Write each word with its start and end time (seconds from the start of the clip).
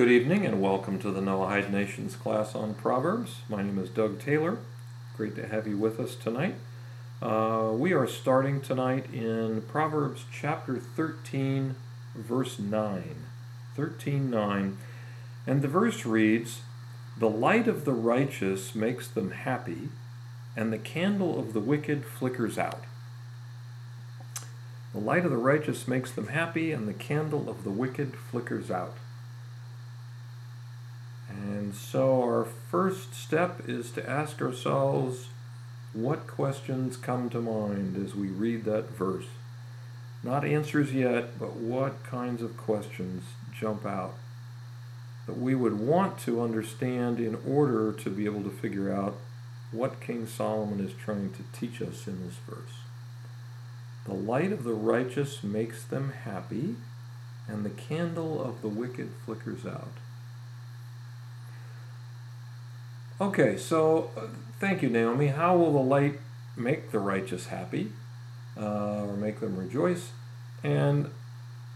Good 0.00 0.10
evening 0.10 0.46
and 0.46 0.62
welcome 0.62 0.98
to 1.00 1.10
the 1.10 1.20
Noahide 1.20 1.70
Nations 1.70 2.16
class 2.16 2.54
on 2.54 2.72
Proverbs. 2.72 3.42
My 3.50 3.62
name 3.62 3.78
is 3.78 3.90
Doug 3.90 4.18
Taylor. 4.18 4.56
Great 5.14 5.36
to 5.36 5.46
have 5.46 5.66
you 5.66 5.76
with 5.76 6.00
us 6.00 6.14
tonight. 6.14 6.54
Uh, 7.20 7.72
we 7.74 7.92
are 7.92 8.06
starting 8.06 8.62
tonight 8.62 9.12
in 9.12 9.60
Proverbs 9.68 10.24
chapter 10.32 10.78
13, 10.78 11.74
verse 12.14 12.58
9. 12.58 13.26
13 13.76 14.30
9. 14.30 14.78
And 15.46 15.60
the 15.60 15.68
verse 15.68 16.06
reads 16.06 16.62
The 17.18 17.28
light 17.28 17.68
of 17.68 17.84
the 17.84 17.92
righteous 17.92 18.74
makes 18.74 19.06
them 19.06 19.32
happy, 19.32 19.90
and 20.56 20.72
the 20.72 20.78
candle 20.78 21.38
of 21.38 21.52
the 21.52 21.60
wicked 21.60 22.06
flickers 22.06 22.56
out. 22.56 22.84
The 24.94 25.00
light 25.00 25.26
of 25.26 25.30
the 25.30 25.36
righteous 25.36 25.86
makes 25.86 26.10
them 26.10 26.28
happy, 26.28 26.72
and 26.72 26.88
the 26.88 26.94
candle 26.94 27.50
of 27.50 27.64
the 27.64 27.70
wicked 27.70 28.14
flickers 28.16 28.70
out. 28.70 28.94
And 31.42 31.74
so, 31.74 32.22
our 32.22 32.44
first 32.44 33.14
step 33.14 33.68
is 33.68 33.90
to 33.92 34.08
ask 34.08 34.42
ourselves 34.42 35.28
what 35.92 36.26
questions 36.26 36.96
come 36.96 37.30
to 37.30 37.40
mind 37.40 37.96
as 37.96 38.14
we 38.14 38.28
read 38.28 38.64
that 38.64 38.90
verse. 38.90 39.26
Not 40.22 40.44
answers 40.44 40.92
yet, 40.92 41.38
but 41.38 41.56
what 41.56 42.04
kinds 42.04 42.42
of 42.42 42.56
questions 42.56 43.24
jump 43.58 43.86
out 43.86 44.14
that 45.26 45.38
we 45.38 45.54
would 45.54 45.78
want 45.78 46.18
to 46.18 46.42
understand 46.42 47.20
in 47.20 47.38
order 47.46 47.92
to 47.92 48.10
be 48.10 48.24
able 48.24 48.42
to 48.42 48.50
figure 48.50 48.92
out 48.92 49.16
what 49.70 50.00
King 50.00 50.26
Solomon 50.26 50.84
is 50.84 50.92
trying 50.92 51.32
to 51.32 51.44
teach 51.58 51.80
us 51.80 52.08
in 52.08 52.24
this 52.24 52.36
verse. 52.48 52.80
The 54.06 54.14
light 54.14 54.50
of 54.50 54.64
the 54.64 54.74
righteous 54.74 55.44
makes 55.44 55.84
them 55.84 56.12
happy, 56.24 56.74
and 57.46 57.64
the 57.64 57.70
candle 57.70 58.42
of 58.42 58.60
the 58.60 58.68
wicked 58.68 59.10
flickers 59.24 59.64
out. 59.64 59.92
Okay, 63.20 63.58
so 63.58 64.10
uh, 64.16 64.28
thank 64.60 64.80
you, 64.80 64.88
Naomi. 64.88 65.26
How 65.26 65.54
will 65.54 65.74
the 65.74 65.78
light 65.78 66.18
make 66.56 66.90
the 66.90 66.98
righteous 66.98 67.48
happy 67.48 67.92
uh, 68.58 69.04
or 69.04 69.14
make 69.14 69.40
them 69.40 69.58
rejoice? 69.58 70.12
And 70.64 71.10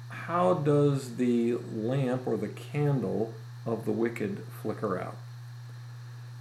how 0.08 0.54
does 0.54 1.16
the 1.16 1.56
lamp 1.70 2.26
or 2.26 2.38
the 2.38 2.48
candle 2.48 3.34
of 3.66 3.84
the 3.84 3.92
wicked 3.92 4.42
flicker 4.62 4.98
out? 4.98 5.18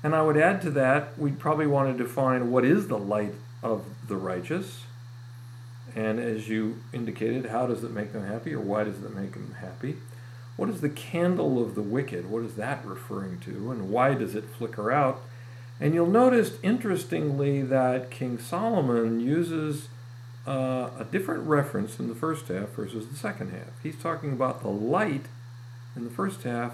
And 0.04 0.16
I 0.16 0.22
would 0.22 0.38
add 0.38 0.62
to 0.62 0.72
that, 0.72 1.20
we'd 1.20 1.38
probably 1.38 1.68
want 1.68 1.98
to 1.98 2.02
define 2.02 2.50
what 2.50 2.64
is 2.64 2.88
the 2.88 2.98
light 2.98 3.34
of 3.62 3.84
the 4.08 4.16
righteous. 4.16 4.84
And 5.98 6.18
as 6.18 6.48
you 6.48 6.80
indicated, 6.94 7.48
how 7.48 7.68
does 7.68 7.84
it 7.84 7.92
make 7.92 8.14
them 8.14 8.26
happy 8.26 8.54
or 8.54 8.62
why 8.62 8.86
does 8.86 9.04
it 9.04 9.14
make 9.14 9.34
them 9.34 9.58
happy? 9.60 9.98
What 10.56 10.70
is 10.70 10.82
the 10.82 10.90
candle 10.90 11.62
of 11.62 11.76
the 11.76 11.82
wicked? 11.82 12.30
What 12.30 12.44
is 12.44 12.56
that 12.56 12.86
referring 12.86 13.40
to? 13.42 13.72
And 13.72 13.90
why 13.90 14.14
does 14.14 14.36
it 14.36 14.46
flicker 14.46 14.92
out? 14.92 15.22
And 15.80 15.94
you'll 15.94 16.06
notice, 16.06 16.54
interestingly, 16.62 17.62
that 17.64 18.12
King 18.12 18.38
Solomon 18.38 19.20
uses 19.20 19.90
uh, 20.48 20.90
a 21.00 21.06
different 21.12 21.48
reference 21.48 22.00
in 22.00 22.08
the 22.08 22.16
first 22.16 22.48
half 22.48 22.70
versus 22.70 23.08
the 23.08 23.16
second 23.16 23.52
half. 23.52 23.82
He's 23.82 23.98
talking 23.98 24.32
about 24.32 24.62
the 24.62 24.70
light 24.70 25.26
in 25.96 26.04
the 26.04 26.12
first 26.12 26.44
half, 26.44 26.74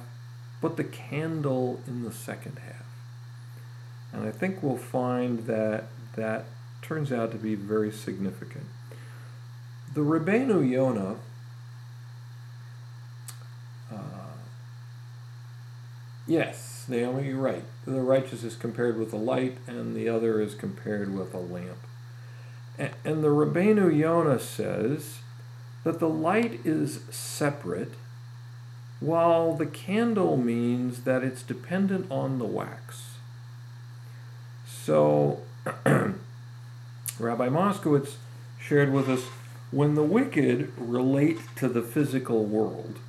but 0.61 0.75
the 0.75 0.83
candle 0.83 1.79
in 1.87 2.03
the 2.03 2.11
second 2.11 2.59
half. 2.59 2.85
And 4.11 4.27
I 4.27 4.31
think 4.31 4.61
we'll 4.61 4.77
find 4.77 5.45
that 5.45 5.85
that 6.15 6.45
turns 6.81 7.11
out 7.11 7.31
to 7.31 7.37
be 7.37 7.55
very 7.55 7.91
significant. 7.91 8.65
The 9.93 10.01
Rebbeinu 10.01 10.67
Yonah 10.69 11.17
Uh, 13.91 14.37
yes, 16.27 16.85
Naomi, 16.87 17.27
you're 17.27 17.37
right. 17.37 17.63
The 17.85 18.01
righteous 18.01 18.43
is 18.43 18.55
compared 18.55 18.97
with 18.97 19.13
a 19.13 19.17
light, 19.17 19.57
and 19.67 19.95
the 19.95 20.09
other 20.09 20.41
is 20.41 20.55
compared 20.55 21.15
with 21.15 21.33
a 21.33 21.39
lamp. 21.39 21.77
And, 22.77 22.91
and 23.03 23.23
the 23.23 23.29
Rebbeinu 23.29 23.95
Yonah 23.95 24.39
says 24.39 25.19
that 25.83 25.99
the 25.99 26.09
light 26.09 26.59
is 26.65 27.01
separate, 27.09 27.93
while 28.99 29.53
the 29.53 29.65
candle 29.65 30.37
means 30.37 31.03
that 31.03 31.23
it's 31.23 31.41
dependent 31.41 32.09
on 32.11 32.37
the 32.37 32.45
wax. 32.45 33.13
So, 34.67 35.41
Rabbi 35.85 37.49
Moskowitz 37.49 38.15
shared 38.59 38.91
with 38.91 39.09
us 39.09 39.23
when 39.71 39.95
the 39.95 40.03
wicked 40.03 40.71
relate 40.77 41.39
to 41.57 41.67
the 41.67 41.81
physical 41.81 42.45
world, 42.45 42.99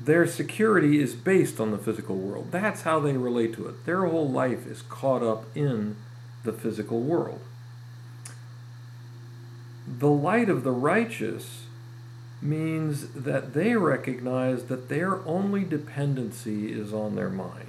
their 0.00 0.26
security 0.26 1.00
is 1.00 1.14
based 1.14 1.58
on 1.58 1.70
the 1.70 1.78
physical 1.78 2.16
world. 2.16 2.52
That's 2.52 2.82
how 2.82 3.00
they 3.00 3.16
relate 3.16 3.54
to 3.54 3.66
it. 3.66 3.84
Their 3.84 4.06
whole 4.06 4.28
life 4.28 4.66
is 4.66 4.82
caught 4.82 5.22
up 5.22 5.44
in 5.56 5.96
the 6.44 6.52
physical 6.52 7.00
world. 7.00 7.40
The 9.86 10.10
light 10.10 10.48
of 10.48 10.62
the 10.62 10.70
righteous 10.70 11.64
means 12.40 13.08
that 13.08 13.54
they 13.54 13.74
recognize 13.74 14.64
that 14.64 14.88
their 14.88 15.26
only 15.26 15.64
dependency 15.64 16.72
is 16.72 16.92
on 16.92 17.16
their 17.16 17.30
minds. 17.30 17.66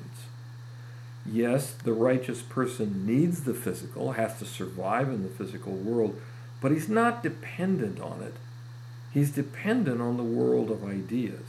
Yes, 1.26 1.72
the 1.72 1.94
righteous 1.94 2.42
person 2.44 3.06
needs 3.06 3.44
the 3.44 3.54
physical, 3.54 4.14
has 4.14 4.38
to 4.40 4.46
survive 4.46 5.10
in 5.10 5.24
the 5.24 5.30
physical 5.30 5.74
world, 5.74 6.20
but 6.62 6.72
he's 6.72 6.90
not 6.90 7.24
dependent 7.24 8.00
on 8.00 8.22
it. 8.22 8.36
He's 9.12 9.32
dependent 9.32 10.02
on 10.02 10.18
the 10.18 10.24
world 10.24 10.70
of 10.70 10.84
ideas 10.84 11.48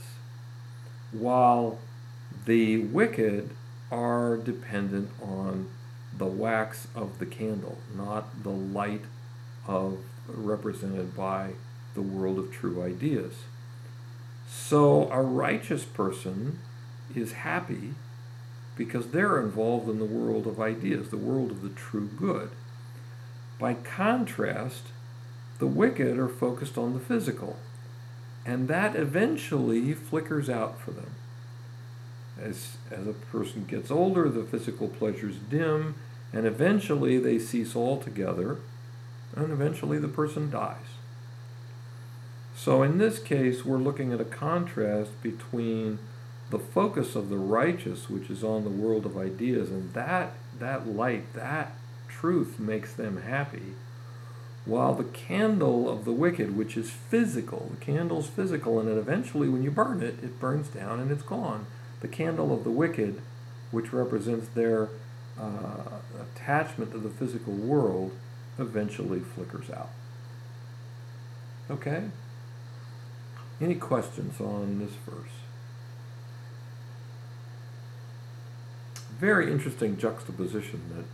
while 1.11 1.77
the 2.45 2.77
wicked 2.77 3.49
are 3.91 4.37
dependent 4.37 5.09
on 5.21 5.69
the 6.17 6.25
wax 6.25 6.87
of 6.95 7.19
the 7.19 7.25
candle, 7.25 7.77
not 7.95 8.43
the 8.43 8.49
light 8.49 9.03
of 9.67 9.99
represented 10.27 11.15
by 11.15 11.51
the 11.93 12.01
world 12.01 12.39
of 12.39 12.51
true 12.51 12.81
ideas. 12.81 13.33
So 14.47 15.09
a 15.11 15.21
righteous 15.21 15.83
person 15.85 16.59
is 17.15 17.33
happy 17.33 17.93
because 18.75 19.07
they're 19.07 19.41
involved 19.41 19.89
in 19.89 19.99
the 19.99 20.05
world 20.05 20.47
of 20.47 20.59
ideas, 20.59 21.09
the 21.09 21.17
world 21.17 21.51
of 21.51 21.61
the 21.61 21.69
true 21.69 22.07
good. 22.07 22.51
By 23.59 23.75
contrast, 23.75 24.83
the 25.59 25.67
wicked 25.67 26.17
are 26.17 26.27
focused 26.27 26.77
on 26.77 26.93
the 26.93 26.99
physical 26.99 27.57
and 28.45 28.67
that 28.67 28.95
eventually 28.95 29.93
flickers 29.93 30.49
out 30.49 30.79
for 30.79 30.91
them. 30.91 31.11
As, 32.41 32.77
as 32.89 33.05
a 33.07 33.13
person 33.13 33.65
gets 33.65 33.91
older, 33.91 34.29
the 34.29 34.43
physical 34.43 34.87
pleasures 34.87 35.35
dim, 35.49 35.95
and 36.33 36.47
eventually 36.47 37.19
they 37.19 37.37
cease 37.37 37.75
altogether, 37.75 38.57
and 39.35 39.51
eventually 39.51 39.99
the 39.99 40.07
person 40.07 40.49
dies. 40.49 40.77
So 42.55 42.83
in 42.83 42.97
this 42.97 43.19
case, 43.19 43.63
we're 43.65 43.77
looking 43.77 44.11
at 44.11 44.21
a 44.21 44.25
contrast 44.25 45.21
between 45.21 45.99
the 46.49 46.59
focus 46.59 47.15
of 47.15 47.29
the 47.29 47.37
righteous, 47.37 48.09
which 48.09 48.29
is 48.29 48.43
on 48.43 48.63
the 48.63 48.69
world 48.69 49.05
of 49.05 49.17
ideas, 49.17 49.69
and 49.69 49.93
that, 49.93 50.33
that 50.59 50.87
light, 50.87 51.33
that 51.33 51.75
truth 52.07 52.59
makes 52.59 52.93
them 52.93 53.21
happy 53.21 53.73
while 54.65 54.93
the 54.93 55.03
candle 55.03 55.89
of 55.89 56.05
the 56.05 56.11
wicked, 56.11 56.55
which 56.55 56.77
is 56.77 56.91
physical, 56.91 57.71
the 57.71 57.83
candle's 57.83 58.27
physical, 58.27 58.79
and 58.79 58.87
then 58.87 58.97
eventually 58.97 59.49
when 59.49 59.63
you 59.63 59.71
burn 59.71 60.01
it, 60.03 60.15
it 60.23 60.39
burns 60.39 60.67
down 60.67 60.99
and 60.99 61.11
it's 61.11 61.23
gone. 61.23 61.65
The 62.01 62.07
candle 62.07 62.53
of 62.53 62.63
the 62.63 62.69
wicked, 62.69 63.21
which 63.71 63.91
represents 63.91 64.47
their 64.49 64.89
uh, 65.39 65.99
attachment 66.19 66.91
to 66.91 66.99
the 66.99 67.09
physical 67.09 67.53
world, 67.53 68.11
eventually 68.59 69.19
flickers 69.19 69.69
out. 69.71 69.89
Okay? 71.69 72.05
Any 73.59 73.75
questions 73.75 74.39
on 74.39 74.79
this 74.79 74.91
verse? 75.07 75.31
Very 79.19 79.51
interesting 79.51 79.97
juxtaposition 79.97 80.81
that 80.95 81.05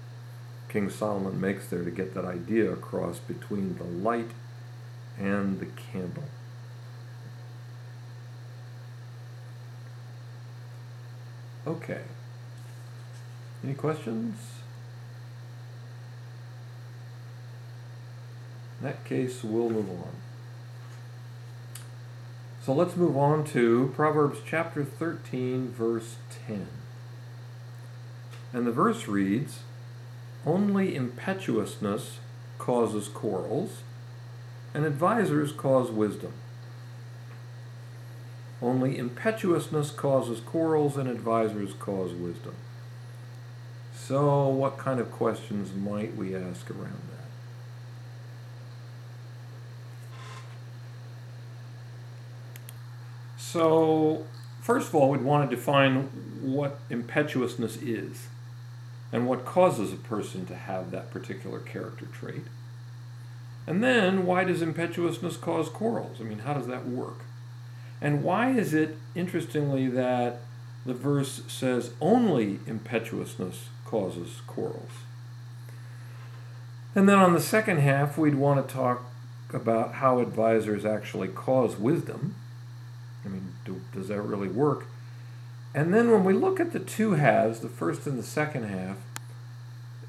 King 0.69 0.89
Solomon 0.89 1.39
makes 1.39 1.67
there 1.67 1.83
to 1.83 1.91
get 1.91 2.13
that 2.13 2.25
idea 2.25 2.71
across 2.71 3.19
between 3.19 3.77
the 3.77 3.83
light 3.83 4.31
and 5.17 5.59
the 5.59 5.65
candle. 5.65 6.25
Okay. 11.65 12.01
Any 13.63 13.73
questions? 13.73 14.37
In 18.79 18.87
that 18.87 19.03
case, 19.05 19.43
we'll 19.43 19.69
move 19.69 19.89
on. 19.89 20.11
So 22.61 22.73
let's 22.73 22.95
move 22.95 23.17
on 23.17 23.43
to 23.45 23.91
Proverbs 23.95 24.39
chapter 24.45 24.83
13, 24.83 25.69
verse 25.69 26.17
10. 26.47 26.67
And 28.53 28.67
the 28.67 28.71
verse 28.71 29.07
reads, 29.07 29.59
only 30.47 30.95
impetuousness 30.95 32.19
causes 32.57 33.09
quarrels, 33.09 33.81
and 34.73 34.85
advisers 34.85 35.51
cause 35.51 35.91
wisdom. 35.91 36.31
Only 38.61 38.97
impetuousness 38.97 39.91
causes 39.91 40.39
quarrels 40.39 40.95
and 40.97 41.09
advisors 41.09 41.73
cause 41.73 42.13
wisdom. 42.13 42.55
So, 43.93 44.47
what 44.47 44.77
kind 44.77 45.01
of 45.01 45.11
questions 45.11 45.73
might 45.75 46.15
we 46.15 46.33
ask 46.33 46.71
around 46.71 47.01
that? 47.11 47.27
So, 53.37 54.25
first 54.61 54.87
of 54.89 54.95
all, 54.95 55.09
we'd 55.09 55.21
want 55.21 55.49
to 55.49 55.55
define 55.55 56.03
what 56.41 56.79
impetuousness 56.89 57.77
is 57.77 58.27
and 59.11 59.27
what 59.27 59.45
causes 59.45 59.93
a 59.93 59.97
person 59.97 60.45
to 60.45 60.55
have 60.55 60.91
that 60.91 61.11
particular 61.11 61.59
character 61.59 62.05
trait. 62.05 62.43
And 63.65 63.83
then, 63.83 64.25
why 64.25 64.43
does 64.43 64.61
impetuousness 64.61 65.37
cause 65.37 65.69
quarrels? 65.69 66.21
I 66.21 66.23
mean, 66.23 66.39
how 66.39 66.53
does 66.53 66.67
that 66.67 66.87
work? 66.87 67.19
And 68.01 68.23
why 68.23 68.51
is 68.51 68.73
it, 68.73 68.95
interestingly, 69.15 69.87
that 69.87 70.39
the 70.85 70.93
verse 70.93 71.41
says 71.47 71.91
only 71.99 72.59
impetuousness 72.65 73.69
causes 73.85 74.41
quarrels? 74.47 74.91
And 76.95 77.07
then 77.07 77.19
on 77.19 77.33
the 77.33 77.41
second 77.41 77.79
half, 77.79 78.17
we'd 78.17 78.35
want 78.35 78.65
to 78.65 78.73
talk 78.73 79.03
about 79.53 79.95
how 79.95 80.19
advisors 80.19 80.85
actually 80.85 81.27
cause 81.27 81.77
wisdom. 81.77 82.35
I 83.25 83.29
mean, 83.29 83.53
do, 83.65 83.81
does 83.93 84.07
that 84.07 84.21
really 84.21 84.47
work? 84.47 84.85
And 85.77 85.93
then 85.93 86.09
when 86.09 86.23
we 86.23 86.33
look 86.33 86.59
at 86.59 86.73
the 86.73 86.79
two 86.79 87.11
halves, 87.11 87.59
the 87.59 87.69
first 87.69 88.07
and 88.07 88.17
the 88.17 88.23
second 88.23 88.63
half, 88.63 88.97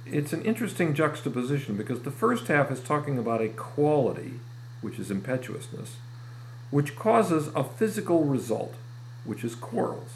it's 0.06 0.32
an 0.32 0.40
interesting 0.40 0.94
juxtaposition 0.94 1.76
because 1.76 2.00
the 2.00 2.10
first 2.10 2.48
half 2.48 2.70
is 2.70 2.80
talking 2.80 3.18
about 3.18 3.42
a 3.42 3.50
quality, 3.50 4.40
which 4.80 4.98
is 4.98 5.10
impetuousness, 5.10 5.96
which 6.70 6.96
causes 6.96 7.50
a 7.54 7.62
physical 7.62 8.24
result, 8.24 8.76
which 9.26 9.44
is 9.44 9.54
quarrels. 9.54 10.12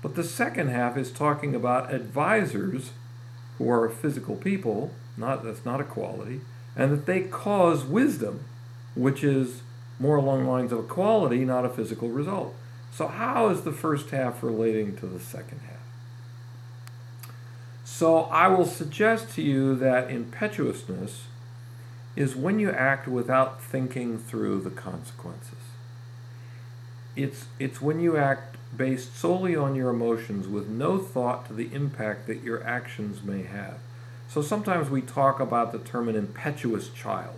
But 0.00 0.14
the 0.14 0.22
second 0.22 0.68
half 0.68 0.96
is 0.96 1.10
talking 1.10 1.56
about 1.56 1.92
advisors 1.92 2.92
who 3.58 3.68
are 3.68 3.88
physical 3.88 4.36
people, 4.36 4.92
not 5.16 5.42
that's 5.42 5.64
not 5.64 5.80
a 5.80 5.84
quality, 5.84 6.40
and 6.76 6.92
that 6.92 7.06
they 7.06 7.22
cause 7.22 7.84
wisdom, 7.84 8.44
which 8.94 9.24
is 9.24 9.62
more 9.98 10.14
along 10.14 10.44
the 10.44 10.50
lines 10.50 10.70
of 10.70 10.78
a 10.78 10.84
quality, 10.84 11.44
not 11.44 11.64
a 11.64 11.68
physical 11.68 12.08
result. 12.08 12.54
So 12.92 13.08
how 13.08 13.48
is 13.48 13.62
the 13.62 13.72
first 13.72 14.10
half 14.10 14.42
relating 14.42 14.96
to 14.98 15.06
the 15.06 15.18
second 15.18 15.60
half? 15.60 15.72
So 17.84 18.24
I 18.24 18.48
will 18.48 18.66
suggest 18.66 19.34
to 19.34 19.42
you 19.42 19.74
that 19.76 20.10
impetuousness 20.10 21.24
is 22.14 22.36
when 22.36 22.58
you 22.60 22.70
act 22.70 23.08
without 23.08 23.62
thinking 23.62 24.18
through 24.18 24.60
the 24.60 24.70
consequences. 24.70 25.58
It's, 27.16 27.46
it's 27.58 27.80
when 27.80 28.00
you 28.00 28.16
act 28.16 28.56
based 28.76 29.16
solely 29.16 29.56
on 29.56 29.74
your 29.74 29.90
emotions 29.90 30.46
with 30.46 30.68
no 30.68 30.98
thought 30.98 31.46
to 31.46 31.54
the 31.54 31.72
impact 31.74 32.26
that 32.26 32.42
your 32.42 32.62
actions 32.64 33.22
may 33.22 33.42
have. 33.42 33.78
So 34.28 34.42
sometimes 34.42 34.90
we 34.90 35.02
talk 35.02 35.40
about 35.40 35.72
the 35.72 35.78
term 35.78 36.08
an 36.08 36.16
impetuous 36.16 36.88
child. 36.88 37.36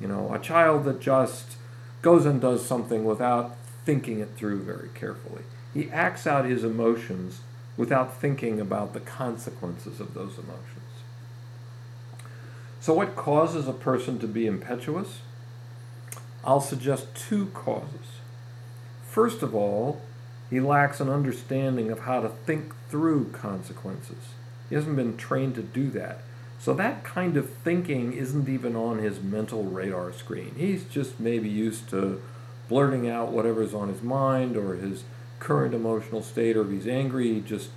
You 0.00 0.08
know, 0.08 0.32
a 0.32 0.38
child 0.38 0.84
that 0.84 1.00
just 1.00 1.56
goes 2.02 2.26
and 2.26 2.40
does 2.40 2.64
something 2.64 3.04
without 3.04 3.56
thinking 3.86 4.20
it 4.20 4.36
through 4.36 4.62
very 4.62 4.90
carefully. 4.94 5.42
He 5.72 5.90
acts 5.90 6.26
out 6.26 6.44
his 6.44 6.64
emotions 6.64 7.40
without 7.78 8.20
thinking 8.20 8.60
about 8.60 8.92
the 8.92 9.00
consequences 9.00 10.00
of 10.00 10.12
those 10.12 10.36
emotions. 10.38 10.82
So, 12.80 12.92
what 12.92 13.16
causes 13.16 13.66
a 13.66 13.72
person 13.72 14.18
to 14.18 14.26
be 14.26 14.46
impetuous? 14.46 15.20
I'll 16.44 16.60
suggest 16.60 17.14
two 17.14 17.46
causes. 17.46 18.20
First 19.08 19.42
of 19.42 19.54
all, 19.54 20.02
he 20.50 20.60
lacks 20.60 21.00
an 21.00 21.08
understanding 21.08 21.90
of 21.90 22.00
how 22.00 22.20
to 22.20 22.28
think 22.28 22.74
through 22.88 23.30
consequences. 23.30 24.34
He 24.68 24.74
hasn't 24.74 24.96
been 24.96 25.16
trained 25.16 25.54
to 25.56 25.62
do 25.62 25.90
that. 25.90 26.20
So 26.58 26.74
that 26.74 27.04
kind 27.04 27.36
of 27.36 27.50
thinking 27.50 28.12
isn't 28.12 28.48
even 28.48 28.76
on 28.76 28.98
his 28.98 29.20
mental 29.20 29.64
radar 29.64 30.12
screen. 30.12 30.54
He's 30.56 30.84
just 30.84 31.20
maybe 31.20 31.48
used 31.48 31.88
to 31.90 32.22
blurting 32.68 33.08
out 33.08 33.32
whatever's 33.32 33.74
on 33.74 33.88
his 33.88 34.02
mind 34.02 34.56
or 34.56 34.74
his 34.74 35.04
current 35.38 35.74
emotional 35.74 36.22
state, 36.22 36.56
or 36.56 36.62
if 36.62 36.70
he's 36.70 36.88
angry, 36.88 37.34
he 37.34 37.40
just, 37.40 37.70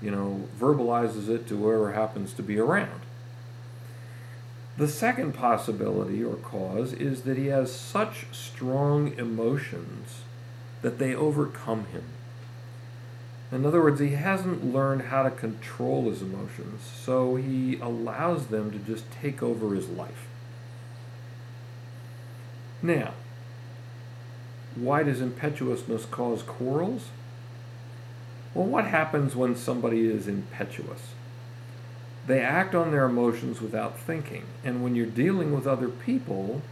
you 0.00 0.10
know, 0.10 0.48
verbalizes 0.58 1.28
it 1.28 1.46
to 1.48 1.56
whoever 1.56 1.92
happens 1.92 2.32
to 2.32 2.42
be 2.42 2.58
around. 2.58 3.02
The 4.76 4.88
second 4.88 5.34
possibility 5.34 6.24
or 6.24 6.36
cause 6.36 6.94
is 6.94 7.22
that 7.22 7.36
he 7.36 7.46
has 7.48 7.72
such 7.72 8.26
strong 8.32 9.12
emotions 9.18 10.22
that 10.80 10.98
they 10.98 11.14
overcome 11.14 11.86
him. 11.86 12.04
In 13.52 13.66
other 13.66 13.82
words, 13.82 14.00
he 14.00 14.10
hasn't 14.10 14.72
learned 14.72 15.02
how 15.02 15.24
to 15.24 15.30
control 15.30 16.08
his 16.08 16.22
emotions, 16.22 16.80
so 16.82 17.36
he 17.36 17.78
allows 17.80 18.46
them 18.46 18.70
to 18.70 18.78
just 18.78 19.04
take 19.12 19.42
over 19.42 19.74
his 19.74 19.88
life. 19.90 20.26
Now, 22.80 23.12
why 24.74 25.02
does 25.02 25.20
impetuousness 25.20 26.04
cause 26.06 26.42
quarrels? 26.42 27.08
Well, 28.54 28.66
what 28.66 28.86
happens 28.86 29.34
when 29.34 29.56
somebody 29.56 30.06
is 30.06 30.28
impetuous? 30.28 31.12
They 32.26 32.40
act 32.40 32.74
on 32.74 32.90
their 32.90 33.04
emotions 33.04 33.60
without 33.60 33.98
thinking. 33.98 34.44
And 34.64 34.82
when 34.82 34.94
you're 34.94 35.06
dealing 35.06 35.52
with 35.52 35.66
other 35.66 35.88
people, 35.88 36.62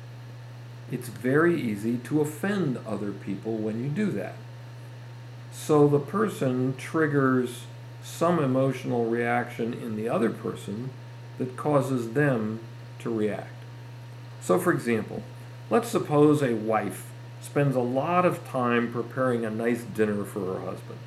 it's 0.91 1.09
very 1.09 1.61
easy 1.61 1.97
to 1.99 2.21
offend 2.21 2.79
other 2.87 3.13
people 3.13 3.57
when 3.57 3.83
you 3.83 3.91
do 3.91 4.11
that. 4.13 4.35
So 5.53 5.89
the 5.89 5.99
person 5.99 6.75
triggers 6.77 7.63
some 8.03 8.39
emotional 8.39 9.07
reaction 9.07 9.75
in 9.75 9.97
the 9.97 10.09
other 10.09 10.31
person 10.31 10.91
that 11.39 11.57
causes 11.57 12.13
them 12.13 12.61
to 13.01 13.13
react. 13.13 13.49
So, 14.41 14.59
for 14.59 14.73
example, 14.73 15.23
let's 15.69 15.89
suppose 15.89 16.43
a 16.43 16.55
wife 16.55 17.10
spends 17.41 17.75
a 17.75 17.81
lot 17.81 18.25
of 18.25 18.47
time 18.47 18.93
preparing 18.93 19.45
a 19.45 19.51
nice 19.51 19.83
dinner 19.83 20.25
for 20.25 20.41
her 20.55 20.61
husband. 20.61 20.99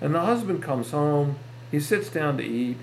And 0.00 0.14
the 0.14 0.20
husband 0.20 0.62
comes 0.62 0.90
home, 0.90 1.36
he 1.70 1.80
sits 1.80 2.08
down 2.10 2.36
to 2.38 2.44
eat, 2.44 2.76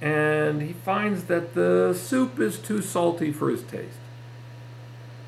and 0.00 0.62
he 0.62 0.72
finds 0.72 1.24
that 1.24 1.54
the 1.54 1.94
soup 1.94 2.38
is 2.40 2.58
too 2.58 2.80
salty 2.80 3.32
for 3.32 3.50
his 3.50 3.62
taste. 3.62 3.98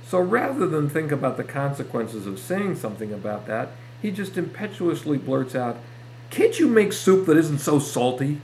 So 0.06 0.18
rather 0.20 0.66
than 0.66 0.88
think 0.88 1.12
about 1.12 1.36
the 1.36 1.44
consequences 1.44 2.26
of 2.26 2.38
saying 2.38 2.76
something 2.76 3.12
about 3.12 3.46
that, 3.46 3.70
he 4.00 4.10
just 4.10 4.36
impetuously 4.36 5.18
blurts 5.18 5.54
out, 5.54 5.78
Can't 6.30 6.58
you 6.58 6.68
make 6.68 6.92
soup 6.92 7.26
that 7.26 7.36
isn't 7.36 7.60
so 7.60 7.78
salty? 7.78 8.40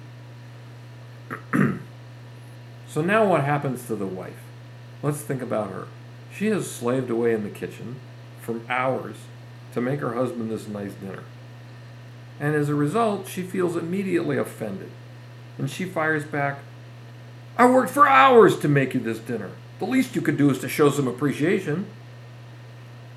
so 1.53 3.03
now 3.03 3.27
what 3.27 3.45
happens 3.45 3.87
to 3.87 3.97
the 3.97 4.07
wife? 4.07 4.41
Let's 5.03 5.21
think 5.21 5.43
about 5.43 5.71
her. 5.71 5.89
She 6.33 6.47
has 6.47 6.71
slaved 6.71 7.11
away 7.11 7.33
in 7.33 7.43
the 7.43 7.51
kitchen 7.51 7.97
for 8.49 8.61
hours 8.73 9.17
to 9.75 9.81
make 9.83 10.01
her 10.01 10.15
husband 10.15 10.51
this 10.51 10.67
nice 10.67 10.95
dinner. 10.95 11.23
And 12.41 12.55
as 12.55 12.71
a 12.71 12.75
result, 12.75 13.29
she 13.29 13.43
feels 13.43 13.77
immediately 13.77 14.39
offended 14.39 14.91
and 15.59 15.71
she 15.71 15.85
fires 15.85 16.25
back, 16.25 16.61
I 17.59 17.69
worked 17.69 17.91
for 17.91 18.09
hours 18.09 18.59
to 18.61 18.69
make 18.69 18.95
you 18.95 19.01
this 19.01 19.19
dinner. 19.19 19.51
The 19.81 19.85
least 19.85 20.17
you 20.17 20.23
could 20.23 20.39
do 20.39 20.49
is 20.49 20.61
to 20.61 20.69
show 20.69 20.89
some 20.89 21.07
appreciation. 21.07 21.87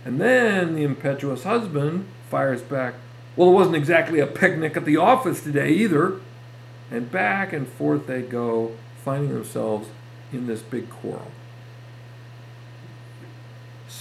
And 0.03 0.19
then 0.19 0.75
the 0.75 0.83
impetuous 0.83 1.43
husband 1.43 2.07
fires 2.29 2.61
back, 2.61 2.95
Well, 3.37 3.51
it 3.51 3.53
wasn't 3.53 3.77
exactly 3.77 4.19
a 4.19 4.27
picnic 4.27 4.75
at 4.75 4.83
the 4.83 4.97
office 4.97 5.41
today 5.41 5.69
either. 5.69 6.19
And 6.89 7.09
back 7.09 7.53
and 7.53 7.69
forth 7.69 8.05
they 8.05 8.21
go, 8.21 8.75
finding 9.05 9.31
themselves 9.31 9.87
in 10.33 10.47
this 10.47 10.61
big 10.61 10.89
quarrel. 10.89 11.31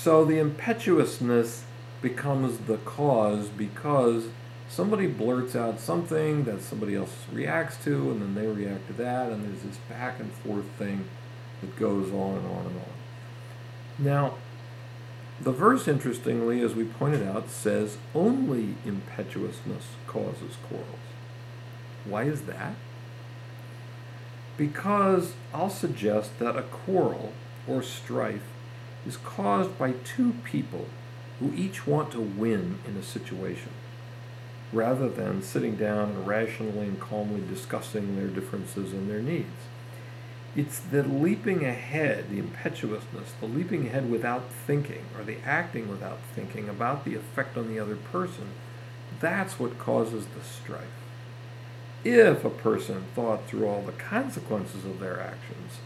So 0.02 0.24
the 0.24 0.38
impetuousness 0.38 1.64
becomes 2.00 2.56
the 2.60 2.78
cause 2.78 3.48
because 3.48 4.28
somebody 4.66 5.06
blurts 5.06 5.54
out 5.54 5.78
something 5.78 6.44
that 6.44 6.62
somebody 6.62 6.94
else 6.94 7.14
reacts 7.30 7.76
to, 7.84 8.10
and 8.10 8.22
then 8.22 8.34
they 8.34 8.46
react 8.46 8.86
to 8.86 8.94
that, 8.94 9.30
and 9.30 9.44
there's 9.44 9.62
this 9.62 9.76
back 9.90 10.18
and 10.18 10.32
forth 10.32 10.64
thing 10.78 11.04
that 11.60 11.78
goes 11.78 12.10
on 12.12 12.38
and 12.38 12.46
on 12.46 12.66
and 12.66 12.76
on. 12.76 12.92
Now, 13.98 14.34
the 15.38 15.52
verse, 15.52 15.86
interestingly, 15.86 16.62
as 16.62 16.74
we 16.74 16.84
pointed 16.84 17.22
out, 17.22 17.50
says 17.50 17.98
only 18.14 18.76
impetuousness 18.86 19.84
causes 20.06 20.56
quarrels. 20.66 20.96
Why 22.06 22.22
is 22.22 22.40
that? 22.42 22.72
Because 24.56 25.34
I'll 25.52 25.68
suggest 25.68 26.38
that 26.38 26.56
a 26.56 26.62
quarrel 26.62 27.34
or 27.68 27.82
strife 27.82 28.49
is 29.06 29.16
caused 29.16 29.78
by 29.78 29.92
two 30.04 30.34
people 30.44 30.86
who 31.38 31.52
each 31.54 31.86
want 31.86 32.10
to 32.12 32.20
win 32.20 32.78
in 32.86 32.96
a 32.96 33.02
situation 33.02 33.70
rather 34.72 35.08
than 35.08 35.42
sitting 35.42 35.76
down 35.76 36.10
and 36.10 36.26
rationally 36.26 36.86
and 36.86 37.00
calmly 37.00 37.42
discussing 37.48 38.16
their 38.16 38.28
differences 38.28 38.92
and 38.92 39.10
their 39.10 39.22
needs. 39.22 39.66
It's 40.56 40.80
the 40.80 41.02
leaping 41.02 41.64
ahead, 41.64 42.28
the 42.30 42.38
impetuousness, 42.38 43.32
the 43.40 43.46
leaping 43.46 43.86
ahead 43.86 44.10
without 44.10 44.50
thinking, 44.66 45.04
or 45.16 45.24
the 45.24 45.38
acting 45.44 45.88
without 45.88 46.18
thinking 46.34 46.68
about 46.68 47.04
the 47.04 47.14
effect 47.14 47.56
on 47.56 47.68
the 47.68 47.78
other 47.78 47.96
person. 47.96 48.48
That's 49.20 49.58
what 49.58 49.78
causes 49.78 50.26
the 50.26 50.42
strife. 50.42 50.84
If 52.02 52.44
a 52.44 52.50
person 52.50 53.04
thought 53.14 53.46
through 53.46 53.66
all 53.66 53.82
the 53.82 53.92
consequences 53.92 54.84
of 54.84 55.00
their 55.00 55.20
actions 55.20 55.78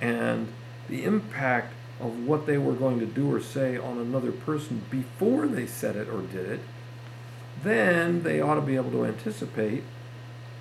and 0.00 0.48
the 0.88 1.04
impact 1.04 1.74
of 2.00 2.26
what 2.26 2.46
they 2.46 2.58
were 2.58 2.74
going 2.74 3.00
to 3.00 3.06
do 3.06 3.32
or 3.32 3.40
say 3.40 3.76
on 3.76 3.98
another 3.98 4.32
person 4.32 4.82
before 4.90 5.46
they 5.46 5.66
said 5.66 5.96
it 5.96 6.08
or 6.08 6.20
did 6.20 6.46
it, 6.46 6.60
then 7.62 8.22
they 8.22 8.40
ought 8.40 8.56
to 8.56 8.60
be 8.60 8.76
able 8.76 8.90
to 8.90 9.04
anticipate 9.04 9.82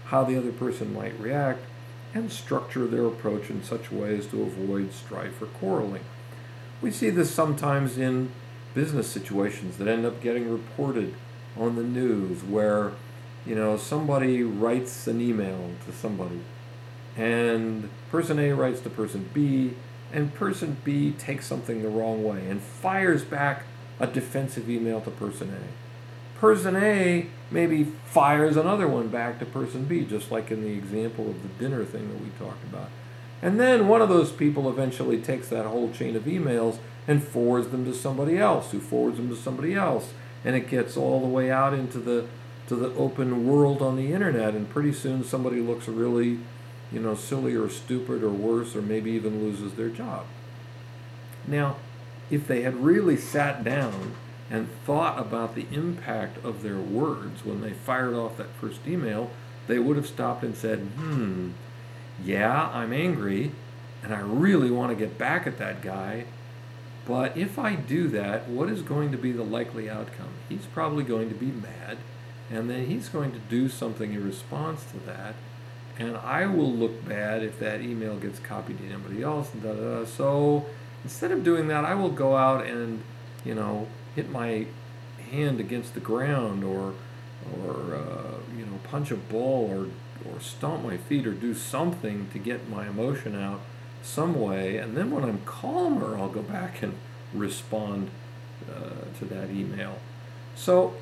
how 0.05 0.23
the 0.23 0.37
other 0.37 0.51
person 0.51 0.93
might 0.93 1.19
react 1.19 1.59
and 2.13 2.31
structure 2.31 2.87
their 2.87 3.05
approach 3.05 3.49
in 3.49 3.61
such 3.63 3.91
ways 3.91 4.25
to 4.27 4.41
avoid 4.41 4.93
strife 4.93 5.41
or 5.41 5.47
quarreling. 5.47 6.03
We 6.81 6.91
see 6.91 7.09
this 7.09 7.31
sometimes 7.31 7.97
in 7.97 8.31
business 8.73 9.07
situations 9.07 9.77
that 9.77 9.87
end 9.87 10.05
up 10.05 10.21
getting 10.21 10.49
reported 10.49 11.13
on 11.57 11.75
the 11.75 11.83
news 11.83 12.43
where 12.43 12.91
you 13.45 13.55
know 13.55 13.77
somebody 13.77 14.43
writes 14.43 15.07
an 15.07 15.21
email 15.21 15.71
to 15.85 15.93
somebody 15.93 16.41
and 17.15 17.89
person 18.11 18.37
A 18.39 18.51
writes 18.51 18.81
to 18.81 18.89
person 18.89 19.29
B 19.33 19.73
and 20.15 20.33
person 20.33 20.77
B 20.83 21.11
takes 21.11 21.45
something 21.45 21.83
the 21.83 21.89
wrong 21.89 22.23
way 22.23 22.49
and 22.49 22.61
fires 22.61 23.23
back 23.23 23.65
a 23.99 24.07
defensive 24.07 24.69
email 24.69 25.01
to 25.01 25.11
person 25.11 25.53
A. 25.53 26.39
Person 26.39 26.75
A 26.75 27.27
maybe 27.51 27.83
fires 28.05 28.57
another 28.57 28.87
one 28.87 29.09
back 29.09 29.39
to 29.39 29.45
person 29.45 29.85
B, 29.85 30.05
just 30.05 30.31
like 30.31 30.49
in 30.49 30.63
the 30.63 30.73
example 30.73 31.29
of 31.29 31.43
the 31.43 31.49
dinner 31.63 31.85
thing 31.85 32.07
that 32.09 32.21
we 32.21 32.29
talked 32.39 32.63
about. 32.63 32.89
And 33.41 33.59
then 33.59 33.87
one 33.87 34.01
of 34.01 34.09
those 34.09 34.31
people 34.31 34.69
eventually 34.69 35.19
takes 35.19 35.49
that 35.49 35.65
whole 35.65 35.91
chain 35.91 36.15
of 36.15 36.23
emails 36.23 36.79
and 37.07 37.23
forwards 37.23 37.67
them 37.67 37.85
to 37.85 37.93
somebody 37.93 38.37
else, 38.37 38.71
who 38.71 38.79
forwards 38.79 39.17
them 39.17 39.29
to 39.29 39.35
somebody 39.35 39.75
else, 39.75 40.13
and 40.43 40.55
it 40.55 40.69
gets 40.69 40.97
all 40.97 41.19
the 41.19 41.27
way 41.27 41.51
out 41.51 41.73
into 41.73 41.99
the 41.99 42.25
to 42.67 42.75
the 42.75 42.91
open 42.95 43.47
world 43.47 43.81
on 43.81 43.95
the 43.95 44.11
internet, 44.11 44.55
and 44.55 44.67
pretty 44.69 44.91
soon 44.91 45.23
somebody 45.23 45.61
looks 45.61 45.87
really, 45.87 46.39
you 46.91 46.99
know, 46.99 47.15
silly 47.15 47.55
or 47.55 47.69
stupid 47.69 48.23
or 48.23 48.29
worse, 48.29 48.75
or 48.75 48.81
maybe 48.81 49.11
even 49.11 49.41
loses 49.43 49.73
their 49.73 49.89
job. 49.89 50.25
Now, 51.47 51.77
if 52.29 52.47
they 52.47 52.61
had 52.61 52.75
really 52.75 53.17
sat 53.17 53.63
down 53.63 54.15
and 54.49 54.69
thought 54.85 55.19
about 55.19 55.55
the 55.55 55.65
impact 55.71 56.43
of 56.43 56.63
their 56.63 56.77
words 56.77 57.45
when 57.45 57.61
they 57.61 57.73
fired 57.73 58.13
off 58.13 58.37
that 58.37 58.49
first 58.61 58.79
email, 58.87 59.31
they 59.67 59.79
would 59.79 59.97
have 59.97 60.07
stopped 60.07 60.43
and 60.43 60.55
said, 60.55 60.79
hmm, 60.79 61.51
yeah, 62.23 62.69
I'm 62.71 62.93
angry 62.93 63.51
and 64.05 64.13
I 64.13 64.19
really 64.19 64.69
want 64.69 64.91
to 64.91 64.95
get 64.95 65.17
back 65.17 65.47
at 65.47 65.57
that 65.57 65.81
guy. 65.81 66.25
But 67.07 67.35
if 67.35 67.57
I 67.57 67.75
do 67.75 68.07
that, 68.09 68.47
what 68.47 68.69
is 68.69 68.81
going 68.81 69.11
to 69.11 69.17
be 69.17 69.31
the 69.31 69.43
likely 69.43 69.89
outcome? 69.89 70.29
He's 70.47 70.65
probably 70.65 71.03
going 71.03 71.29
to 71.29 71.35
be 71.35 71.47
mad, 71.47 71.97
and 72.51 72.69
then 72.69 72.85
he's 72.85 73.09
going 73.09 73.31
to 73.31 73.39
do 73.39 73.67
something 73.67 74.13
in 74.13 74.25
response 74.25 74.85
to 74.91 74.99
that, 75.05 75.35
and 75.97 76.17
I 76.17 76.45
will 76.45 76.71
look 76.71 77.07
bad 77.07 77.43
if 77.43 77.59
that 77.59 77.81
email 77.81 78.17
gets 78.17 78.39
copied 78.39 78.79
to 78.79 78.85
anybody 78.85 79.23
else. 79.23 79.49
Da, 79.51 79.73
da, 79.73 79.99
da. 79.99 80.05
So 80.05 80.65
instead 81.03 81.31
of 81.31 81.43
doing 81.43 81.67
that, 81.69 81.85
I 81.85 81.95
will 81.95 82.09
go 82.09 82.35
out 82.35 82.65
and, 82.65 83.01
you 83.45 83.55
know, 83.55 83.87
hit 84.15 84.29
my 84.29 84.67
hand 85.31 85.59
against 85.59 85.93
the 85.93 85.99
ground 85.99 86.63
or 86.63 86.93
or 87.53 87.95
uh, 87.95 88.37
you 88.57 88.65
know 88.65 88.79
punch 88.83 89.11
a 89.11 89.15
ball 89.15 89.69
or 89.69 90.31
or 90.31 90.39
stomp 90.39 90.83
my 90.83 90.97
feet 90.97 91.27
or 91.27 91.33
do 91.33 91.53
something 91.53 92.27
to 92.31 92.39
get 92.39 92.69
my 92.69 92.87
emotion 92.87 93.35
out 93.35 93.61
some 94.01 94.39
way 94.39 94.77
and 94.77 94.95
then 94.95 95.11
when 95.11 95.23
I'm 95.23 95.41
calmer 95.45 96.17
I'll 96.17 96.29
go 96.29 96.41
back 96.41 96.81
and 96.81 96.95
respond 97.33 98.09
uh, 98.69 99.17
to 99.19 99.25
that 99.25 99.49
email 99.49 99.99
so 100.55 100.95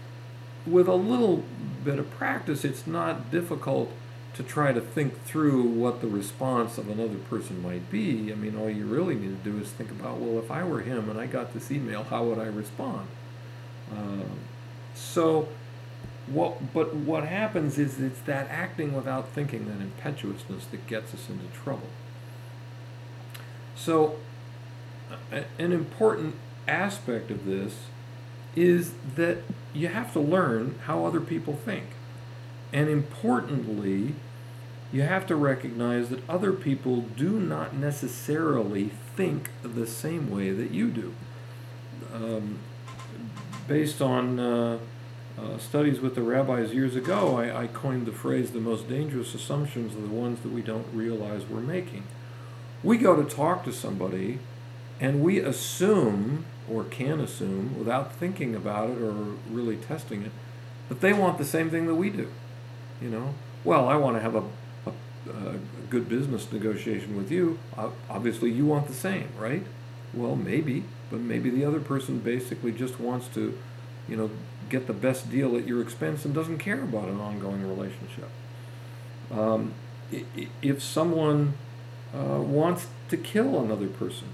with 0.66 0.88
a 0.88 0.96
little 0.96 1.44
bit 1.84 2.00
of 2.00 2.10
practice 2.12 2.66
it's 2.66 2.88
not 2.88 3.30
difficult 3.30 3.92
to 4.36 4.44
try 4.44 4.74
to 4.74 4.82
think 4.82 5.24
through 5.26 5.64
what 5.64 6.02
the 6.02 6.08
response 6.08 6.78
of 6.78 6.90
another 6.90 7.18
person 7.30 7.62
might 7.62 7.92
be. 7.92 8.32
I 8.32 8.36
mean, 8.36 8.58
all 8.58 8.70
you 8.70 8.86
really 8.86 9.16
need 9.16 9.44
to 9.44 9.52
do 9.52 9.60
is 9.60 9.70
think 9.70 9.92
about, 9.92 10.18
well, 10.18 10.40
if 10.40 10.50
I 10.50 10.64
were 10.64 10.82
him 10.82 11.10
and 11.10 11.20
I 11.20 11.28
got 11.28 11.54
this 11.54 11.72
email, 11.72 12.04
how 12.04 12.24
would 12.26 12.40
I 12.40 12.48
respond? 12.48 13.08
Uh, 13.92 14.24
so, 14.96 15.50
what? 16.28 16.74
But 16.74 16.96
what 16.96 17.26
happens 17.26 17.78
is 17.78 18.00
it's 18.00 18.22
that 18.22 18.48
acting 18.50 18.94
without 18.94 19.30
thinking, 19.30 19.68
that 19.68 19.82
impetuousness, 19.82 20.66
that 20.66 20.88
gets 20.88 21.14
us 21.14 21.30
into 21.30 21.46
trouble. 21.54 21.90
So, 23.76 24.18
an 25.32 25.72
important 25.72 26.36
aspect 26.68 27.30
of 27.30 27.46
this 27.46 27.86
is 28.56 28.94
that 29.16 29.40
you 29.74 29.90
have 29.90 30.14
to 30.14 30.20
learn 30.20 30.80
how 30.86 31.06
other 31.06 31.20
people 31.20 31.54
think. 31.54 31.86
And 32.74 32.90
importantly, 32.90 34.16
you 34.92 35.04
have 35.04 35.28
to 35.28 35.36
recognize 35.36 36.10
that 36.10 36.28
other 36.28 36.52
people 36.52 37.02
do 37.02 37.40
not 37.40 37.76
necessarily 37.76 38.92
think 39.16 39.50
the 39.62 39.88
same 39.88 40.30
way 40.30 40.52
that 40.52 40.72
you 40.72 40.90
do. 40.90 41.14
Um, 42.14 42.60
based 43.68 44.02
on 44.02 44.40
uh, 44.40 44.80
uh, 45.38 45.58
studies 45.58 46.00
with 46.00 46.16
the 46.16 46.22
rabbis 46.22 46.74
years 46.74 46.96
ago, 46.96 47.38
I, 47.38 47.64
I, 47.64 47.68
coined 47.68 48.06
the 48.06 48.12
phrase 48.12 48.52
the 48.52 48.60
most 48.60 48.88
dangerous 48.88 49.34
assumptions 49.34 49.96
are 49.96 50.02
the 50.02 50.14
ones 50.14 50.42
that 50.42 50.52
we 50.52 50.62
don't 50.62 50.86
realize 50.94 51.46
we're 51.46 51.60
making. 51.60 52.04
We 52.84 52.98
go 52.98 53.16
to 53.22 53.28
talk 53.28 53.64
to 53.66 53.74
somebody 53.74 54.40
and 55.00 55.24
we 55.24 55.40
assume, 55.40 56.46
or 56.70 56.84
can 56.84 57.20
assume, 57.20 57.78
without 57.80 58.16
thinking 58.16 58.56
about 58.56 58.92
it 58.92 59.02
or 59.02 59.14
really 59.50 59.78
testing 59.78 60.24
it, 60.24 60.32
that 60.90 61.02
they 61.02 61.14
want 61.14 61.40
the 61.40 61.46
same 61.46 61.72
thing 61.72 61.88
that 61.88 61.96
we 61.96 62.10
do. 62.10 62.30
You 63.04 63.10
know, 63.10 63.34
well, 63.66 63.90
I 63.90 63.98
want 63.98 64.16
to 64.16 64.22
have 64.22 64.36
a, 64.36 64.44
a, 64.88 64.92
a 65.30 65.56
good 65.90 66.08
business 66.08 66.50
negotiation 66.54 67.18
with 67.18 67.30
you. 67.30 67.60
Obviously, 68.10 68.50
you 68.50 68.66
want 68.66 68.88
the 68.88 68.94
same, 68.94 69.28
right? 69.38 69.64
Well, 70.14 70.38
maybe, 70.38 70.86
but 71.12 71.20
maybe 71.20 71.50
the 71.50 71.66
other 71.66 71.82
person 71.82 72.20
basically 72.20 72.72
just 72.72 73.02
wants 73.02 73.28
to, 73.34 73.60
you 74.08 74.16
know, 74.16 74.30
get 74.70 74.88
the 74.88 74.94
best 74.94 75.30
deal 75.30 75.58
at 75.58 75.68
your 75.68 75.82
expense 75.82 76.24
and 76.24 76.34
doesn't 76.34 76.60
care 76.60 76.82
about 76.82 77.10
an 77.10 77.20
ongoing 77.20 77.68
relationship. 77.68 78.30
Um, 79.30 79.74
if 80.62 80.82
someone 80.82 81.56
uh, 82.14 82.40
wants 82.40 82.88
to 83.10 83.18
kill 83.18 83.62
another 83.62 83.88
person 83.88 84.30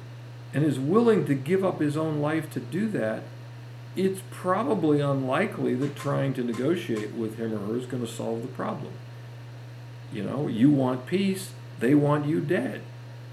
and 0.53 0.63
is 0.63 0.77
willing 0.77 1.25
to 1.25 1.33
give 1.33 1.65
up 1.65 1.79
his 1.79 1.97
own 1.97 2.19
life 2.19 2.51
to 2.51 2.59
do 2.59 2.87
that, 2.89 3.23
it's 3.95 4.21
probably 4.31 5.01
unlikely 5.01 5.75
that 5.75 5.95
trying 5.95 6.33
to 6.35 6.43
negotiate 6.43 7.13
with 7.13 7.37
him 7.37 7.53
or 7.53 7.59
her 7.59 7.77
is 7.77 7.85
going 7.85 8.05
to 8.05 8.11
solve 8.11 8.41
the 8.41 8.47
problem. 8.47 8.93
You 10.13 10.23
know, 10.23 10.47
you 10.47 10.69
want 10.69 11.05
peace, 11.05 11.51
they 11.79 11.95
want 11.95 12.25
you 12.25 12.41
dead. 12.41 12.81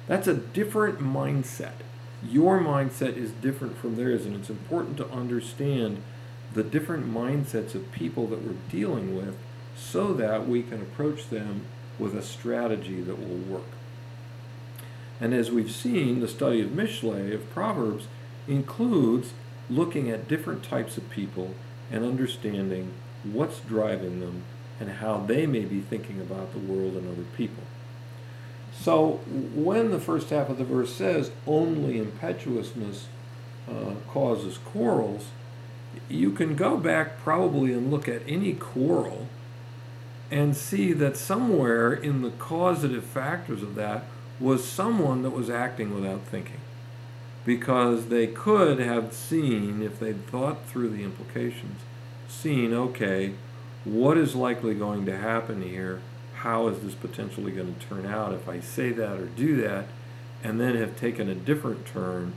That's 0.07 0.29
a 0.29 0.35
different 0.35 1.01
mindset. 1.01 1.73
Your 2.23 2.61
mindset 2.61 3.17
is 3.17 3.31
different 3.31 3.77
from 3.77 3.97
theirs, 3.97 4.25
and 4.25 4.35
it's 4.37 4.51
important 4.51 4.97
to 4.99 5.11
understand 5.11 6.03
the 6.55 6.63
different 6.63 7.13
mindsets 7.13 7.75
of 7.75 7.93
people 7.93 8.27
that 8.29 8.43
we're 8.43 8.57
dealing 8.71 9.17
with 9.17 9.37
so 9.77 10.13
that 10.15 10.49
we 10.49 10.63
can 10.63 10.81
approach 10.81 11.29
them 11.29 11.63
with 11.99 12.15
a 12.15 12.23
strategy 12.23 13.01
that 13.03 13.19
will 13.19 13.37
work. 13.37 13.67
And 15.21 15.35
as 15.35 15.51
we've 15.51 15.71
seen, 15.71 16.21
the 16.21 16.29
study 16.29 16.61
of 16.61 16.71
Mishle, 16.71 17.35
of 17.35 17.51
Proverbs, 17.51 18.07
includes 18.47 19.33
looking 19.69 20.11
at 20.11 20.29
different 20.29 20.63
types 20.63 20.97
of 20.97 21.09
people 21.11 21.55
and 21.91 22.05
understanding 22.05 22.93
what's 23.25 23.61
driving 23.61 24.21
them 24.21 24.43
and 24.79 24.91
how 24.91 25.19
they 25.19 25.47
may 25.47 25.65
be 25.65 25.81
thinking 25.81 26.21
about 26.21 26.53
the 26.53 26.59
world 26.59 26.95
and 26.95 27.09
other 27.09 27.27
people. 27.37 27.63
So 28.79 29.21
when 29.55 29.91
the 29.91 29.99
first 29.99 30.31
half 30.31 30.49
of 30.49 30.59
the 30.59 30.65
verse 30.65 30.95
says 30.95 31.31
only 31.47 31.99
impetuousness 31.99 33.07
uh, 33.69 33.95
causes 34.09 34.59
quarrels, 34.59 35.29
you 36.09 36.31
can 36.31 36.57
go 36.57 36.77
back 36.77 37.19
probably 37.21 37.73
and 37.73 37.91
look 37.91 38.09
at 38.09 38.23
any 38.29 38.53
quarrel 38.53 39.29
and 40.31 40.57
see 40.57 40.93
that 40.93 41.17
somewhere 41.17 41.93
in 41.93 42.23
the 42.23 42.31
causative 42.31 43.05
factors 43.05 43.63
of 43.63 43.75
that 43.77 44.05
was 44.39 44.65
someone 44.65 45.23
that 45.23 45.31
was 45.31 45.49
acting 45.49 45.95
without 45.95 46.23
thinking. 46.23 46.61
Because 47.47 48.07
they 48.07 48.27
could 48.27 48.81
have 48.81 49.13
seen, 49.13 49.81
if 49.81 50.01
they'd 50.01 50.27
thought 50.27 50.67
through 50.67 50.89
the 50.89 51.05
implications, 51.05 51.81
seen, 52.29 52.75
okay, 52.75 53.35
what 53.85 54.19
is 54.19 54.35
likely 54.35 54.75
going 54.75 55.07
to 55.07 55.17
happen 55.17 55.63
here? 55.63 56.01
How 56.35 56.67
is 56.67 56.81
this 56.81 56.97
potentially 56.97 57.53
going 57.53 57.73
to 57.73 57.87
turn 57.87 58.05
out 58.05 58.35
if 58.35 58.49
I 58.49 58.59
say 58.59 58.91
that 58.91 59.19
or 59.19 59.27
do 59.27 59.61
that? 59.63 59.87
And 60.43 60.61
then 60.61 60.75
have 60.75 60.99
taken 60.99 61.29
a 61.29 61.37
different 61.37 61.87
turn 61.87 62.33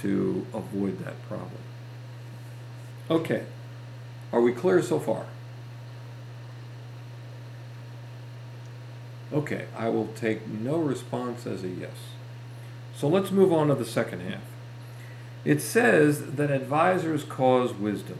to 0.00 0.44
avoid 0.52 0.98
that 1.04 1.22
problem. 1.28 1.62
Okay, 3.08 3.44
are 4.32 4.40
we 4.40 4.52
clear 4.52 4.82
so 4.82 4.98
far? 4.98 5.26
Okay, 9.32 9.66
I 9.76 9.88
will 9.88 10.08
take 10.08 10.48
no 10.48 10.78
response 10.78 11.46
as 11.46 11.62
a 11.62 11.68
yes. 11.68 11.92
So 12.98 13.06
let's 13.06 13.30
move 13.30 13.52
on 13.52 13.68
to 13.68 13.76
the 13.76 13.84
second 13.84 14.22
half. 14.22 14.42
It 15.44 15.62
says 15.62 16.32
that 16.32 16.50
advisors 16.50 17.22
cause 17.22 17.72
wisdom. 17.72 18.18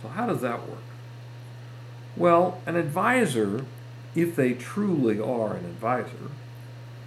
So, 0.00 0.08
how 0.08 0.26
does 0.26 0.40
that 0.40 0.66
work? 0.66 0.78
Well, 2.16 2.58
an 2.64 2.76
advisor, 2.76 3.66
if 4.14 4.34
they 4.34 4.54
truly 4.54 5.20
are 5.20 5.54
an 5.54 5.66
advisor, 5.66 6.30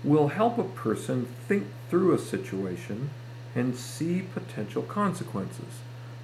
will 0.03 0.27
help 0.27 0.59
a 0.59 0.63
person 0.63 1.25
think 1.47 1.65
through 1.89 2.13
a 2.13 2.19
situation 2.19 3.09
and 3.55 3.75
see 3.75 4.21
potential 4.21 4.83
consequences. 4.83 5.79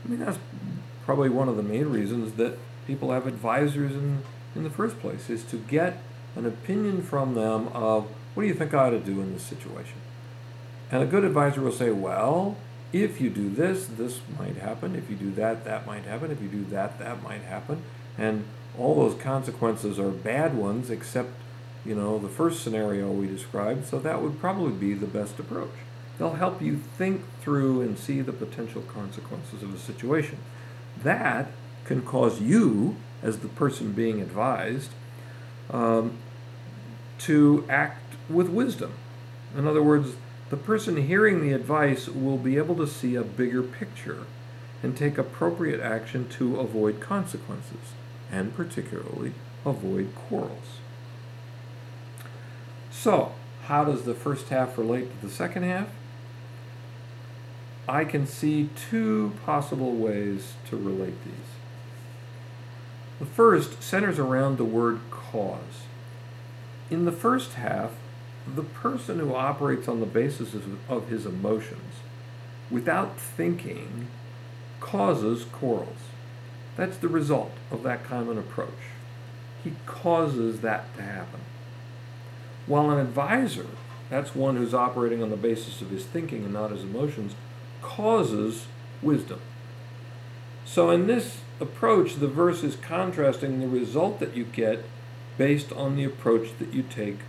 I 0.06 0.10
mean, 0.10 0.20
that's 0.20 0.38
probably 1.06 1.30
one 1.30 1.50
of 1.50 1.58
the 1.58 1.64
main 1.64 1.90
reasons 1.90 2.34
that 2.34 2.60
people 2.86 3.12
have 3.12 3.26
advisors 3.26 3.94
in, 3.94 4.22
in 4.56 4.64
the 4.64 4.70
first 4.70 5.00
place, 5.00 5.28
is 5.28 5.44
to 5.46 5.58
get 5.58 6.04
an 6.36 6.46
opinion 6.46 7.02
from 7.02 7.34
them 7.34 7.68
of 7.70 8.08
what 8.36 8.44
do 8.44 8.48
you 8.48 8.54
think 8.54 8.76
I 8.76 8.86
ought 8.86 8.90
to 8.92 9.00
do 9.00 9.20
in 9.22 9.34
this 9.34 9.42
situation? 9.42 9.98
And 10.92 11.04
a 11.04 11.06
good 11.06 11.24
advisor 11.24 11.62
will 11.62 11.72
say, 11.72 11.92
well, 11.92 12.56
if 12.94 13.20
you 13.20 13.30
do 13.30 13.50
this, 13.50 13.86
this 13.86 14.22
might 14.40 14.56
happen. 14.56 14.96
If 14.96 15.10
you 15.10 15.16
do 15.16 15.32
that, 15.32 15.66
that 15.66 15.86
might 15.86 16.04
happen. 16.04 16.32
If 16.32 16.42
you 16.42 16.48
do 16.48 16.64
that, 16.66 17.00
that 17.00 17.22
might 17.22 17.42
happen. 17.42 17.82
And 18.18 18.46
all 18.78 18.96
those 18.96 19.20
consequences 19.20 20.00
are 20.00 20.10
bad 20.10 20.56
ones, 20.56 20.90
except, 20.90 21.30
you 21.86 21.96
know, 21.96 22.18
the 22.18 22.30
first 22.30 22.64
scenario 22.64 23.12
we 23.12 23.28
described. 23.28 23.86
So 23.86 24.00
that 24.00 24.22
would 24.22 24.40
probably 24.40 24.72
be 24.72 24.94
the 24.94 25.08
best 25.08 25.40
approach. 25.40 25.74
They'll 26.18 26.36
help 26.36 26.62
you 26.62 26.78
think 26.98 27.24
through 27.42 27.82
and 27.82 27.98
see 28.00 28.22
the 28.22 28.34
potential 28.34 28.82
consequences 28.82 29.62
of 29.62 29.74
a 29.74 29.78
situation. 29.78 30.40
That 31.04 31.52
can 31.84 32.02
cause 32.02 32.42
you, 32.42 32.96
as 33.22 33.40
the 33.40 33.48
person 33.50 33.92
being 33.92 34.22
advised, 34.22 34.92
um, 35.70 36.18
to 37.20 37.66
act 37.70 38.14
with 38.30 38.50
wisdom. 38.50 38.94
In 39.56 39.68
other 39.68 39.84
words, 39.84 40.16
the 40.50 40.58
person 40.58 41.08
hearing 41.08 41.42
the 41.42 41.54
advice 41.54 42.08
will 42.08 42.38
be 42.38 42.58
able 42.58 42.76
to 42.76 42.88
see 42.88 43.16
a 43.16 43.24
bigger 43.24 43.62
picture 43.62 44.26
and 44.82 44.96
take 44.96 45.18
appropriate 45.18 45.82
action 45.82 46.30
to 46.30 46.60
avoid 46.60 47.00
consequences, 47.02 47.94
and 48.32 48.56
particularly 48.56 49.34
avoid 49.66 50.14
quarrels. 50.16 50.80
So, 52.92 53.34
how 53.64 53.84
does 53.84 54.04
the 54.04 54.14
first 54.14 54.50
half 54.50 54.78
relate 54.78 55.10
to 55.20 55.28
the 55.28 55.34
second 55.34 55.64
half? 55.64 55.90
I 57.90 58.06
can 58.06 58.28
see 58.28 58.70
two 58.90 59.34
possible 59.46 59.94
ways 59.94 60.54
to 60.70 60.78
relate 60.78 61.24
these. 61.24 61.34
The 63.20 63.26
first 63.26 63.82
centers 63.82 64.20
around 64.20 64.58
the 64.58 64.66
word 64.66 65.00
cause. 65.10 65.86
In 66.90 67.06
the 67.06 67.12
first 67.12 67.54
half, 67.54 67.92
the 68.56 68.64
person 68.64 69.20
who 69.20 69.36
operates 69.36 69.88
on 69.88 70.00
the 70.00 70.06
basis 70.06 70.54
of, 70.54 70.78
of 70.90 71.10
his 71.10 71.26
emotions 71.26 71.96
without 72.70 73.18
thinking 73.18 74.08
causes 74.80 75.46
quarrels. 75.46 75.98
That's 76.76 76.98
the 76.98 77.08
result 77.08 77.52
of 77.72 77.84
that 77.84 78.04
common 78.04 78.38
approach. 78.38 78.70
He 79.64 79.74
causes 79.86 80.62
that 80.62 80.96
to 80.96 81.02
happen. 81.02 81.42
While 82.68 82.92
an 82.92 83.00
advisor, 83.00 83.68
that's 84.10 84.36
one 84.36 84.58
who's 84.58 84.74
operating 84.74 85.24
on 85.24 85.30
the 85.30 85.38
basis 85.38 85.82
of 85.82 85.90
his 85.90 86.06
thinking 86.06 86.44
and 86.44 86.54
not 86.54 86.72
his 86.72 86.84
emotions, 86.84 87.36
causes 87.82 88.68
wisdom. 89.02 89.40
So 90.66 90.92
in 90.92 91.08
this 91.08 91.42
approach, 91.60 92.16
the 92.16 92.28
verse 92.28 92.64
is 92.64 92.76
contrasting 92.76 93.60
the 93.60 93.68
result 93.68 94.20
that 94.20 94.36
you 94.36 94.44
get 94.44 94.84
based 95.38 95.72
on 95.72 95.96
the 95.96 96.04
approach 96.04 96.50
that 96.60 96.74
you 96.74 96.84
take 96.84 97.20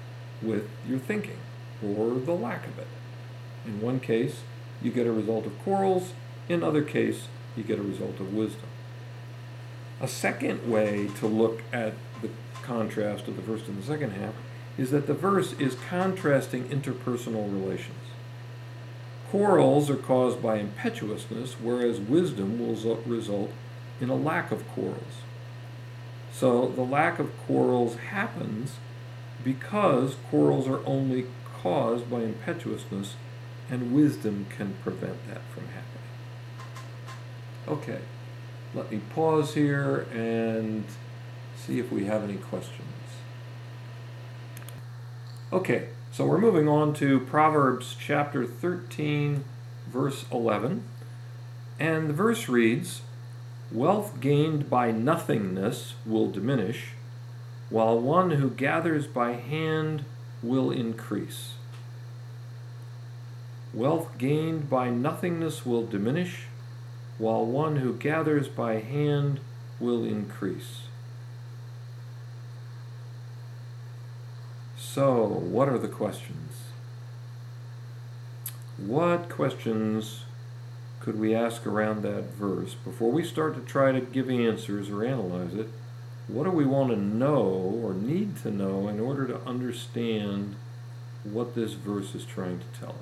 with 0.42 0.68
your 0.88 0.98
thinking 0.98 1.38
or 1.82 2.14
the 2.14 2.32
lack 2.32 2.66
of 2.66 2.78
it. 2.78 2.86
In 3.66 3.80
one 3.80 4.00
case, 4.00 4.40
you 4.82 4.90
get 4.90 5.06
a 5.06 5.12
result 5.12 5.46
of 5.46 5.58
quarrels, 5.60 6.12
in 6.48 6.62
other 6.62 6.82
case, 6.82 7.28
you 7.56 7.62
get 7.62 7.78
a 7.78 7.82
result 7.82 8.20
of 8.20 8.32
wisdom. 8.32 8.68
A 10.00 10.08
second 10.08 10.70
way 10.70 11.10
to 11.18 11.26
look 11.26 11.62
at 11.72 11.94
the 12.22 12.30
contrast 12.62 13.26
of 13.28 13.36
the 13.36 13.42
first 13.42 13.66
and 13.66 13.82
the 13.82 13.86
second 13.86 14.12
half 14.12 14.34
is 14.76 14.90
that 14.92 15.06
the 15.06 15.14
verse 15.14 15.54
is 15.54 15.76
contrasting 15.88 16.64
interpersonal 16.68 17.52
relations. 17.52 17.96
Quarrels 19.30 19.90
are 19.90 19.96
caused 19.96 20.40
by 20.40 20.56
impetuousness, 20.56 21.56
whereas 21.60 21.98
wisdom 21.98 22.58
will 22.58 22.96
result 23.04 23.50
in 24.00 24.08
a 24.08 24.14
lack 24.14 24.52
of 24.52 24.66
quarrels. 24.68 25.22
So 26.32 26.68
the 26.68 26.82
lack 26.82 27.18
of 27.18 27.36
quarrels 27.46 27.96
happens 27.96 28.76
because 29.44 30.16
quarrels 30.30 30.68
are 30.68 30.84
only 30.86 31.26
caused 31.62 32.10
by 32.10 32.20
impetuousness, 32.20 33.16
and 33.70 33.94
wisdom 33.94 34.46
can 34.48 34.74
prevent 34.82 35.26
that 35.28 35.42
from 35.54 35.64
happening. 35.66 35.84
Okay, 37.68 38.00
let 38.74 38.90
me 38.90 39.00
pause 39.14 39.54
here 39.54 40.06
and 40.12 40.84
see 41.56 41.78
if 41.78 41.92
we 41.92 42.04
have 42.06 42.22
any 42.22 42.36
questions. 42.36 42.82
Okay, 45.52 45.88
so 46.12 46.26
we're 46.26 46.38
moving 46.38 46.68
on 46.68 46.94
to 46.94 47.20
Proverbs 47.20 47.96
chapter 47.98 48.44
13, 48.44 49.44
verse 49.88 50.24
11. 50.32 50.84
And 51.80 52.08
the 52.08 52.14
verse 52.14 52.48
reads 52.48 53.02
Wealth 53.70 54.20
gained 54.20 54.70
by 54.70 54.90
nothingness 54.90 55.94
will 56.06 56.30
diminish, 56.30 56.92
while 57.70 57.98
one 57.98 58.30
who 58.32 58.50
gathers 58.50 59.06
by 59.06 59.32
hand 59.32 60.04
will 60.42 60.70
increase. 60.70 61.54
Wealth 63.74 64.16
gained 64.16 64.70
by 64.70 64.88
nothingness 64.88 65.66
will 65.66 65.86
diminish, 65.86 66.46
while 67.18 67.44
one 67.44 67.76
who 67.76 67.92
gathers 67.94 68.48
by 68.48 68.80
hand 68.80 69.40
will 69.78 70.04
increase. 70.04 70.82
So, 74.76 75.26
what 75.26 75.68
are 75.68 75.78
the 75.78 75.88
questions? 75.88 76.52
What 78.78 79.28
questions 79.28 80.24
could 81.00 81.20
we 81.20 81.34
ask 81.34 81.66
around 81.66 82.02
that 82.02 82.34
verse 82.34 82.74
before 82.74 83.10
we 83.10 83.22
start 83.22 83.54
to 83.54 83.60
try 83.60 83.92
to 83.92 84.00
give 84.00 84.30
answers 84.30 84.88
or 84.88 85.04
analyze 85.04 85.54
it? 85.54 85.68
What 86.28 86.44
do 86.44 86.50
we 86.50 86.66
want 86.66 86.90
to 86.90 86.96
know 86.96 87.42
or 87.82 87.94
need 87.94 88.36
to 88.42 88.50
know 88.50 88.86
in 88.88 89.00
order 89.00 89.26
to 89.26 89.40
understand 89.46 90.56
what 91.24 91.54
this 91.54 91.72
verse 91.72 92.14
is 92.14 92.26
trying 92.26 92.60
to 92.60 92.78
tell 92.78 92.90
us? 92.90 92.96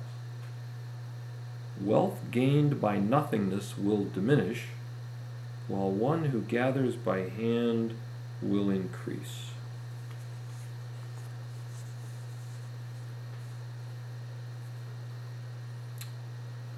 Wealth 1.81 2.19
gained 2.31 2.79
by 2.79 2.97
nothingness 2.97 3.77
will 3.77 4.05
diminish, 4.05 4.67
while 5.67 5.91
one 5.91 6.25
who 6.25 6.39
gathers 6.41 6.95
by 6.95 7.27
hand 7.29 7.95
will 8.41 8.69
increase. 8.69 9.51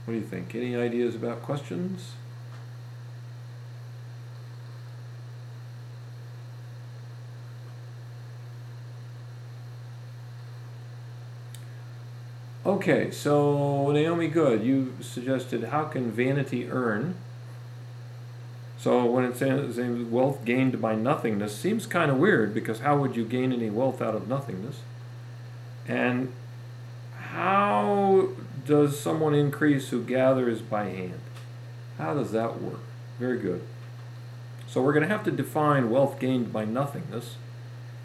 What 0.05 0.15
do 0.15 0.19
you 0.19 0.25
think? 0.25 0.55
Any 0.55 0.75
ideas 0.75 1.13
about 1.13 1.43
questions? 1.43 2.13
Okay, 12.69 13.09
so 13.09 13.89
Naomi 13.89 14.27
Good, 14.27 14.63
you 14.63 14.93
suggested 15.01 15.63
how 15.63 15.85
can 15.85 16.11
vanity 16.11 16.69
earn? 16.69 17.15
So 18.77 19.05
when 19.07 19.25
it 19.25 19.37
says 19.37 19.77
wealth 19.77 20.45
gained 20.45 20.79
by 20.79 20.93
nothingness, 20.93 21.57
seems 21.57 21.87
kind 21.87 22.11
of 22.11 22.17
weird 22.17 22.53
because 22.53 22.81
how 22.81 22.95
would 22.99 23.15
you 23.15 23.25
gain 23.25 23.51
any 23.51 23.71
wealth 23.71 24.03
out 24.03 24.13
of 24.13 24.27
nothingness? 24.27 24.81
And 25.87 26.31
how 27.17 28.29
does 28.67 28.99
someone 28.99 29.33
increase 29.33 29.89
who 29.89 30.03
gathers 30.03 30.61
by 30.61 30.89
hand? 30.89 31.21
How 31.97 32.13
does 32.13 32.31
that 32.33 32.61
work? 32.61 32.81
Very 33.17 33.39
good. 33.39 33.63
So 34.67 34.79
we're 34.83 34.93
going 34.93 35.07
to 35.07 35.09
have 35.09 35.23
to 35.23 35.31
define 35.31 35.89
wealth 35.89 36.19
gained 36.19 36.53
by 36.53 36.65
nothingness 36.65 37.37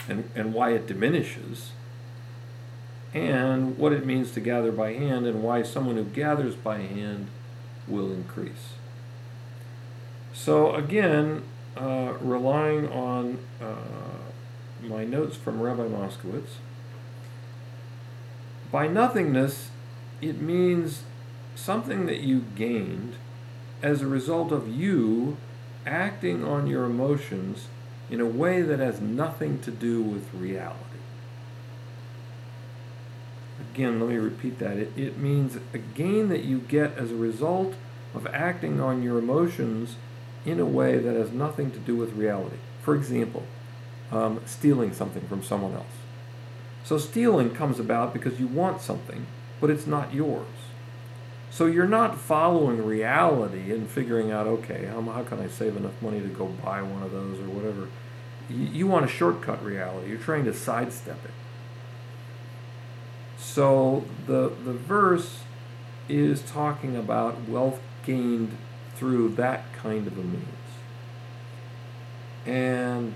and, 0.09 0.27
and 0.33 0.55
why 0.55 0.71
it 0.71 0.87
diminishes, 0.87 1.69
and 3.15 3.77
what 3.77 3.93
it 3.93 4.05
means 4.05 4.31
to 4.31 4.41
gather 4.41 4.73
by 4.73 4.93
hand, 4.93 5.25
and 5.25 5.41
why 5.41 5.63
someone 5.63 5.95
who 5.95 6.03
gathers 6.03 6.53
by 6.53 6.79
hand 6.79 7.27
will 7.87 8.11
increase. 8.11 8.73
So 10.33 10.75
again, 10.75 11.43
uh, 11.77 12.13
relying 12.19 12.89
on 12.89 13.39
uh, 13.61 13.75
my 14.83 15.05
notes 15.05 15.37
from 15.37 15.61
Rabbi 15.61 15.83
Moskowitz, 15.83 16.57
by 18.69 18.87
nothingness 18.87 19.69
it 20.21 20.41
means 20.41 21.03
something 21.55 22.07
that 22.07 22.19
you 22.19 22.43
gained 22.55 23.15
as 23.81 24.01
a 24.01 24.07
result 24.07 24.51
of 24.51 24.67
you 24.67 25.37
acting 25.85 26.43
on 26.43 26.67
your 26.67 26.83
emotions 26.83 27.67
in 28.09 28.19
a 28.19 28.25
way 28.25 28.61
that 28.61 28.79
has 28.79 28.99
nothing 28.99 29.59
to 29.59 29.71
do 29.71 30.01
with 30.01 30.33
reality. 30.33 30.94
Again, 33.59 33.99
let 33.99 34.09
me 34.09 34.17
repeat 34.17 34.59
that. 34.59 34.77
It, 34.77 34.97
it 34.97 35.17
means 35.17 35.57
a 35.73 35.77
gain 35.77 36.29
that 36.29 36.43
you 36.43 36.59
get 36.59 36.97
as 36.97 37.11
a 37.11 37.15
result 37.15 37.75
of 38.13 38.27
acting 38.27 38.79
on 38.79 39.03
your 39.03 39.17
emotions 39.17 39.95
in 40.45 40.59
a 40.59 40.65
way 40.65 40.97
that 40.97 41.15
has 41.15 41.31
nothing 41.31 41.71
to 41.71 41.79
do 41.79 41.95
with 41.95 42.13
reality. 42.13 42.57
For 42.81 42.95
example, 42.95 43.43
um, 44.11 44.41
stealing 44.45 44.93
something 44.93 45.27
from 45.27 45.43
someone 45.43 45.73
else. 45.73 45.85
So 46.83 46.97
stealing 46.97 47.53
comes 47.55 47.79
about 47.79 48.13
because 48.13 48.39
you 48.39 48.47
want 48.47 48.81
something, 48.81 49.25
but 49.59 49.69
it's 49.69 49.87
not 49.87 50.13
yours. 50.13 50.47
So 51.49 51.65
you're 51.65 51.87
not 51.87 52.17
following 52.17 52.85
reality 52.85 53.71
and 53.71 53.89
figuring 53.89 54.31
out, 54.31 54.45
okay, 54.45 54.85
how, 54.85 55.01
how 55.01 55.23
can 55.23 55.39
I 55.39 55.47
save 55.47 55.77
enough 55.77 55.99
money 56.01 56.19
to 56.19 56.27
go 56.27 56.47
buy 56.47 56.81
one 56.81 57.01
of 57.01 57.11
those 57.11 57.39
or 57.39 57.49
whatever. 57.49 57.87
You, 58.49 58.57
you 58.57 58.87
want 58.87 59.07
to 59.07 59.11
shortcut 59.11 59.63
reality. 59.63 60.09
You're 60.09 60.19
trying 60.19 60.45
to 60.45 60.53
sidestep 60.53 61.23
it. 61.23 61.31
So 63.45 64.03
the, 64.25 64.51
the 64.65 64.73
verse 64.73 65.39
is 66.09 66.41
talking 66.41 66.97
about 66.97 67.47
wealth 67.47 67.79
gained 68.03 68.57
through 68.95 69.29
that 69.35 69.71
kind 69.73 70.07
of 70.07 70.17
a 70.17 70.23
means. 70.23 70.45
And 72.45 73.13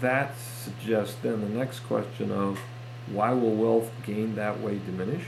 that 0.00 0.36
suggests 0.38 1.16
then 1.22 1.40
the 1.40 1.48
next 1.48 1.80
question 1.80 2.30
of 2.30 2.60
why 3.06 3.32
will 3.32 3.54
wealth 3.54 3.90
gained 4.04 4.36
that 4.36 4.60
way 4.60 4.78
diminish? 4.78 5.24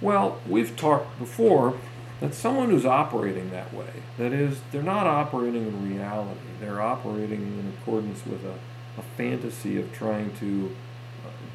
Well, 0.00 0.40
we've 0.48 0.76
talked 0.76 1.18
before 1.18 1.78
that 2.20 2.34
someone 2.34 2.70
who's 2.70 2.86
operating 2.86 3.50
that 3.50 3.72
way, 3.72 4.02
that 4.18 4.32
is, 4.32 4.60
they're 4.72 4.82
not 4.82 5.06
operating 5.06 5.66
in 5.66 5.88
reality, 5.88 6.40
they're 6.58 6.80
operating 6.80 7.42
in 7.42 7.74
accordance 7.78 8.26
with 8.26 8.44
a, 8.44 8.54
a 8.98 9.02
fantasy 9.16 9.78
of 9.78 9.92
trying 9.92 10.34
to 10.38 10.74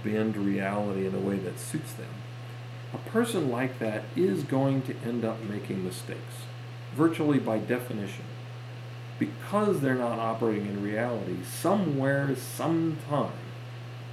bend 0.03 0.37
reality 0.37 1.05
in 1.05 1.13
a 1.13 1.19
way 1.19 1.37
that 1.37 1.59
suits 1.59 1.93
them. 1.93 2.13
A 2.93 2.97
person 3.09 3.51
like 3.51 3.79
that 3.79 4.03
is 4.15 4.43
going 4.43 4.81
to 4.83 4.95
end 5.05 5.23
up 5.23 5.43
making 5.43 5.83
mistakes, 5.83 6.43
virtually 6.95 7.39
by 7.39 7.59
definition. 7.59 8.25
Because 9.19 9.81
they're 9.81 9.95
not 9.95 10.17
operating 10.17 10.67
in 10.67 10.81
reality, 10.81 11.37
somewhere, 11.43 12.35
sometime, 12.35 13.31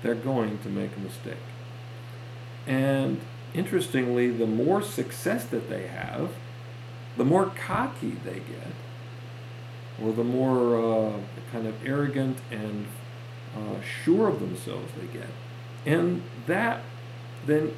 they're 0.02 0.14
going 0.14 0.58
to 0.58 0.68
make 0.68 0.96
a 0.96 1.00
mistake. 1.00 1.34
And 2.66 3.20
interestingly, 3.54 4.30
the 4.30 4.46
more 4.46 4.82
success 4.82 5.46
that 5.46 5.70
they 5.70 5.86
have, 5.86 6.32
the 7.16 7.24
more 7.24 7.46
cocky 7.46 8.16
they 8.24 8.40
get, 8.40 8.72
or 10.02 10.12
the 10.12 10.24
more 10.24 10.76
uh, 10.76 11.12
kind 11.50 11.66
of 11.66 11.74
arrogant 11.86 12.38
and 12.50 12.86
uh, 13.56 13.80
sure 13.80 14.28
of 14.28 14.40
themselves 14.40 14.92
they 15.00 15.06
get. 15.18 15.28
And 15.86 16.22
that 16.46 16.82
then 17.46 17.74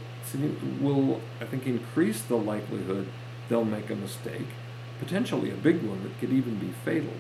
will, 0.81 1.21
I 1.41 1.45
think, 1.45 1.67
increase 1.67 2.23
the 2.23 2.37
likelihood 2.37 3.09
they'll 3.49 3.65
make 3.65 3.91
a 3.91 3.95
mistake, 3.95 4.49
potentially 4.99 5.51
a 5.51 5.55
big 5.55 5.83
one 5.83 6.03
that 6.03 6.19
could 6.19 6.33
even 6.33 6.57
be 6.59 6.73
fatal, 6.85 7.13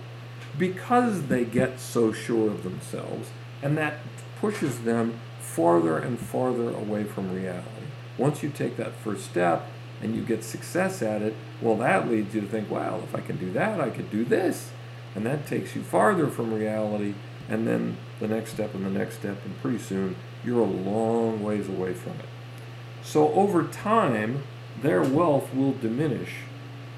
because 0.58 1.28
they 1.28 1.44
get 1.44 1.78
so 1.78 2.12
sure 2.12 2.50
of 2.50 2.64
themselves, 2.64 3.30
and 3.62 3.76
that 3.78 3.98
pushes 4.40 4.80
them 4.80 5.20
farther 5.40 5.98
and 5.98 6.18
farther 6.18 6.70
away 6.70 7.04
from 7.04 7.34
reality. 7.34 7.86
Once 8.16 8.42
you 8.42 8.48
take 8.48 8.76
that 8.76 8.94
first 8.94 9.24
step 9.24 9.66
and 10.00 10.14
you 10.14 10.22
get 10.22 10.42
success 10.42 11.02
at 11.02 11.22
it, 11.22 11.34
well, 11.60 11.76
that 11.76 12.08
leads 12.08 12.34
you 12.34 12.40
to 12.40 12.46
think, 12.46 12.70
well, 12.70 13.00
if 13.02 13.14
I 13.14 13.20
can 13.20 13.36
do 13.36 13.50
that, 13.52 13.80
I 13.80 13.90
could 13.90 14.10
do 14.10 14.24
this. 14.24 14.70
And 15.14 15.24
that 15.26 15.46
takes 15.46 15.74
you 15.74 15.82
farther 15.82 16.28
from 16.28 16.52
reality, 16.52 17.14
and 17.48 17.66
then 17.66 17.96
the 18.20 18.28
next 18.28 18.52
step 18.52 18.74
and 18.74 18.84
the 18.84 18.90
next 18.90 19.16
step, 19.16 19.44
and 19.44 19.60
pretty 19.60 19.78
soon 19.78 20.16
you're 20.44 20.60
a 20.60 20.64
long 20.64 21.42
ways 21.42 21.68
away 21.68 21.94
from 21.94 22.12
it. 22.12 22.28
So 23.02 23.32
over 23.32 23.64
time, 23.64 24.42
their 24.80 25.02
wealth 25.02 25.52
will 25.54 25.72
diminish 25.72 26.36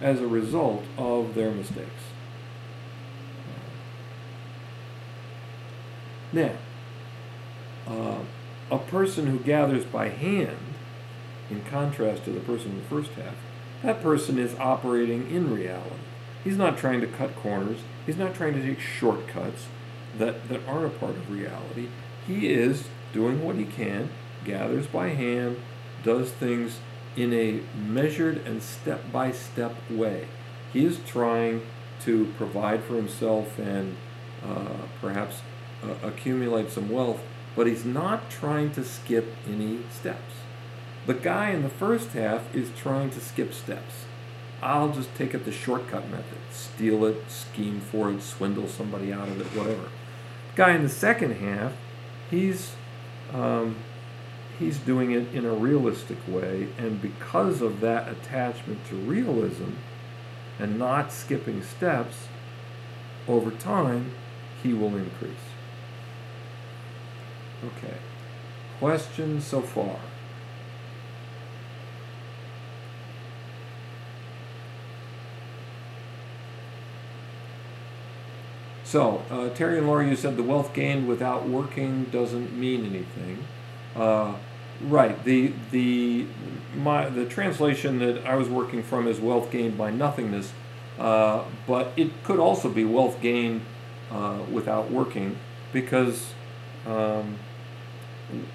as 0.01 0.21
a 0.21 0.27
result 0.27 0.85
of 0.97 1.35
their 1.35 1.51
mistakes. 1.51 1.89
Now, 6.33 6.53
uh, 7.89 8.19
a 8.71 8.79
person 8.79 9.27
who 9.27 9.39
gathers 9.39 9.85
by 9.85 10.09
hand, 10.09 10.59
in 11.51 11.65
contrast 11.65 12.25
to 12.25 12.31
the 12.31 12.41
person 12.41 12.71
in 12.71 12.77
the 12.79 12.85
first 12.85 13.11
half, 13.13 13.35
that 13.83 14.03
person 14.03 14.39
is 14.39 14.55
operating 14.57 15.29
in 15.31 15.53
reality. 15.53 15.97
He's 16.45 16.57
not 16.57 16.79
trying 16.79 17.01
to 17.01 17.07
cut 17.07 17.35
corners. 17.37 17.81
He's 18.07 18.17
not 18.17 18.35
trying 18.35 18.55
to 18.55 18.63
take 18.63 18.81
shortcuts 18.81 19.67
that, 20.19 20.49
that 20.49 20.61
aren't 20.69 20.87
a 20.87 20.99
part 20.99 21.17
of 21.17 21.31
reality. 21.31 21.89
He 22.27 22.53
is 22.53 22.85
doing 23.13 23.45
what 23.45 23.57
he 23.57 23.65
can, 23.65 24.11
gathers 24.45 24.87
by 24.87 25.09
hand, 25.09 25.61
does 26.03 26.31
things 26.31 26.79
in 27.17 27.33
a 27.33 27.61
measured 27.77 28.39
and 28.47 28.63
step 28.63 29.11
by 29.13 29.33
step 29.33 29.75
way. 29.91 30.29
He 30.73 30.85
is 30.85 31.01
trying 31.07 31.63
to 32.03 32.33
provide 32.37 32.85
for 32.85 32.95
himself 32.95 33.59
and 33.59 33.97
uh, 34.45 34.87
perhaps 35.01 35.43
uh, 35.83 35.95
accumulate 36.07 36.71
some 36.71 36.89
wealth, 36.89 37.21
but 37.57 37.67
he's 37.67 37.85
not 37.85 38.31
trying 38.31 38.71
to 38.73 38.85
skip 38.85 39.35
any 39.47 39.81
steps. 39.91 40.35
The 41.07 41.15
guy 41.15 41.51
in 41.51 41.63
the 41.63 41.69
first 41.69 42.13
half 42.13 42.55
is 42.55 42.71
trying 42.77 43.11
to 43.11 43.21
skip 43.21 43.53
steps. 43.53 44.05
I'll 44.63 44.91
just 44.91 45.15
take 45.15 45.35
it 45.35 45.45
the 45.45 45.53
shortcut 45.53 46.09
method 46.11 46.41
steal 46.53 47.05
it, 47.05 47.31
scheme 47.31 47.81
for 47.81 48.11
it, 48.11 48.23
swindle 48.23 48.69
somebody 48.69 49.13
out 49.13 49.29
of 49.29 49.41
it, 49.41 49.47
whatever. 49.57 49.89
The 50.51 50.57
guy 50.57 50.73
in 50.73 50.83
the 50.83 50.89
second 50.89 51.33
half, 51.37 51.73
he's 52.31 52.73
um, 53.33 53.77
he's 54.59 54.79
doing 54.79 55.13
it 55.13 55.35
in 55.35 55.45
a 55.45 55.53
realistic 55.53 56.19
way, 56.29 56.69
and 56.79 57.01
because 57.01 57.63
of 57.63 57.81
that 57.81 58.09
attachment 58.09 58.85
to 58.87 58.95
realism 58.97 59.73
and 60.59 60.79
not 60.79 61.13
skipping 61.13 61.63
steps, 61.63 62.29
over 63.29 63.51
time, 63.51 64.13
he 64.63 64.73
will 64.73 64.97
increase. 64.97 65.33
Okay. 67.65 67.97
Questions 68.79 69.45
so 69.45 69.61
far? 69.61 69.97
So, 78.91 79.23
uh, 79.31 79.51
Terry 79.51 79.79
and 79.79 79.87
Laura, 79.87 80.05
you 80.05 80.17
said 80.17 80.37
the 80.37 80.43
wealth 80.43 80.75
gained 80.75 81.07
without 81.07 81.49
working 81.49 82.07
doesn't 82.07 82.59
mean 82.59 82.85
anything. 82.85 83.45
Uh, 83.95 84.35
right. 84.83 85.23
The 85.23 85.53
the 85.71 86.27
my 86.77 87.09
the 87.09 87.25
translation 87.25 88.01
that 88.01 88.27
I 88.27 88.35
was 88.35 88.49
working 88.49 88.83
from 88.83 89.07
is 89.07 89.21
wealth 89.21 89.53
gained 89.53 89.79
by 89.79 89.93
nothingness, 89.93 90.53
uh, 90.99 91.45
but 91.69 91.93
it 91.97 92.25
could 92.25 92.41
also 92.41 92.69
be 92.69 92.85
wealth 92.85 93.21
gained 93.21 93.61
uh, 94.11 94.41
without 94.51 94.91
working, 94.91 95.39
because 95.73 96.33
um, 96.85 97.37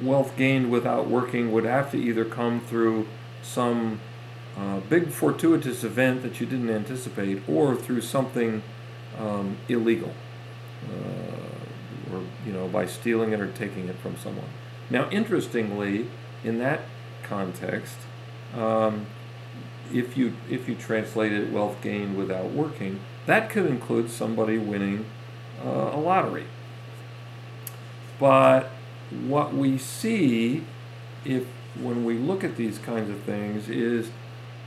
wealth 0.02 0.36
gained 0.36 0.70
without 0.70 1.08
working 1.08 1.54
would 1.54 1.64
have 1.64 1.92
to 1.92 1.98
either 1.98 2.26
come 2.26 2.60
through 2.60 3.08
some 3.42 4.02
uh, 4.58 4.82
big 4.90 5.12
fortuitous 5.12 5.86
event 5.86 6.24
that 6.24 6.42
you 6.42 6.46
didn't 6.46 6.70
anticipate, 6.70 7.42
or 7.48 7.74
through 7.74 8.02
something 8.02 8.64
um, 9.18 9.58
illegal, 9.68 10.14
uh, 10.90 12.14
or 12.14 12.22
you 12.46 12.54
know 12.54 12.68
by 12.68 12.86
stealing 12.86 13.32
it 13.32 13.40
or 13.40 13.48
taking 13.52 13.88
it 13.88 13.98
from 13.98 14.18
someone. 14.18 14.50
Now, 14.90 15.10
interestingly, 15.10 16.10
in 16.44 16.60
that 16.60 16.82
context, 17.24 17.98
um, 18.56 19.08
if 19.94 20.18
you 20.18 20.36
if 20.50 20.68
you 20.68 20.76
translated 20.76 21.52
wealth 21.54 21.82
gained 21.82 22.18
without 22.18 22.52
working, 22.52 23.00
that 23.26 23.50
could 23.50 23.66
include 23.66 24.10
somebody 24.10 24.58
winning 24.58 25.06
uh, 25.64 25.92
a 25.94 26.00
lottery. 26.00 26.46
But 28.20 28.70
what 29.28 29.54
we 29.54 29.78
see, 29.78 30.64
if 31.24 31.46
when 31.80 32.06
we 32.06 32.18
look 32.18 32.44
at 32.44 32.56
these 32.56 32.78
kinds 32.78 33.10
of 33.10 33.20
things, 33.22 33.68
is 33.70 34.12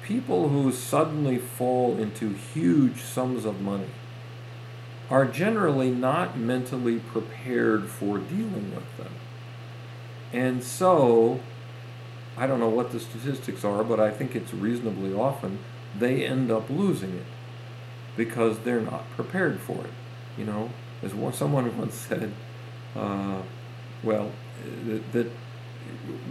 people 0.03 0.49
who 0.49 0.73
suddenly 0.73 1.39
fall 1.39 1.97
into 1.99 2.31
huge 2.31 3.03
sums 3.03 3.45
of 3.45 3.61
money 3.61 3.91
are 5.11 5.25
generally 5.25 5.91
not 5.91 6.37
mentally 6.37 6.99
prepared 6.99 7.89
for 7.89 8.19
dealing 8.19 8.75
with 8.75 8.97
them. 8.97 9.13
And 10.33 10.63
so, 10.63 11.41
I 12.37 12.47
don't 12.47 12.61
know 12.61 12.69
what 12.69 12.93
the 12.93 13.01
statistics 13.01 13.65
are, 13.65 13.83
but 13.83 13.99
I 13.99 14.11
think 14.11 14.37
it's 14.37 14.53
reasonably 14.53 15.15
often 15.15 15.59
they 15.99 16.25
end 16.25 16.51
up 16.51 16.69
losing 16.69 17.15
it 17.15 17.27
because 18.17 18.59
they're 18.61 18.81
not 18.81 19.09
prepared 19.17 19.61
for 19.61 19.85
it. 19.85 19.91
You 20.37 20.45
know, 20.45 20.71
as 21.03 21.15
one, 21.15 21.33
someone 21.33 21.77
once 21.79 21.95
said, 21.95 22.33
uh, 22.95 23.43
well, 24.03 24.31
that, 24.85 25.13
that 25.13 25.31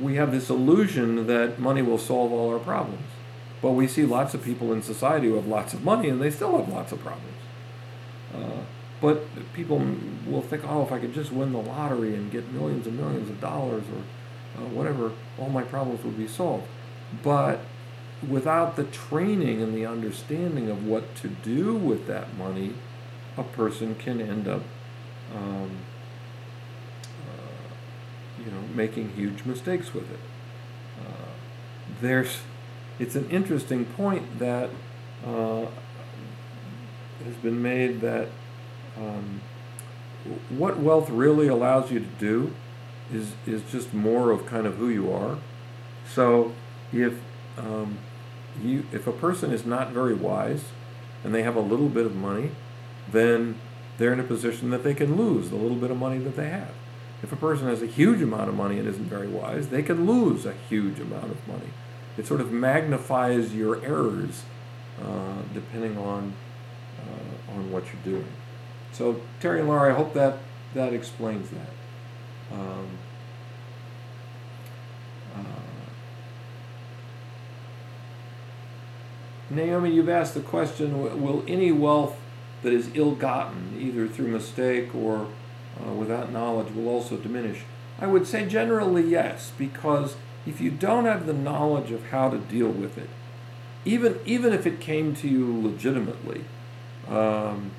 we 0.02 0.16
have 0.16 0.32
this 0.32 0.50
illusion 0.50 1.28
that 1.28 1.60
money 1.60 1.82
will 1.82 1.98
solve 1.98 2.32
all 2.32 2.54
our 2.54 2.60
problems. 2.60 3.08
But 3.62 3.72
we 3.72 3.88
see 3.88 4.06
lots 4.06 4.36
of 4.36 4.44
people 4.44 4.72
in 4.72 4.84
society 4.84 5.28
who 5.28 5.36
have 5.36 5.48
lots 5.48 5.74
of 5.74 5.84
money 5.84 6.10
and 6.10 6.22
they 6.22 6.30
still 6.30 6.58
have 6.58 6.70
lots 6.70 6.92
of 6.92 7.00
problems. 7.00 7.37
Uh, 8.34 8.62
but 9.00 9.26
people 9.54 9.86
will 10.26 10.42
think, 10.42 10.64
oh, 10.66 10.84
if 10.84 10.92
I 10.92 11.00
could 11.00 11.14
just 11.14 11.32
win 11.32 11.52
the 11.52 11.60
lottery 11.62 12.16
and 12.16 12.32
get 12.32 12.52
millions 12.52 12.88
and 12.88 12.98
millions 12.98 13.30
of 13.30 13.40
dollars, 13.40 13.84
or 13.94 14.62
uh, 14.62 14.68
whatever, 14.70 15.12
all 15.38 15.50
my 15.50 15.62
problems 15.62 16.04
would 16.04 16.18
be 16.18 16.28
solved. 16.28 16.68
But 17.24 17.60
without 18.28 18.76
the 18.76 18.86
training 18.86 19.62
and 19.62 19.76
the 19.76 19.86
understanding 19.86 20.70
of 20.70 20.86
what 20.86 21.16
to 21.18 21.28
do 21.28 21.76
with 21.76 22.08
that 22.08 22.36
money, 22.36 22.74
a 23.38 23.44
person 23.44 23.94
can 23.96 24.20
end 24.20 24.48
up, 24.48 24.64
um, 25.36 25.70
uh, 27.28 28.44
you 28.44 28.50
know, 28.50 28.62
making 28.74 29.14
huge 29.14 29.46
mistakes 29.46 29.94
with 29.94 30.12
it. 30.12 30.20
Uh, 31.00 31.30
there's, 32.02 32.40
it's 32.98 33.16
an 33.16 33.30
interesting 33.30 33.86
point 33.86 34.40
that 34.40 34.72
uh, 35.24 35.68
has 37.26 37.36
been 37.36 37.62
made 37.62 38.02
that 38.02 38.28
um, 38.98 39.42
what 40.50 40.80
wealth 40.80 41.10
really 41.10 41.48
allows 41.48 41.92
you 41.92 42.00
to 42.00 42.06
do 42.20 42.54
is 43.12 43.34
is 43.46 43.62
just 43.72 43.94
more 43.94 44.32
of 44.32 44.46
kind 44.46 44.68
of 44.68 44.76
who 44.76 44.90
you 44.90 45.12
are. 45.12 45.38
So 46.14 46.54
if 46.92 47.14
um, 47.58 48.00
you 48.62 48.86
if 48.92 49.08
a 49.08 49.12
person 49.12 49.52
is 49.52 49.66
not 49.66 49.92
very 49.92 50.14
wise 50.14 50.66
and 51.24 51.34
they 51.34 51.44
have 51.44 51.56
a 51.56 51.62
little 51.62 51.90
bit 51.90 52.06
of 52.06 52.16
money, 52.16 52.52
then 53.12 53.60
they're 53.98 54.14
in 54.14 54.20
a 54.20 54.24
position 54.24 54.70
that 54.70 54.84
they 54.84 54.94
can 54.94 55.16
lose 55.16 55.50
the 55.50 55.56
little 55.56 55.78
bit 55.78 55.92
of 55.92 55.98
money 55.98 56.20
that 56.20 56.36
they 56.36 56.50
have. 56.50 56.72
If 57.24 57.32
a 57.32 57.36
person 57.36 57.68
has 57.68 57.82
a 57.82 57.88
huge 57.88 58.22
amount 58.22 58.50
of 58.50 58.56
money 58.56 58.78
and 58.78 58.88
isn't 58.88 59.06
very 59.06 59.28
wise, 59.28 59.70
they 59.70 59.82
can 59.82 60.06
lose 60.06 60.46
a 60.46 60.54
huge 60.70 61.00
amount 61.00 61.32
of 61.32 61.48
money. 61.48 61.70
It 62.16 62.28
sort 62.28 62.42
of 62.42 62.52
magnifies 62.52 63.56
your 63.56 63.84
errors 63.84 64.44
uh, 65.02 65.42
depending 65.54 65.98
on 65.98 66.34
uh, 67.00 67.54
on 67.54 67.72
what 67.72 67.84
you're 67.86 68.14
doing. 68.14 68.28
So 68.92 69.22
Terry 69.40 69.60
and 69.60 69.70
Laura, 69.70 69.94
I 69.94 69.96
hope 69.96 70.14
that 70.14 70.40
that 70.74 70.94
explains 70.94 71.50
that. 71.50 71.70
Um, 72.52 72.88
uh, 75.36 75.40
Naomi, 79.50 79.92
you've 79.92 80.10
asked 80.10 80.34
the 80.34 80.42
question: 80.42 81.22
Will 81.22 81.44
any 81.48 81.72
wealth 81.72 82.18
that 82.64 82.74
is 82.74 82.90
ill-gotten, 82.96 83.78
either 83.80 84.08
through 84.08 84.28
mistake 84.28 84.94
or 84.96 85.28
uh, 85.80 85.92
without 85.94 86.32
knowledge, 86.32 86.74
will 86.74 86.90
also 86.90 87.18
diminish? 87.18 87.64
I 88.00 88.08
would 88.08 88.28
say 88.28 88.48
generally 88.48 89.04
yes, 89.04 89.52
because 89.58 90.16
if 90.46 90.62
you 90.62 90.72
don't 90.72 91.06
have 91.06 91.26
the 91.26 91.34
knowledge 91.34 91.92
of 91.92 92.10
how 92.10 92.30
to 92.30 92.38
deal 92.38 92.70
with 92.70 92.98
it, 92.98 93.10
even 93.86 94.20
even 94.26 94.54
if 94.54 94.66
it 94.66 94.80
came 94.80 95.16
to 95.16 95.28
you 95.28 95.62
legitimately, 95.62 96.46
um, 97.10 97.72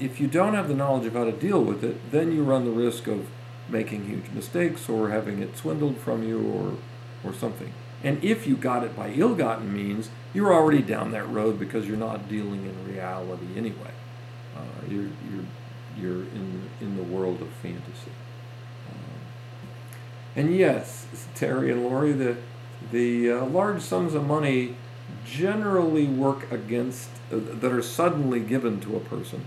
if 0.00 0.20
you 0.20 0.26
don't 0.26 0.54
have 0.54 0.68
the 0.68 0.74
knowledge 0.74 1.06
of 1.06 1.14
how 1.14 1.24
to 1.24 1.32
deal 1.32 1.62
with 1.62 1.82
it, 1.84 2.10
then 2.10 2.32
you 2.32 2.42
run 2.42 2.64
the 2.64 2.70
risk 2.70 3.06
of 3.06 3.26
making 3.68 4.04
huge 4.06 4.30
mistakes 4.34 4.88
or 4.88 5.10
having 5.10 5.40
it 5.40 5.56
swindled 5.56 5.98
from 5.98 6.22
you 6.22 6.46
or 6.46 6.76
or 7.24 7.32
something. 7.34 7.72
And 8.02 8.22
if 8.22 8.46
you 8.46 8.54
got 8.54 8.84
it 8.84 8.94
by 8.94 9.08
ill-gotten 9.12 9.72
means, 9.72 10.10
you're 10.34 10.52
already 10.52 10.82
down 10.82 11.10
that 11.12 11.26
road 11.26 11.58
because 11.58 11.88
you're 11.88 11.96
not 11.96 12.28
dealing 12.28 12.66
in 12.66 12.86
reality 12.86 13.46
anyway. 13.56 13.92
Uh, 14.54 14.86
you're 14.88 15.08
you're 15.30 15.46
you're 15.98 16.22
in 16.24 16.68
in 16.80 16.96
the 16.96 17.02
world 17.02 17.40
of 17.40 17.48
fantasy. 17.62 18.12
Um, 18.90 19.20
and 20.36 20.54
yes, 20.54 21.06
Terry 21.34 21.72
and 21.72 21.82
Lori, 21.82 22.12
the 22.12 22.36
the 22.92 23.30
uh, 23.30 23.44
large 23.46 23.80
sums 23.80 24.12
of 24.14 24.26
money 24.26 24.76
generally 25.26 26.06
work 26.06 26.50
against 26.50 27.08
uh, 27.32 27.36
that 27.36 27.72
are 27.72 27.82
suddenly 27.82 28.40
given 28.40 28.80
to 28.80 28.96
a 28.96 29.00
person 29.00 29.44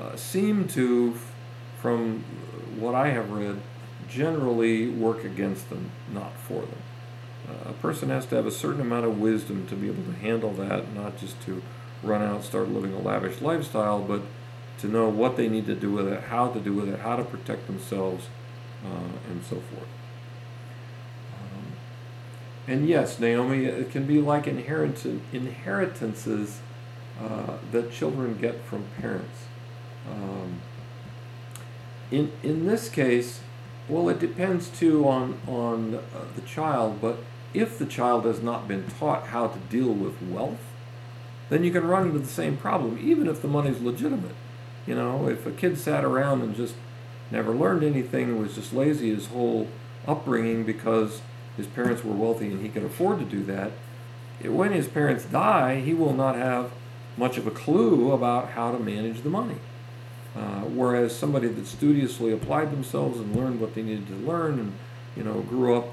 uh, 0.00 0.16
seem 0.16 0.68
to, 0.68 1.14
from 1.80 2.24
what 2.78 2.94
I 2.94 3.08
have 3.08 3.30
read, 3.30 3.60
generally 4.08 4.88
work 4.88 5.24
against 5.24 5.68
them, 5.70 5.90
not 6.12 6.34
for 6.36 6.62
them. 6.62 6.82
Uh, 7.48 7.70
a 7.70 7.72
person 7.74 8.08
has 8.10 8.26
to 8.26 8.36
have 8.36 8.46
a 8.46 8.50
certain 8.50 8.80
amount 8.80 9.06
of 9.06 9.18
wisdom 9.18 9.66
to 9.68 9.74
be 9.74 9.88
able 9.88 10.04
to 10.04 10.18
handle 10.18 10.52
that, 10.52 10.92
not 10.94 11.18
just 11.18 11.40
to 11.42 11.62
run 12.02 12.22
out 12.22 12.44
start 12.44 12.68
living 12.68 12.92
a 12.92 12.98
lavish 12.98 13.40
lifestyle, 13.40 14.00
but 14.00 14.22
to 14.78 14.86
know 14.86 15.08
what 15.08 15.36
they 15.36 15.48
need 15.48 15.66
to 15.66 15.74
do 15.74 15.90
with 15.90 16.06
it, 16.06 16.22
how 16.24 16.48
to 16.48 16.60
do 16.60 16.72
with 16.72 16.88
it, 16.88 17.00
how 17.00 17.16
to 17.16 17.24
protect 17.24 17.66
themselves, 17.66 18.26
uh, 18.84 19.30
and 19.30 19.42
so 19.42 19.56
forth. 19.56 19.88
And 22.68 22.86
yes, 22.86 23.18
Naomi, 23.18 23.64
it 23.64 23.90
can 23.90 24.04
be 24.04 24.20
like 24.20 24.46
inheritance, 24.46 25.24
inheritances 25.32 26.60
uh, 27.18 27.56
that 27.72 27.90
children 27.90 28.36
get 28.38 28.62
from 28.62 28.84
parents. 29.00 29.46
Um, 30.06 30.60
in 32.10 32.30
in 32.42 32.66
this 32.66 32.90
case, 32.90 33.40
well, 33.88 34.10
it 34.10 34.18
depends 34.18 34.68
too 34.68 35.08
on 35.08 35.40
on 35.48 35.94
uh, 35.94 36.00
the 36.36 36.42
child. 36.42 37.00
But 37.00 37.20
if 37.54 37.78
the 37.78 37.86
child 37.86 38.26
has 38.26 38.42
not 38.42 38.68
been 38.68 38.84
taught 38.98 39.28
how 39.28 39.48
to 39.48 39.58
deal 39.70 39.92
with 39.92 40.20
wealth, 40.20 40.60
then 41.48 41.64
you 41.64 41.70
can 41.70 41.86
run 41.86 42.08
into 42.08 42.18
the 42.18 42.26
same 42.26 42.58
problem, 42.58 42.98
even 43.02 43.28
if 43.28 43.40
the 43.40 43.48
money's 43.48 43.80
legitimate. 43.80 44.34
You 44.86 44.94
know, 44.94 45.26
if 45.26 45.46
a 45.46 45.50
kid 45.52 45.78
sat 45.78 46.04
around 46.04 46.42
and 46.42 46.54
just 46.54 46.74
never 47.30 47.54
learned 47.54 47.82
anything 47.82 48.24
and 48.24 48.38
was 48.38 48.54
just 48.54 48.74
lazy 48.74 49.14
his 49.14 49.28
whole 49.28 49.68
upbringing 50.06 50.64
because 50.64 51.22
his 51.58 51.66
parents 51.66 52.02
were 52.02 52.14
wealthy 52.14 52.46
and 52.46 52.62
he 52.62 52.70
could 52.70 52.84
afford 52.84 53.18
to 53.18 53.24
do 53.26 53.42
that, 53.44 53.72
when 54.44 54.72
his 54.72 54.88
parents 54.88 55.24
die, 55.24 55.80
he 55.80 55.92
will 55.92 56.14
not 56.14 56.36
have 56.36 56.70
much 57.16 57.36
of 57.36 57.46
a 57.46 57.50
clue 57.50 58.12
about 58.12 58.50
how 58.50 58.70
to 58.70 58.78
manage 58.78 59.22
the 59.22 59.28
money. 59.28 59.56
Uh, 60.36 60.60
whereas 60.60 61.14
somebody 61.16 61.48
that 61.48 61.66
studiously 61.66 62.32
applied 62.32 62.70
themselves 62.70 63.18
and 63.18 63.34
learned 63.34 63.60
what 63.60 63.74
they 63.74 63.82
needed 63.82 64.06
to 64.06 64.14
learn 64.14 64.60
and 64.60 64.72
you 65.16 65.24
know 65.24 65.40
grew 65.40 65.76
up 65.76 65.88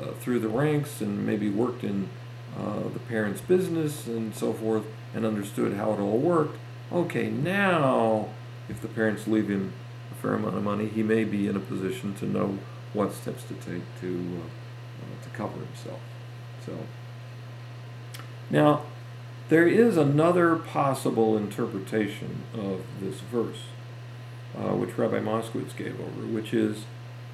uh, 0.00 0.12
through 0.20 0.38
the 0.38 0.48
ranks 0.48 1.00
and 1.00 1.26
maybe 1.26 1.50
worked 1.50 1.82
in 1.82 2.08
uh, 2.56 2.88
the 2.92 3.00
parents' 3.00 3.40
business 3.40 4.06
and 4.06 4.32
so 4.34 4.52
forth 4.52 4.84
and 5.12 5.26
understood 5.26 5.74
how 5.74 5.92
it 5.92 5.98
all 5.98 6.18
worked. 6.18 6.56
Okay, 6.92 7.28
now 7.28 8.28
if 8.68 8.80
the 8.80 8.88
parents 8.88 9.26
leave 9.26 9.48
him 9.48 9.72
a 10.12 10.14
fair 10.22 10.34
amount 10.34 10.56
of 10.56 10.62
money, 10.62 10.86
he 10.86 11.02
may 11.02 11.24
be 11.24 11.48
in 11.48 11.56
a 11.56 11.60
position 11.60 12.14
to 12.14 12.26
know 12.26 12.58
what 12.92 13.12
steps 13.12 13.42
to 13.44 13.54
take 13.54 13.82
to 14.00 14.42
uh, 15.00 15.24
to 15.24 15.30
cover 15.30 15.58
himself. 15.58 16.00
So 16.64 16.78
now 18.50 18.82
there 19.48 19.68
is 19.68 19.96
another 19.96 20.56
possible 20.56 21.36
interpretation 21.36 22.42
of 22.54 22.82
this 23.00 23.20
verse, 23.20 23.64
uh, 24.56 24.74
which 24.74 24.96
Rabbi 24.96 25.20
Moskowitz 25.20 25.76
gave 25.76 26.00
over, 26.00 26.26
which 26.26 26.54
is 26.54 26.84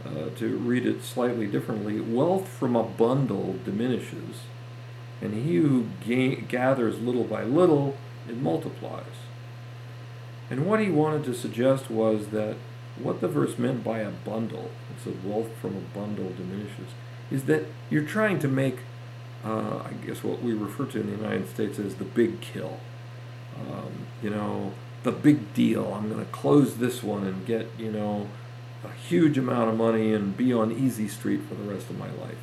uh, 0.05 0.31
to 0.37 0.57
read 0.57 0.87
it 0.87 1.05
slightly 1.05 1.47
differently 1.47 2.01
wealth 2.01 2.49
from 2.49 2.75
a 2.75 2.83
bundle 2.83 3.57
diminishes, 3.65 4.41
and 5.21 5.35
he 5.35 5.57
who 5.57 5.87
ga- 6.05 6.41
gathers 6.43 6.99
little 6.99 7.25
by 7.25 7.45
little, 7.45 7.97
it 8.29 8.37
multiplies. 8.37 9.05
And 10.49 10.67
what 10.67 10.81
he 10.81 10.89
wanted 10.89 11.25
to 11.25 11.35
suggest 11.35 11.91
was 11.91 12.29
that 12.29 12.57
what 12.99 13.21
the 13.21 13.29
verse 13.29 13.57
meant 13.57 13.85
by 13.85 13.99
a 14.01 14.11
bundle, 14.11 14.71
it 14.91 15.03
said 15.05 15.25
wealth 15.25 15.51
from 15.61 15.77
a 15.77 15.97
bundle 15.99 16.31
diminishes, 16.31 16.93
is 17.31 17.45
that 17.45 17.67
you're 17.91 18.05
trying 18.05 18.39
to 18.41 18.49
make 18.49 18.79
uh, 19.45 19.83
I 19.85 19.93
guess 20.07 20.23
what 20.23 20.43
we 20.43 20.53
refer 20.53 20.85
to 20.87 21.01
in 21.01 21.07
the 21.07 21.17
United 21.17 21.49
States 21.49 21.79
as 21.79 21.95
the 21.97 22.05
big 22.05 22.41
kill. 22.41 22.79
Um, 23.59 24.07
you 24.23 24.31
know, 24.31 24.73
the 25.03 25.13
big 25.13 25.55
deal. 25.55 25.95
I'm 25.95 26.09
going 26.11 26.25
to 26.25 26.31
close 26.31 26.77
this 26.77 27.03
one 27.03 27.27
and 27.27 27.47
get, 27.47 27.69
you 27.79 27.91
know, 27.91 28.29
a 28.85 28.93
huge 28.93 29.39
amount 29.39 29.71
of 29.71 29.77
money 29.77 30.13
and 30.13 30.37
be 30.37 30.53
on 30.53 30.73
easy 30.73 31.09
street 31.09 31.43
for 31.49 31.55
the 31.55 31.65
rest 31.65 31.91
of 31.91 31.99
my 31.99 32.11
life. 32.11 32.39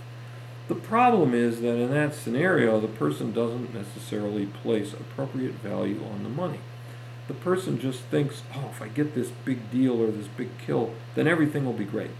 The 0.68 0.76
problem 0.76 1.34
is 1.34 1.62
that 1.62 1.78
in 1.78 1.92
that 1.92 2.14
scenario, 2.14 2.80
the 2.80 2.88
person 2.88 3.32
doesn't 3.32 3.74
necessarily 3.74 4.48
place 4.48 4.94
appropriate 4.94 5.54
value 5.54 6.04
on 6.04 6.24
the 6.24 6.30
money. 6.30 6.60
The 7.28 7.34
person 7.34 7.80
just 7.80 8.02
thinks, 8.04 8.42
oh, 8.56 8.70
if 8.72 8.82
I 8.82 8.88
get 8.88 9.14
this 9.14 9.30
big 9.46 9.72
deal 9.72 10.02
or 10.02 10.12
this 10.12 10.28
big 10.28 10.50
kill, 10.58 10.94
then 11.16 11.28
everything 11.28 11.66
will 11.66 11.74
be 11.74 11.86
great. 11.86 12.12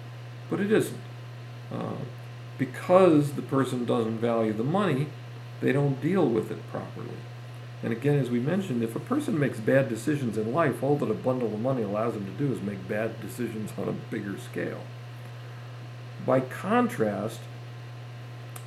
But 0.50 0.60
it 0.60 0.72
isn't. 0.72 1.02
Uh, 1.72 1.96
because 2.58 3.34
the 3.34 3.42
person 3.42 3.86
doesn't 3.86 4.20
value 4.20 4.54
the 4.54 4.64
money, 4.64 5.08
they 5.62 5.72
don't 5.72 6.02
deal 6.02 6.28
with 6.28 6.52
it 6.52 6.70
properly. 6.72 7.18
And 7.84 7.94
again, 7.94 8.18
as 8.18 8.30
we 8.30 8.40
mentioned, 8.40 8.84
if 8.84 8.96
a 8.96 9.00
person 9.00 9.38
makes 9.38 9.60
bad 9.60 9.88
decisions 9.88 10.38
in 10.38 10.54
life, 10.54 10.82
all 10.82 10.96
that 10.98 11.12
a 11.12 11.14
bundle 11.14 11.54
of 11.54 11.60
money 11.60 11.84
allows 11.84 12.14
them 12.14 12.26
to 12.26 12.32
do 12.32 12.52
is 12.52 12.62
make 12.62 12.88
bad 12.88 13.22
decisions 13.22 13.72
on 13.78 13.88
a 13.88 13.92
bigger 13.92 14.38
scale. 14.40 14.82
By 16.26 16.40
contrast, 16.40 17.40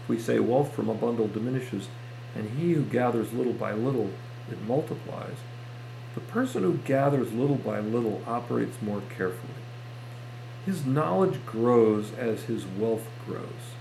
if 0.02 0.08
we 0.08 0.18
say 0.18 0.38
wealth 0.38 0.72
from 0.72 0.88
a 0.88 0.94
bundle 0.94 1.26
diminishes, 1.26 1.88
and 2.36 2.50
he 2.50 2.74
who 2.74 2.84
gathers 2.84 3.32
little 3.32 3.52
by 3.52 3.72
little, 3.72 4.10
it 4.48 4.62
multiplies, 4.62 5.38
the 6.14 6.20
person 6.20 6.62
who 6.62 6.78
gathers 6.78 7.32
little 7.32 7.56
by 7.56 7.80
little 7.80 8.22
operates 8.26 8.80
more 8.80 9.02
carefully. 9.16 9.52
His 10.64 10.86
knowledge 10.86 11.44
grows 11.46 12.12
as 12.16 12.44
his 12.44 12.64
wealth 12.66 13.08
grows. 13.26 13.74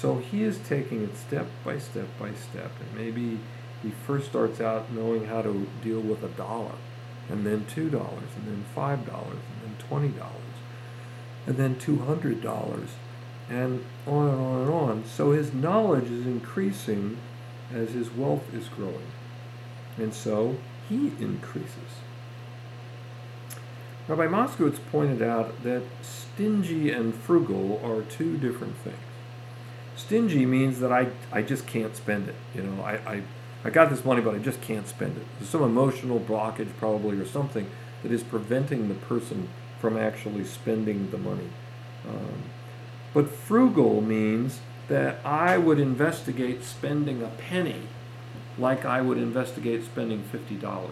So 0.00 0.18
he 0.18 0.42
is 0.42 0.58
taking 0.58 1.02
it 1.02 1.16
step 1.16 1.46
by 1.64 1.78
step 1.78 2.06
by 2.20 2.30
step. 2.34 2.70
And 2.80 2.90
maybe 2.96 3.40
he 3.82 3.90
first 4.06 4.28
starts 4.28 4.60
out 4.60 4.92
knowing 4.92 5.26
how 5.26 5.42
to 5.42 5.66
deal 5.82 6.00
with 6.00 6.22
a 6.22 6.28
dollar, 6.28 6.76
and 7.28 7.44
then 7.44 7.66
two 7.74 7.88
dollars, 7.90 8.30
and 8.36 8.46
then 8.46 8.64
five 8.74 9.00
dollars, 9.06 9.42
and 9.52 9.58
then 9.64 9.76
twenty 9.88 10.12
dollars, 10.24 10.56
and 11.46 11.56
then 11.56 11.78
two 11.78 11.98
hundred 12.10 12.42
dollars. 12.42 12.90
and 13.50 13.84
on 14.06 14.28
and 14.28 14.40
on 14.40 14.60
and 14.62 14.70
on. 14.70 15.04
So 15.06 15.32
his 15.32 15.52
knowledge 15.52 16.10
is 16.10 16.26
increasing 16.26 17.18
as 17.72 17.90
his 17.90 18.10
wealth 18.10 18.52
is 18.54 18.68
growing. 18.68 19.10
And 19.96 20.14
so 20.14 20.56
he 20.88 21.12
increases. 21.18 22.02
Rabbi 24.06 24.26
Moskowitz 24.26 24.78
pointed 24.90 25.22
out 25.22 25.62
that 25.64 25.82
stingy 26.02 26.90
and 26.90 27.14
frugal 27.14 27.80
are 27.84 28.02
two 28.02 28.38
different 28.38 28.76
things. 28.76 28.96
Stingy 29.98 30.46
means 30.46 30.78
that 30.78 30.92
I, 30.92 31.08
I 31.32 31.42
just 31.42 31.66
can't 31.66 31.96
spend 31.96 32.28
it. 32.28 32.36
You 32.54 32.62
know, 32.62 32.82
I, 32.82 32.92
I, 33.14 33.22
I 33.64 33.70
got 33.70 33.90
this 33.90 34.04
money, 34.04 34.20
but 34.20 34.32
I 34.32 34.38
just 34.38 34.60
can't 34.60 34.86
spend 34.86 35.16
it. 35.16 35.24
There's 35.38 35.50
some 35.50 35.62
emotional 35.62 36.20
blockage, 36.20 36.70
probably, 36.78 37.18
or 37.18 37.26
something 37.26 37.68
that 38.04 38.12
is 38.12 38.22
preventing 38.22 38.88
the 38.88 38.94
person 38.94 39.48
from 39.80 39.96
actually 39.96 40.44
spending 40.44 41.10
the 41.10 41.18
money. 41.18 41.48
Um, 42.08 42.44
but 43.12 43.28
frugal 43.28 44.00
means 44.00 44.60
that 44.86 45.18
I 45.24 45.58
would 45.58 45.80
investigate 45.80 46.62
spending 46.62 47.20
a 47.22 47.28
penny 47.28 47.82
like 48.56 48.84
I 48.84 49.00
would 49.00 49.18
investigate 49.18 49.84
spending 49.84 50.22
$50. 50.32 50.90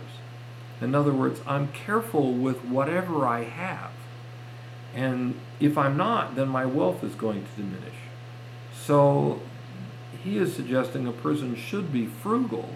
In 0.81 0.95
other 0.97 1.13
words, 1.13 1.41
I'm 1.47 1.69
careful 1.69 2.33
with 2.33 2.65
whatever 2.65 3.25
I 3.25 3.45
have. 3.45 3.93
And 4.95 5.39
if 5.61 5.79
I'm 5.79 5.97
not, 5.97 6.35
then 6.35 6.49
my 6.49 6.67
wealth 6.67 7.05
is 7.05 7.15
going 7.15 7.45
to 7.45 7.63
diminish. 7.63 8.06
So 8.87 9.41
he 10.23 10.39
is 10.39 10.55
suggesting 10.55 11.09
a 11.09 11.13
person 11.13 11.57
should 11.57 11.93
be 11.93 12.07
frugal, 12.07 12.69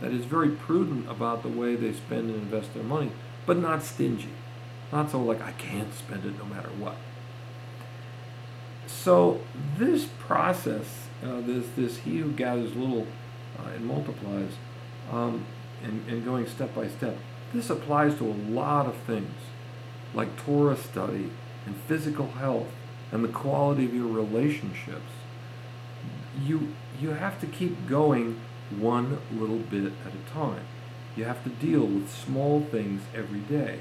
that 0.00 0.12
is 0.12 0.24
very 0.24 0.50
prudent 0.50 1.10
about 1.10 1.42
the 1.42 1.48
way 1.48 1.74
they 1.74 1.92
spend 1.92 2.30
and 2.30 2.36
invest 2.36 2.74
their 2.74 2.84
money, 2.84 3.10
but 3.44 3.58
not 3.58 3.82
stingy. 3.82 4.28
Not 4.92 5.10
so 5.10 5.20
like 5.20 5.42
I 5.42 5.50
can't 5.52 5.92
spend 5.92 6.24
it 6.24 6.38
no 6.38 6.44
matter 6.44 6.68
what. 6.68 6.94
So 8.86 9.40
this 9.76 10.06
process, 10.20 11.08
uh, 11.24 11.40
this 11.40 11.66
this 11.76 11.98
he 11.98 12.18
who 12.18 12.30
gathers 12.30 12.76
little 12.76 13.08
uh, 13.58 13.70
and 13.74 13.84
multiplies, 13.84 14.52
um, 15.10 15.44
and, 15.82 16.08
and 16.08 16.24
going 16.24 16.46
step 16.46 16.72
by 16.72 16.86
step, 16.86 17.16
this 17.52 17.68
applies 17.68 18.14
to 18.18 18.24
a 18.24 18.38
lot 18.48 18.86
of 18.86 18.94
things, 18.98 19.34
like 20.14 20.36
Torah 20.36 20.76
study 20.76 21.30
and 21.66 21.74
physical 21.88 22.28
health 22.28 22.68
and 23.10 23.24
the 23.24 23.28
quality 23.28 23.84
of 23.84 23.92
your 23.92 24.06
relationships. 24.06 25.17
You 26.44 26.74
you 27.00 27.10
have 27.10 27.40
to 27.40 27.46
keep 27.46 27.86
going 27.88 28.40
one 28.70 29.18
little 29.32 29.58
bit 29.58 29.92
at 30.04 30.12
a 30.14 30.32
time. 30.32 30.64
You 31.16 31.24
have 31.24 31.42
to 31.44 31.50
deal 31.50 31.84
with 31.84 32.10
small 32.10 32.60
things 32.60 33.02
every 33.14 33.40
day. 33.40 33.80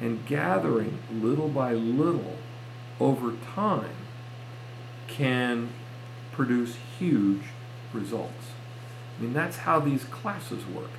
And 0.00 0.24
gathering 0.26 0.98
little 1.10 1.48
by 1.48 1.74
little 1.74 2.36
over 3.00 3.32
time 3.54 3.96
can 5.08 5.70
produce 6.32 6.76
huge 6.98 7.42
results. 7.92 8.52
I 9.18 9.22
mean, 9.22 9.32
that's 9.32 9.58
how 9.58 9.80
these 9.80 10.04
classes 10.04 10.64
work. 10.66 10.90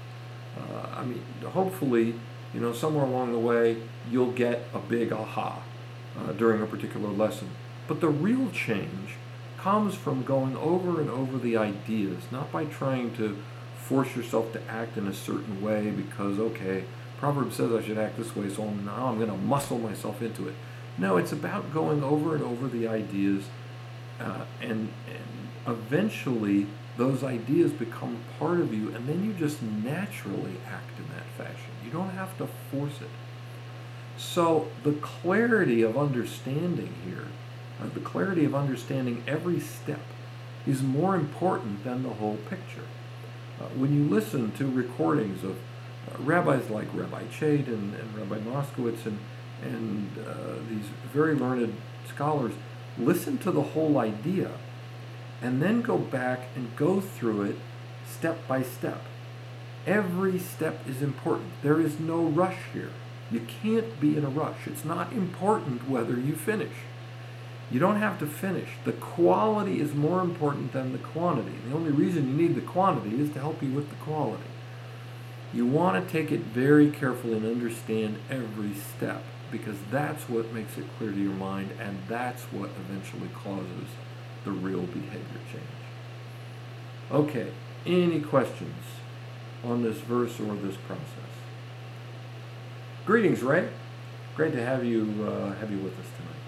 Uh, 0.58 0.88
I 0.98 1.06
mean, 1.06 1.24
hopefully, 1.46 2.16
you 2.54 2.60
know, 2.60 2.74
somewhere 2.74 3.06
along 3.06 3.32
the 3.32 3.40
way, 3.40 3.78
you'll 4.12 4.32
get 4.32 4.68
a 4.74 4.80
big 4.80 5.14
aha 5.14 5.62
uh, 6.18 6.32
during 6.34 6.62
a 6.62 6.66
particular 6.66 7.10
lesson. 7.10 7.52
But 7.88 8.02
the 8.02 8.10
real 8.10 8.50
change 8.52 9.16
comes 9.64 9.96
from 9.96 10.24
going 10.24 10.56
over 10.58 11.02
and 11.02 11.10
over 11.10 11.38
the 11.38 11.58
ideas, 11.58 12.24
not 12.32 12.52
by 12.52 12.66
trying 12.66 13.16
to 13.16 13.38
force 13.78 14.16
yourself 14.16 14.54
to 14.54 14.62
act 14.70 14.98
in 14.98 15.08
a 15.08 15.14
certain 15.14 15.62
way 15.62 15.90
because, 15.90 16.40
okay, 16.40 16.84
Proverbs 17.18 17.56
says 17.56 17.74
I 17.74 17.82
should 17.82 17.98
act 17.98 18.18
this 18.18 18.36
way, 18.36 18.50
so 18.50 18.70
now 18.70 19.08
I'm 19.08 19.18
going 19.18 19.30
to 19.30 19.38
muscle 19.38 19.80
myself 19.80 20.22
into 20.22 20.48
it. 20.48 20.56
No, 20.98 21.18
it's 21.18 21.32
about 21.32 21.74
going 21.74 22.04
over 22.04 22.36
and 22.36 22.44
over 22.44 22.68
the 22.68 22.88
ideas, 22.88 23.46
uh, 24.20 24.46
and, 24.62 24.92
and 25.08 25.48
eventually 25.68 26.68
those 26.98 27.24
ideas 27.24 27.72
become 27.72 28.18
part 28.38 28.60
of 28.60 28.74
you, 28.74 28.94
and 28.94 29.08
then 29.08 29.26
you 29.26 29.34
just 29.34 29.62
naturally 29.62 30.58
act 30.68 30.98
in 30.98 31.06
that 31.16 31.26
fashion. 31.38 31.72
You 31.84 31.92
don't 31.92 32.12
have 32.12 32.38
to 32.38 32.48
force 32.72 33.02
it. 33.02 33.10
So 34.18 34.68
the 34.84 34.94
clarity 34.94 35.82
of 35.82 35.98
understanding 35.98 36.94
here, 37.06 37.28
the 37.88 38.00
clarity 38.00 38.46
of 38.46 38.54
understanding 38.54 39.24
every 39.28 39.60
step, 39.60 40.02
is 40.68 40.84
more 40.84 41.16
important 41.16 41.84
than 41.84 42.04
the 42.04 42.10
whole 42.10 42.38
picture. 42.50 42.86
Uh, 43.60 43.66
when 43.76 43.94
you 43.94 44.10
listen 44.10 44.52
to 44.52 44.70
recordings 44.70 45.44
of 45.44 45.52
uh, 45.52 46.18
rabbis 46.20 46.70
like 46.70 46.88
Rabbi 46.94 47.24
Chait 47.26 47.68
and, 47.68 47.96
and 47.96 48.18
Rabbi 48.18 48.40
Moskowitz 48.40 49.06
and, 49.06 49.20
and 49.64 50.10
uh, 50.20 50.56
these 50.70 50.86
very 51.14 51.34
learned 51.34 51.76
scholars, 52.08 52.54
listen 52.98 53.38
to 53.40 53.52
the 53.52 53.62
whole 53.62 53.98
idea 53.98 54.52
and 55.42 55.62
then 55.62 55.82
go 55.82 55.98
back 55.98 56.50
and 56.56 56.76
go 56.76 57.00
through 57.00 57.44
it 57.44 57.56
step 58.06 58.48
by 58.48 58.62
step. 58.62 59.02
Every 59.88 60.38
step 60.38 60.88
is 60.88 61.02
important. 61.02 61.52
There 61.64 61.80
is 61.80 62.00
no 62.00 62.22
rush 62.24 62.58
here. 62.74 62.92
You 63.32 63.42
can't 63.62 64.00
be 64.00 64.18
in 64.18 64.26
a 64.26 64.30
rush. 64.30 64.68
It's 64.68 64.84
not 64.84 65.14
important 65.14 65.90
whether 65.90 66.20
you 66.20 66.36
finish. 66.36 66.74
You 67.72 67.80
don't 67.80 67.98
have 67.98 68.18
to 68.20 68.26
finish. 68.26 68.70
The 68.84 68.94
quality 68.94 69.80
is 69.80 69.94
more 69.94 70.22
important 70.22 70.74
than 70.74 70.92
the 70.92 70.98
quantity. 70.98 71.54
The 71.68 71.76
only 71.76 71.92
reason 71.92 72.28
you 72.28 72.34
need 72.34 72.56
the 72.56 72.62
quantity 72.62 73.22
is 73.22 73.30
to 73.34 73.40
help 73.40 73.62
you 73.62 73.72
with 73.72 73.90
the 73.90 73.96
quality. 73.98 74.44
You 75.54 75.66
want 75.66 76.04
to 76.04 76.12
take 76.12 76.32
it 76.32 76.42
very 76.42 76.90
carefully 76.90 77.38
and 77.38 77.46
understand 77.46 78.18
every 78.30 78.74
step 78.74 79.24
because 79.52 79.78
that's 79.92 80.30
what 80.30 80.52
makes 80.54 80.78
it 80.78 80.86
clear 80.98 81.12
to 81.12 81.18
your 81.20 81.34
mind 81.34 81.72
and 81.80 81.98
that's 82.08 82.44
what 82.46 82.70
eventually 82.88 83.30
causes 83.30 83.90
the 84.46 84.52
real 84.52 84.82
behavior 84.82 85.42
change. 85.52 85.66
Okay, 87.12 87.52
any 87.86 88.22
questions 88.22 88.84
on 89.64 89.82
this 89.84 89.98
verse 89.98 90.40
or 90.40 90.56
this 90.56 90.78
process? 90.88 91.30
Greetings, 93.06 93.42
Ray. 93.42 93.70
Great 94.36 94.54
to 94.54 94.64
have 94.64 94.86
you 94.86 95.28
uh, 95.28 95.54
have 95.56 95.72
you 95.72 95.80
with 95.80 95.94
us 96.00 96.06
tonight. 96.16 96.40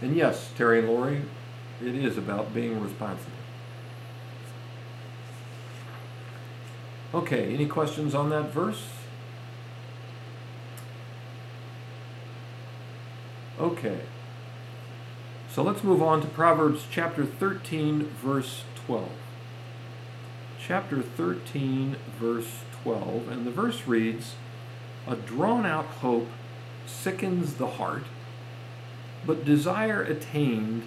And 0.00 0.16
yes, 0.16 0.50
Terry 0.56 0.78
and 0.78 0.88
Lori, 0.88 1.22
it 1.82 1.94
is 1.94 2.16
about 2.16 2.54
being 2.54 2.80
responsible. 2.80 3.32
Okay, 7.12 7.52
any 7.52 7.66
questions 7.66 8.14
on 8.14 8.30
that 8.30 8.52
verse? 8.52 8.86
Okay. 13.58 14.00
So 15.50 15.62
let's 15.62 15.82
move 15.82 16.00
on 16.00 16.20
to 16.22 16.28
Proverbs 16.28 16.86
chapter 16.90 17.26
13, 17.26 18.04
verse 18.04 18.62
12. 18.86 19.10
Chapter 20.58 21.02
13, 21.02 21.96
verse 22.18 22.60
12. 22.82 23.28
And 23.28 23.46
the 23.46 23.50
verse 23.50 23.86
reads 23.86 24.36
A 25.06 25.16
drawn 25.16 25.66
out 25.66 25.86
hope 25.86 26.28
sickens 26.86 27.54
the 27.54 27.66
heart, 27.66 28.04
but 29.26 29.44
desire 29.44 30.02
attained 30.02 30.82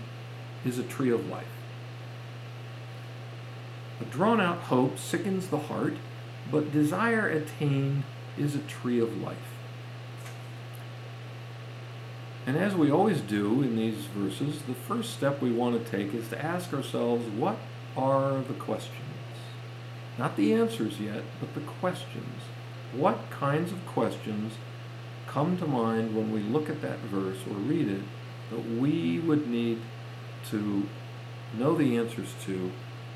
is 0.66 0.80
a 0.80 0.84
tree 0.84 1.12
of 1.12 1.28
life. 1.28 1.46
A 4.02 4.06
drawn 4.06 4.42
out 4.42 4.60
hope 4.60 4.98
sickens 4.98 5.48
the 5.48 5.60
heart, 5.60 5.96
but 6.52 6.72
desire 6.72 7.28
attained 7.28 8.04
is 8.38 8.56
a 8.56 8.60
tree 8.60 9.00
of 9.00 9.22
life. 9.22 9.38
And 12.46 12.58
as 12.58 12.76
we 12.76 12.92
always 12.92 13.22
do 13.22 13.62
in 13.62 13.78
these 13.78 14.06
verses, 14.06 14.64
the 14.64 14.74
first 14.74 15.14
step 15.14 15.42
we 15.42 15.52
want 15.52 15.84
to 15.84 15.92
take 15.92 16.14
is 16.14 16.28
to 16.30 16.44
ask 16.44 16.74
ourselves 16.74 17.26
what 17.30 17.58
are 17.96 18.42
the 18.42 18.54
questions? 18.54 19.00
Not 20.18 20.36
the 20.36 20.54
answers 20.54 21.00
yet, 21.00 21.24
but 21.40 21.54
the 21.54 21.62
questions. 21.62 22.42
What 22.92 23.30
kinds 23.30 23.72
of 23.72 23.86
questions 23.86 24.54
come 25.28 25.58
to 25.58 25.66
mind 25.66 26.16
when 26.16 26.32
we 26.32 26.42
look 26.42 26.70
at 26.70 26.82
that 26.82 27.00
verse 27.00 27.40
or 27.50 27.56
read 27.56 27.88
it 27.88 28.02
that 28.54 28.80
we 28.80 29.20
would 29.20 29.48
need 29.48 29.80
to 30.50 30.88
know 31.58 31.76
the 31.76 31.98
answers 31.98 32.34
to 32.46 32.72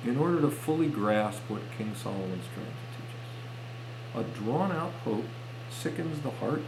in 0.06 0.18
order 0.18 0.42
to 0.42 0.50
fully 0.50 0.88
grasp 0.88 1.42
what 1.48 1.62
King 1.78 1.94
Solomon's 1.96 2.46
trying 2.54 2.66
to 2.66 2.82
teach 2.96 4.26
us? 4.26 4.26
A 4.26 4.40
drawn 4.40 4.72
out 4.72 4.92
hope 5.04 5.26
sickens 5.70 6.22
the 6.22 6.32
heart, 6.32 6.62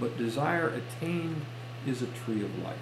but 0.00 0.18
desire 0.18 0.68
attained 0.68 1.42
is 1.86 2.02
a 2.02 2.06
tree 2.06 2.42
of 2.42 2.62
life. 2.62 2.78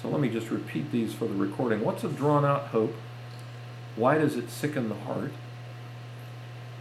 So 0.00 0.08
let 0.08 0.20
me 0.20 0.28
just 0.28 0.50
repeat 0.50 0.90
these 0.90 1.14
for 1.14 1.26
the 1.26 1.34
recording. 1.34 1.84
What's 1.84 2.04
a 2.04 2.08
drawn 2.08 2.44
out 2.44 2.68
hope? 2.68 2.94
Why 3.94 4.18
does 4.18 4.36
it 4.36 4.50
sicken 4.50 4.88
the 4.88 4.96
heart? 4.96 5.32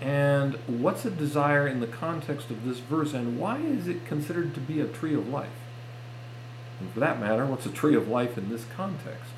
And 0.01 0.55
what's 0.65 1.05
a 1.05 1.11
desire 1.11 1.67
in 1.67 1.79
the 1.79 1.87
context 1.87 2.49
of 2.49 2.65
this 2.65 2.79
verse, 2.79 3.13
and 3.13 3.39
why 3.39 3.59
is 3.59 3.87
it 3.87 4.05
considered 4.05 4.55
to 4.55 4.59
be 4.59 4.81
a 4.81 4.87
tree 4.87 5.13
of 5.13 5.29
life? 5.29 5.49
And 6.79 6.91
for 6.91 6.99
that 6.99 7.19
matter, 7.19 7.45
what's 7.45 7.67
a 7.67 7.71
tree 7.71 7.95
of 7.95 8.07
life 8.07 8.35
in 8.35 8.49
this 8.49 8.65
context? 8.75 9.31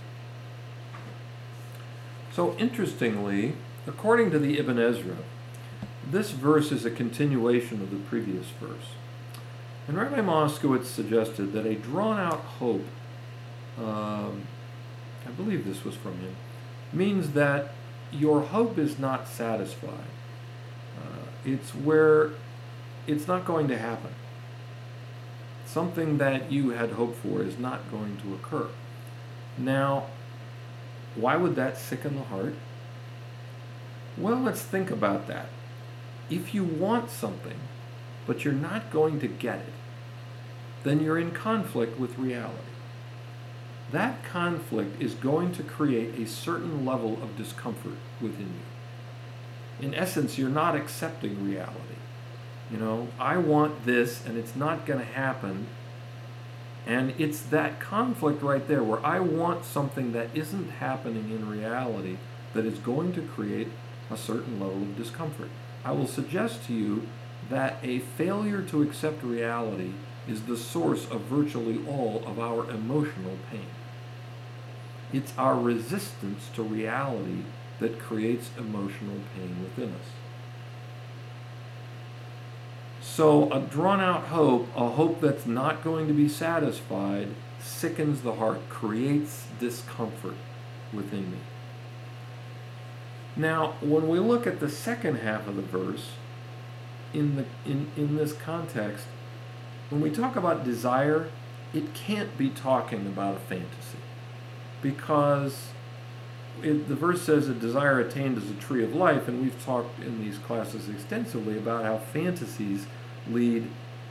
So, 2.31 2.55
interestingly, 2.57 3.55
according 3.85 4.31
to 4.31 4.39
the 4.39 4.57
Ibn 4.57 4.79
Ezra, 4.79 5.17
this 6.09 6.31
verse 6.31 6.71
is 6.71 6.85
a 6.85 6.91
continuation 6.91 7.81
of 7.81 7.91
the 7.91 7.97
previous 7.97 8.47
verse. 8.61 8.95
And 9.87 9.97
Rabbi 9.97 10.21
Moskowitz 10.21 10.85
suggested 10.85 11.51
that 11.51 11.65
a 11.65 11.75
drawn 11.75 12.17
out 12.17 12.39
hope, 12.39 12.85
um, 13.77 14.43
I 15.27 15.31
believe 15.35 15.65
this 15.65 15.83
was 15.83 15.95
from 15.95 16.19
him, 16.19 16.35
means 16.93 17.31
that 17.31 17.73
your 18.11 18.41
hope 18.41 18.77
is 18.77 18.97
not 18.97 19.27
satisfied. 19.27 20.12
It's 21.45 21.71
where 21.71 22.31
it's 23.07 23.27
not 23.27 23.45
going 23.45 23.67
to 23.67 23.77
happen. 23.77 24.13
Something 25.65 26.17
that 26.19 26.51
you 26.51 26.71
had 26.71 26.91
hoped 26.91 27.17
for 27.17 27.41
is 27.41 27.57
not 27.57 27.91
going 27.91 28.17
to 28.17 28.33
occur. 28.33 28.67
Now, 29.57 30.07
why 31.15 31.35
would 31.35 31.55
that 31.55 31.77
sicken 31.77 32.15
the 32.15 32.23
heart? 32.23 32.55
Well, 34.17 34.39
let's 34.39 34.61
think 34.61 34.91
about 34.91 35.27
that. 35.27 35.47
If 36.29 36.53
you 36.53 36.63
want 36.63 37.09
something, 37.09 37.59
but 38.25 38.43
you're 38.43 38.53
not 38.53 38.91
going 38.91 39.19
to 39.19 39.27
get 39.27 39.59
it, 39.59 39.73
then 40.83 41.01
you're 41.01 41.19
in 41.19 41.31
conflict 41.31 41.99
with 41.99 42.17
reality. 42.17 42.57
That 43.91 44.23
conflict 44.23 45.01
is 45.01 45.13
going 45.13 45.53
to 45.53 45.63
create 45.63 46.19
a 46.19 46.27
certain 46.27 46.85
level 46.85 47.21
of 47.21 47.37
discomfort 47.37 47.97
within 48.21 48.47
you. 48.47 48.65
In 49.81 49.93
essence, 49.93 50.37
you're 50.37 50.49
not 50.49 50.75
accepting 50.75 51.43
reality. 51.43 51.97
You 52.71 52.77
know, 52.77 53.07
I 53.19 53.37
want 53.37 53.85
this 53.85 54.25
and 54.25 54.37
it's 54.37 54.55
not 54.55 54.85
going 54.85 54.99
to 54.99 55.05
happen. 55.05 55.67
And 56.85 57.13
it's 57.17 57.41
that 57.41 57.79
conflict 57.79 58.41
right 58.41 58.67
there 58.67 58.83
where 58.83 59.05
I 59.05 59.19
want 59.19 59.65
something 59.65 60.11
that 60.13 60.29
isn't 60.33 60.69
happening 60.69 61.29
in 61.29 61.49
reality 61.49 62.17
that 62.53 62.65
is 62.65 62.79
going 62.79 63.13
to 63.13 63.21
create 63.21 63.69
a 64.11 64.17
certain 64.17 64.59
level 64.59 64.81
of 64.81 64.97
discomfort. 64.97 65.49
I 65.85 65.91
will 65.91 66.07
suggest 66.07 66.65
to 66.67 66.73
you 66.73 67.07
that 67.49 67.77
a 67.83 67.99
failure 67.99 68.61
to 68.61 68.81
accept 68.81 69.23
reality 69.23 69.91
is 70.27 70.43
the 70.43 70.57
source 70.57 71.09
of 71.09 71.21
virtually 71.21 71.85
all 71.87 72.23
of 72.25 72.39
our 72.39 72.69
emotional 72.69 73.37
pain. 73.51 73.67
It's 75.11 75.33
our 75.37 75.59
resistance 75.59 76.49
to 76.55 76.63
reality 76.63 77.43
that 77.79 77.99
creates 77.99 78.51
emotional 78.57 79.17
pain 79.35 79.57
within 79.61 79.93
us. 79.93 80.07
So, 83.01 83.51
a 83.51 83.59
drawn 83.59 83.99
out 83.99 84.23
hope, 84.25 84.69
a 84.75 84.89
hope 84.89 85.19
that's 85.19 85.45
not 85.45 85.83
going 85.83 86.07
to 86.07 86.13
be 86.13 86.29
satisfied, 86.29 87.29
sickens 87.59 88.21
the 88.21 88.35
heart, 88.35 88.69
creates 88.69 89.45
discomfort 89.59 90.35
within 90.93 91.31
me. 91.31 91.37
Now, 93.35 93.73
when 93.81 94.07
we 94.07 94.19
look 94.19 94.47
at 94.47 94.59
the 94.59 94.69
second 94.69 95.17
half 95.17 95.47
of 95.47 95.55
the 95.55 95.61
verse, 95.61 96.11
in, 97.13 97.35
the, 97.35 97.45
in, 97.65 97.91
in 97.97 98.15
this 98.15 98.33
context, 98.33 99.05
when 99.89 100.01
we 100.01 100.09
talk 100.09 100.35
about 100.35 100.63
desire, 100.63 101.29
it 101.73 101.93
can't 101.93 102.37
be 102.37 102.49
talking 102.49 103.05
about 103.05 103.37
a 103.37 103.39
fantasy. 103.39 103.99
Because 104.81 105.72
it, 106.61 106.87
the 106.87 106.95
verse 106.95 107.21
says 107.21 107.49
a 107.49 107.53
desire 107.53 107.99
attained 107.99 108.37
is 108.37 108.49
a 108.49 108.55
tree 108.55 108.83
of 108.83 108.93
life, 108.93 109.27
and 109.27 109.41
we've 109.41 109.65
talked 109.65 109.99
in 109.99 110.23
these 110.23 110.37
classes 110.37 110.89
extensively 110.89 111.57
about 111.57 111.83
how 111.83 111.97
fantasies 111.97 112.85
lead 113.29 113.67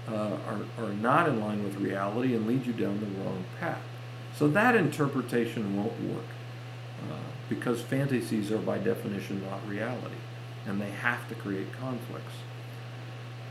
uh, 0.09 0.37
are, 0.47 0.61
are 0.79 0.93
not 0.95 1.29
in 1.29 1.41
line 1.41 1.63
with 1.63 1.77
reality 1.77 2.35
and 2.35 2.47
lead 2.47 2.67
you 2.67 2.73
down 2.73 3.01
the 3.01 3.07
wrong 3.23 3.45
path. 3.61 3.83
So 4.37 4.49
that 4.49 4.75
interpretation 4.75 5.77
won't 5.77 6.01
work 6.03 6.25
uh, 7.11 7.17
because 7.49 7.83
fantasies 7.83 8.51
are 8.51 8.59
by 8.59 8.79
definition 8.79 9.43
not 9.49 9.67
reality, 9.69 10.17
and 10.67 10.81
they 10.81 10.91
have 10.91 11.29
to 11.29 11.35
create 11.35 11.73
conflicts. 11.79 12.35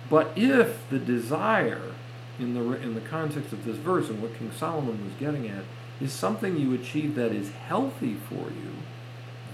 But 0.09 0.31
if 0.35 0.89
the 0.89 0.99
desire 0.99 1.93
in 2.41 2.53
the 2.55 2.81
in 2.81 2.95
the 2.95 3.01
context 3.01 3.53
of 3.53 3.63
this 3.63 3.77
verse 3.77 4.09
and 4.09 4.21
what 4.21 4.37
King 4.37 4.51
Solomon 4.51 5.05
was 5.05 5.13
getting 5.19 5.47
at 5.47 5.63
is 6.01 6.11
something 6.11 6.57
you 6.57 6.73
achieve 6.73 7.15
that 7.15 7.31
is 7.31 7.51
healthy 7.51 8.15
for 8.15 8.49
you, 8.49 8.73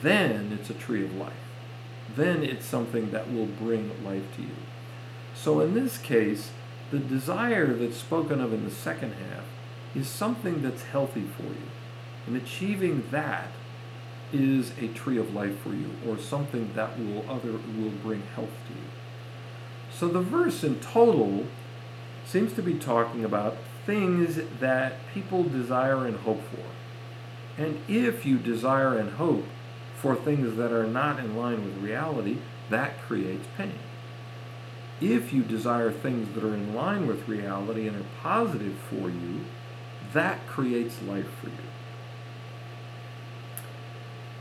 then 0.01 0.57
it's 0.57 0.69
a 0.69 0.73
tree 0.73 1.03
of 1.03 1.13
life. 1.13 1.33
Then 2.15 2.41
it's 2.43 2.65
something 2.65 3.11
that 3.11 3.31
will 3.31 3.45
bring 3.45 3.91
life 4.03 4.33
to 4.37 4.41
you. 4.41 4.55
So 5.35 5.59
in 5.59 5.73
this 5.73 5.97
case, 5.97 6.51
the 6.89 6.99
desire 6.99 7.73
that's 7.73 7.97
spoken 7.97 8.39
of 8.39 8.53
in 8.53 8.63
the 8.63 8.71
second 8.71 9.13
half 9.13 9.43
is 9.93 10.07
something 10.07 10.61
that's 10.61 10.83
healthy 10.83 11.25
for 11.35 11.43
you. 11.43 11.67
And 12.25 12.37
achieving 12.37 13.03
that 13.11 13.51
is 14.31 14.71
a 14.79 14.87
tree 14.89 15.17
of 15.17 15.33
life 15.33 15.59
for 15.59 15.69
you 15.69 15.91
or 16.07 16.17
something 16.17 16.71
that 16.75 16.97
will 16.97 17.29
other 17.29 17.51
will 17.51 17.91
bring 18.01 18.23
health 18.35 18.51
to 18.67 18.73
you. 18.73 18.89
So 19.91 20.07
the 20.07 20.21
verse 20.21 20.63
in 20.63 20.79
total 20.79 21.45
seems 22.27 22.53
to 22.53 22.61
be 22.61 22.73
talking 22.73 23.23
about 23.23 23.57
things 23.85 24.39
that 24.59 24.95
people 25.13 25.43
desire 25.43 26.05
and 26.05 26.17
hope 26.17 26.41
for. 26.51 27.61
And 27.61 27.81
if 27.87 28.25
you 28.25 28.37
desire 28.37 28.97
and 28.97 29.11
hope 29.11 29.45
for 29.95 30.15
things 30.15 30.57
that 30.57 30.71
are 30.71 30.85
not 30.85 31.19
in 31.19 31.35
line 31.37 31.63
with 31.63 31.77
reality, 31.77 32.37
that 32.69 33.01
creates 33.01 33.47
pain. 33.57 33.79
If 34.99 35.31
you 35.31 35.41
desire 35.41 35.91
things 35.91 36.33
that 36.35 36.43
are 36.43 36.53
in 36.53 36.75
line 36.75 37.07
with 37.07 37.27
reality 37.27 37.87
and 37.87 37.97
are 37.97 38.09
positive 38.21 38.75
for 38.89 39.09
you, 39.09 39.45
that 40.13 40.45
creates 40.47 41.01
life 41.01 41.29
for 41.41 41.47
you. 41.47 41.55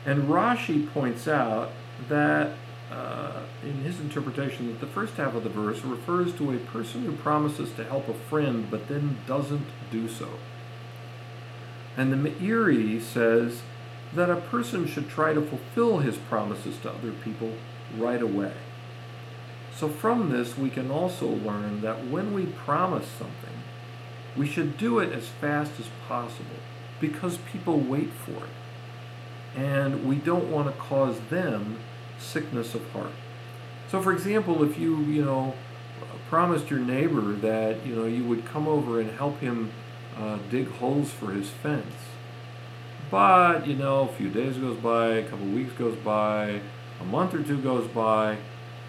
And 0.04 0.28
Rashi 0.28 0.92
points 0.92 1.28
out 1.28 1.70
that 2.08 2.52
uh, 2.90 3.40
in 3.64 3.82
his 3.82 3.98
interpretation 3.98 4.68
that 4.68 4.80
the 4.80 4.86
first 4.86 5.14
half 5.14 5.34
of 5.34 5.42
the 5.42 5.50
verse 5.50 5.82
refers 5.82 6.32
to 6.34 6.52
a 6.52 6.58
person 6.58 7.04
who 7.04 7.12
promises 7.12 7.72
to 7.72 7.84
help 7.84 8.08
a 8.08 8.14
friend 8.14 8.70
but 8.70 8.88
then 8.88 9.18
doesn't 9.26 9.66
do 9.90 10.08
so. 10.08 10.28
And 11.96 12.12
the 12.12 12.30
Meiri 12.30 13.00
says 13.00 13.62
that 14.14 14.30
a 14.30 14.36
person 14.36 14.86
should 14.86 15.08
try 15.08 15.32
to 15.32 15.42
fulfill 15.42 15.98
his 15.98 16.16
promises 16.16 16.78
to 16.78 16.90
other 16.90 17.12
people 17.12 17.54
right 17.96 18.22
away. 18.22 18.52
So 19.74 19.88
from 19.88 20.30
this, 20.30 20.56
we 20.56 20.70
can 20.70 20.90
also 20.90 21.26
learn 21.26 21.80
that 21.82 22.06
when 22.06 22.32
we 22.32 22.46
promise 22.46 23.06
something, 23.06 23.62
we 24.36 24.46
should 24.46 24.78
do 24.78 24.98
it 25.00 25.12
as 25.12 25.28
fast 25.28 25.72
as 25.80 25.86
possible 26.06 26.60
because 27.00 27.38
people 27.38 27.78
wait 27.78 28.10
for 28.10 28.44
it. 28.44 29.58
And 29.58 30.06
we 30.06 30.16
don't 30.16 30.50
want 30.50 30.68
to 30.68 30.80
cause 30.80 31.18
them 31.30 31.78
sickness 32.18 32.74
of 32.74 32.88
heart. 32.90 33.12
So, 33.88 34.02
for 34.02 34.12
example, 34.12 34.64
if 34.64 34.78
you, 34.78 34.98
you 35.02 35.24
know, 35.24 35.54
promised 36.28 36.70
your 36.70 36.80
neighbor 36.80 37.32
that, 37.34 37.86
you 37.86 37.94
know, 37.94 38.04
you 38.04 38.24
would 38.24 38.44
come 38.44 38.66
over 38.66 39.00
and 39.00 39.10
help 39.10 39.38
him 39.40 39.70
uh, 40.16 40.38
dig 40.50 40.68
holes 40.68 41.10
for 41.10 41.30
his 41.30 41.48
fence, 41.50 41.94
but, 43.10 43.66
you 43.66 43.76
know, 43.76 44.08
a 44.08 44.12
few 44.12 44.28
days 44.28 44.56
goes 44.56 44.78
by, 44.78 45.08
a 45.08 45.28
couple 45.28 45.46
weeks 45.46 45.72
goes 45.74 45.96
by, 45.96 46.60
a 47.00 47.04
month 47.04 47.34
or 47.34 47.42
two 47.42 47.58
goes 47.58 47.86
by, 47.88 48.38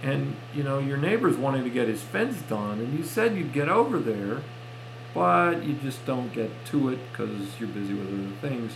and, 0.01 0.35
you 0.55 0.63
know, 0.63 0.79
your 0.79 0.97
neighbor's 0.97 1.37
wanting 1.37 1.63
to 1.63 1.69
get 1.69 1.87
his 1.87 2.01
fence 2.01 2.41
done, 2.43 2.79
and 2.79 2.97
you 2.97 3.03
said 3.03 3.35
you'd 3.35 3.53
get 3.53 3.69
over 3.69 3.99
there, 3.99 4.41
but 5.13 5.63
you 5.63 5.73
just 5.73 6.05
don't 6.05 6.33
get 6.33 6.49
to 6.65 6.89
it 6.89 6.99
because 7.11 7.59
you're 7.59 7.69
busy 7.69 7.93
with 7.93 8.07
other 8.07 8.49
things, 8.49 8.73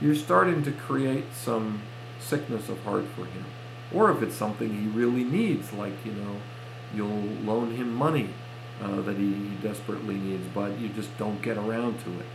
you're 0.00 0.14
starting 0.14 0.62
to 0.62 0.72
create 0.72 1.26
some 1.34 1.82
sickness 2.20 2.70
of 2.70 2.82
heart 2.84 3.04
for 3.14 3.26
him 3.26 3.44
or 3.94 4.10
if 4.10 4.22
it's 4.22 4.34
something 4.34 4.70
he 4.70 4.88
really 4.88 5.24
needs, 5.24 5.72
like, 5.72 5.94
you 6.04 6.12
know, 6.12 6.36
you'll 6.94 7.24
loan 7.44 7.74
him 7.74 7.94
money 7.94 8.30
uh, 8.82 9.00
that 9.02 9.16
he 9.16 9.32
desperately 9.62 10.16
needs, 10.16 10.46
but 10.54 10.78
you 10.78 10.88
just 10.88 11.16
don't 11.18 11.40
get 11.42 11.56
around 11.56 11.98
to 12.04 12.10
it. 12.20 12.26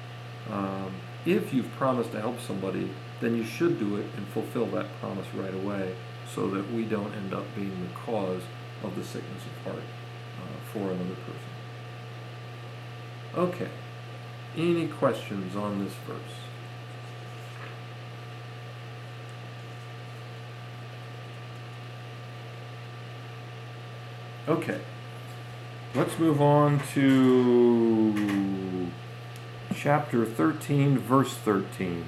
Um, 0.51 0.91
if 1.26 1.54
you've 1.54 1.72
promised 1.78 2.12
to 2.12 2.22
help 2.22 2.39
somebody, 2.39 2.89
then 3.22 3.36
you 3.36 3.43
should 3.43 3.80
do 3.80 3.95
it 3.95 4.06
and 4.18 4.28
fulfill 4.28 4.66
that 4.68 4.88
promise 4.99 5.28
right 5.34 5.54
away 5.54 5.95
so 6.34 6.49
that 6.49 6.72
we 6.72 6.84
don't 6.84 7.14
end 7.14 7.34
up 7.34 7.45
being 7.56 7.88
the 7.88 7.93
cause 7.95 8.41
of 8.84 8.95
the 8.95 9.04
sickness 9.04 9.43
of 9.45 9.72
heart 9.72 9.84
uh, 9.84 10.72
for 10.72 10.91
another 10.91 11.16
person. 11.16 11.54
Okay. 13.36 13.70
Any 14.56 14.88
questions 14.88 15.56
on 15.56 15.84
this 15.84 15.93
verse? 16.08 16.53
Okay. 24.46 24.82
Let's 25.96 26.20
move 26.20 26.41
on 26.41 26.82
to 26.96 28.91
chapter 29.74 30.26
13, 30.26 30.98
verse 30.98 31.34
13. 31.36 32.04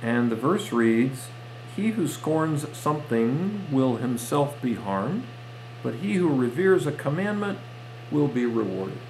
And 0.00 0.30
the 0.30 0.36
verse 0.36 0.72
reads 0.72 1.28
He 1.74 1.88
who 1.88 2.08
scorns 2.08 2.66
something 2.74 3.66
will 3.70 3.96
himself 3.96 4.62
be 4.62 4.72
harmed, 4.72 5.24
but 5.82 5.96
he 5.96 6.14
who 6.14 6.34
reveres 6.34 6.86
a 6.86 6.92
commandment 6.92 7.58
will 8.10 8.28
be 8.28 8.46
rewarded. 8.46 9.00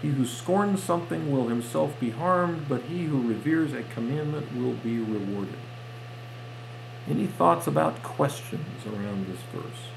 He 0.00 0.08
who 0.10 0.24
scorns 0.24 0.84
something 0.84 1.32
will 1.32 1.48
himself 1.48 1.98
be 1.98 2.10
harmed, 2.10 2.68
but 2.68 2.82
he 2.82 3.06
who 3.06 3.26
reveres 3.26 3.72
a 3.72 3.82
commandment 3.82 4.54
will 4.54 4.74
be 4.74 4.98
rewarded. 4.98 5.58
Any 7.08 7.26
thoughts 7.26 7.66
about 7.66 8.02
questions 8.02 8.86
around 8.86 9.26
this 9.26 9.40
verse? 9.52 9.88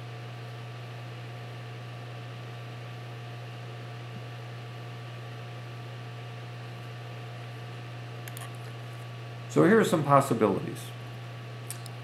So 9.50 9.66
here 9.66 9.80
are 9.80 9.86
some 9.86 10.04
possibilities. 10.04 10.80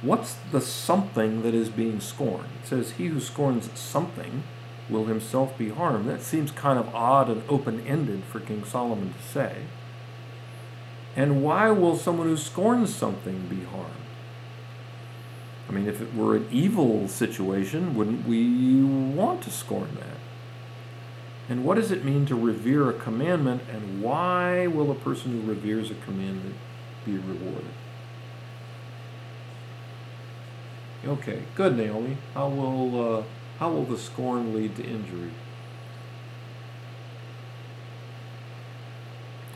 What's 0.03 0.35
the 0.51 0.61
something 0.61 1.41
that 1.41 1.55
is 1.55 1.69
being 1.69 1.99
scorned? 1.99 2.49
It 2.61 2.67
says, 2.67 2.91
He 2.91 3.07
who 3.07 3.19
scorns 3.19 3.71
something 3.73 4.43
will 4.87 5.05
himself 5.05 5.57
be 5.57 5.69
harmed. 5.69 6.07
That 6.07 6.21
seems 6.21 6.51
kind 6.51 6.77
of 6.77 6.93
odd 6.93 7.27
and 7.27 7.41
open 7.49 7.85
ended 7.87 8.23
for 8.23 8.39
King 8.39 8.63
Solomon 8.63 9.13
to 9.13 9.21
say. 9.27 9.63
And 11.15 11.43
why 11.43 11.71
will 11.71 11.97
someone 11.97 12.27
who 12.27 12.37
scorns 12.37 12.93
something 12.93 13.47
be 13.47 13.63
harmed? 13.63 14.08
I 15.69 15.71
mean, 15.71 15.87
if 15.87 16.01
it 16.01 16.15
were 16.15 16.35
an 16.35 16.47
evil 16.51 17.07
situation, 17.07 17.95
wouldn't 17.95 18.27
we 18.27 18.83
want 18.83 19.43
to 19.43 19.51
scorn 19.51 19.95
that? 19.95 20.17
And 21.47 21.63
what 21.63 21.75
does 21.75 21.91
it 21.91 22.03
mean 22.03 22.25
to 22.25 22.35
revere 22.35 22.89
a 22.89 22.93
commandment, 22.93 23.61
and 23.71 24.01
why 24.01 24.67
will 24.67 24.91
a 24.91 24.95
person 24.95 25.31
who 25.31 25.47
reveres 25.47 25.91
a 25.91 25.95
commandment 25.95 26.55
be 27.05 27.17
rewarded. 27.17 27.71
Okay, 31.05 31.43
good, 31.55 31.77
Naomi. 31.77 32.17
How 32.33 32.49
will 32.49 33.19
uh, 33.19 33.23
how 33.59 33.71
will 33.71 33.85
the 33.85 33.97
scorn 33.97 34.53
lead 34.53 34.75
to 34.75 34.83
injury? 34.83 35.31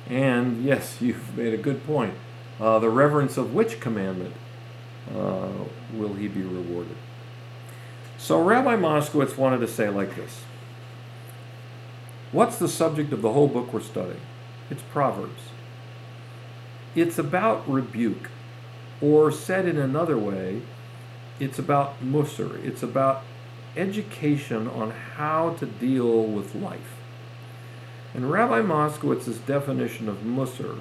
And 0.07 0.63
yes, 0.63 0.97
you've 1.01 1.37
made 1.37 1.53
a 1.53 1.57
good 1.57 1.85
point. 1.85 2.13
Uh, 2.59 2.79
the 2.79 2.89
reverence 2.89 3.37
of 3.37 3.53
which 3.53 3.79
commandment 3.79 4.35
uh, 5.11 5.49
will 5.93 6.13
he 6.13 6.27
be 6.27 6.41
rewarded? 6.41 6.95
So 8.17 8.41
Rabbi 8.41 8.75
Moskowitz 8.75 9.37
wanted 9.37 9.59
to 9.59 9.67
say 9.67 9.89
like 9.89 10.15
this. 10.15 10.43
What's 12.31 12.57
the 12.57 12.69
subject 12.69 13.11
of 13.11 13.21
the 13.21 13.33
whole 13.33 13.47
book 13.47 13.73
we're 13.73 13.81
studying? 13.81 14.21
It's 14.69 14.81
Proverbs. 14.91 15.41
It's 16.95 17.17
about 17.17 17.69
rebuke, 17.69 18.29
or 19.01 19.31
said 19.31 19.67
in 19.67 19.77
another 19.77 20.17
way, 20.17 20.61
it's 21.39 21.59
about 21.59 22.01
musar. 22.03 22.63
It's 22.63 22.81
about 22.81 23.23
education 23.75 24.67
on 24.67 24.91
how 24.91 25.55
to 25.59 25.65
deal 25.65 26.23
with 26.23 26.55
life. 26.55 26.97
And 28.13 28.31
Rabbi 28.31 28.61
Moskowitz's 28.61 29.39
definition 29.39 30.07
of 30.07 30.17
musar 30.17 30.79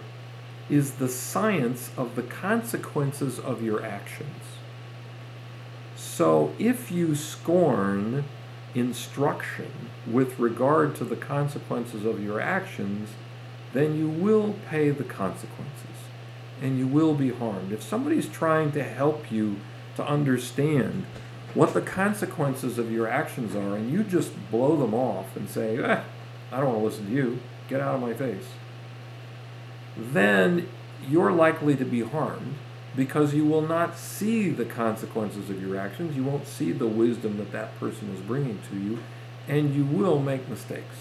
is 0.71 0.93
the 0.93 1.09
science 1.09 1.91
of 1.97 2.17
the 2.17 2.23
consequences 2.23 3.39
of 3.39 3.63
your 3.63 3.85
actions. 3.85 4.45
So 5.97 6.53
if 6.59 6.91
you 6.91 7.15
scorn 7.15 8.25
instruction 8.75 9.91
with 10.11 10.39
regard 10.39 10.95
to 10.97 11.05
the 11.05 11.17
consequences 11.17 12.05
of 12.05 12.23
your 12.23 12.41
actions, 12.41 13.11
then 13.73 13.99
you 13.99 14.09
will 14.09 14.55
pay 14.69 14.91
the 14.91 15.05
consequences 15.05 15.83
and 16.61 16.79
you 16.79 16.87
will 16.87 17.15
be 17.15 17.31
harmed. 17.31 17.73
If 17.73 17.83
somebody's 17.83 18.29
trying 18.29 18.73
to 18.73 18.85
help 18.85 19.33
you 19.33 19.57
to 19.97 20.07
understand 20.07 21.05
what 21.55 21.75
the 21.75 21.83
consequences 21.83 22.79
of 22.79 22.91
your 22.91 23.09
actions 23.09 23.55
are, 23.55 23.77
and 23.77 23.91
you 23.91 24.05
just 24.05 24.33
blow 24.51 24.77
them 24.77 24.95
off 24.95 25.37
and 25.37 25.51
say, 25.51 25.77
eh, 25.77 26.03
I 26.51 26.61
don't 26.61 26.69
want 26.69 26.79
to 26.79 26.85
listen 26.85 27.07
to 27.07 27.13
you, 27.13 27.41
get 27.69 27.81
out 27.81 27.97
of 27.97 28.01
my 28.01 28.15
face, 28.15 28.45
then 29.97 30.69
you're 31.09 31.33
likely 31.33 31.77
to 31.77 31.85
be 31.85 32.03
harmed 32.03 32.55
because 32.95 33.35
you 33.35 33.45
will 33.45 33.63
not 33.63 33.97
see 33.97 34.51
the 34.51 34.65
consequences 34.65 35.51
of 35.51 35.61
your 35.61 35.77
actions. 35.77 36.17
You 36.17 36.25
won't 36.25 36.47
see 36.47 36.73
the 36.73 36.87
wisdom 36.87 37.39
that 37.39 37.53
that 37.53 37.79
person 37.81 38.15
is 38.15 38.21
bringing 38.21 38.61
to 38.71 38.79
you, 38.79 38.99
and 39.49 39.75
you 39.75 39.85
will 39.85 40.19
make 40.19 40.49
mistakes. 40.49 40.97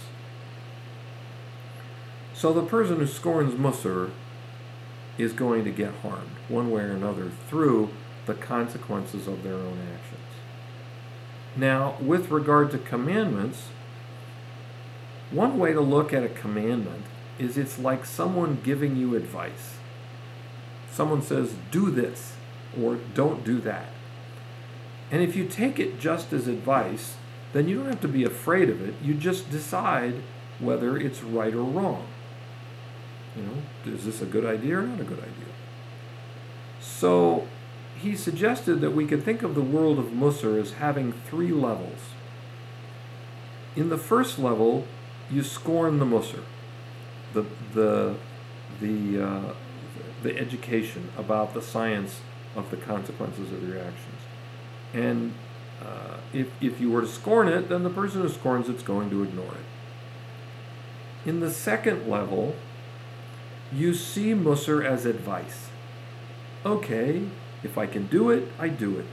So 2.33 2.53
the 2.53 2.63
person 2.63 2.97
who 2.97 3.07
scorns 3.07 3.53
Musar 3.53 4.11
is 5.17 5.33
going 5.33 5.63
to 5.65 5.71
get 5.71 5.93
harmed 5.95 6.31
one 6.47 6.71
way 6.71 6.83
or 6.83 6.91
another 6.91 7.31
through 7.47 7.89
the 8.25 8.33
consequences 8.33 9.27
of 9.27 9.43
their 9.43 9.55
own 9.55 9.79
actions. 9.93 10.19
Now, 11.55 11.97
with 11.99 12.31
regard 12.31 12.71
to 12.71 12.77
commandments, 12.77 13.67
one 15.31 15.59
way 15.59 15.73
to 15.73 15.81
look 15.81 16.13
at 16.13 16.23
a 16.23 16.29
commandment 16.29 17.05
is 17.39 17.57
it's 17.57 17.79
like 17.79 18.05
someone 18.05 18.59
giving 18.63 18.95
you 18.95 19.15
advice. 19.15 19.77
Someone 20.91 21.21
says, 21.21 21.55
do 21.71 21.89
this 21.89 22.35
or 22.79 22.97
don't 23.13 23.43
do 23.43 23.59
that. 23.61 23.87
And 25.11 25.21
if 25.21 25.35
you 25.35 25.45
take 25.45 25.79
it 25.79 25.99
just 25.99 26.31
as 26.31 26.47
advice, 26.47 27.15
then 27.53 27.67
you 27.67 27.77
don't 27.77 27.87
have 27.87 28.01
to 28.01 28.07
be 28.07 28.23
afraid 28.23 28.69
of 28.69 28.81
it. 28.81 28.95
You 29.01 29.13
just 29.13 29.49
decide 29.49 30.15
whether 30.59 30.97
it's 30.97 31.23
right 31.23 31.53
or 31.53 31.63
wrong. 31.63 32.07
You 33.35 33.43
know, 33.43 33.93
is 33.93 34.05
this 34.05 34.21
a 34.21 34.25
good 34.25 34.45
idea 34.45 34.79
or 34.79 34.83
not 34.83 34.99
a 34.99 35.05
good 35.05 35.19
idea? 35.19 35.53
So 36.79 37.47
he 37.97 38.15
suggested 38.15 38.81
that 38.81 38.91
we 38.91 39.05
could 39.05 39.23
think 39.23 39.43
of 39.43 39.55
the 39.55 39.61
world 39.61 39.99
of 39.99 40.05
Musar 40.05 40.59
as 40.59 40.73
having 40.73 41.11
three 41.11 41.51
levels. 41.51 41.99
In 43.75 43.89
the 43.89 43.97
first 43.97 44.39
level, 44.39 44.85
you 45.29 45.43
scorn 45.43 45.99
the 45.99 46.05
Musar, 46.05 46.43
the 47.33 47.45
the 47.73 48.15
the 48.79 49.23
uh, 49.23 49.53
the 50.23 50.37
education 50.37 51.09
about 51.17 51.53
the 51.53 51.61
science 51.61 52.21
of 52.55 52.69
the 52.71 52.77
consequences 52.77 53.51
of 53.51 53.67
your 53.67 53.77
actions, 53.77 54.21
and 54.93 55.33
uh, 55.81 56.17
if 56.33 56.49
if 56.61 56.79
you 56.79 56.91
were 56.91 57.01
to 57.01 57.07
scorn 57.07 57.47
it, 57.47 57.69
then 57.69 57.83
the 57.83 57.89
person 57.89 58.21
who 58.21 58.29
scorns 58.29 58.69
it's 58.69 58.83
going 58.83 59.09
to 59.09 59.23
ignore 59.23 59.53
it. 59.53 61.29
In 61.29 61.39
the 61.39 61.51
second 61.51 62.09
level, 62.09 62.55
you 63.71 63.93
see 63.93 64.33
Musar 64.33 64.83
as 64.83 65.05
advice. 65.05 65.69
Okay, 66.65 67.27
if 67.63 67.77
I 67.77 67.87
can 67.87 68.07
do 68.07 68.29
it, 68.29 68.51
I 68.59 68.69
do 68.69 68.97
it. 68.97 69.05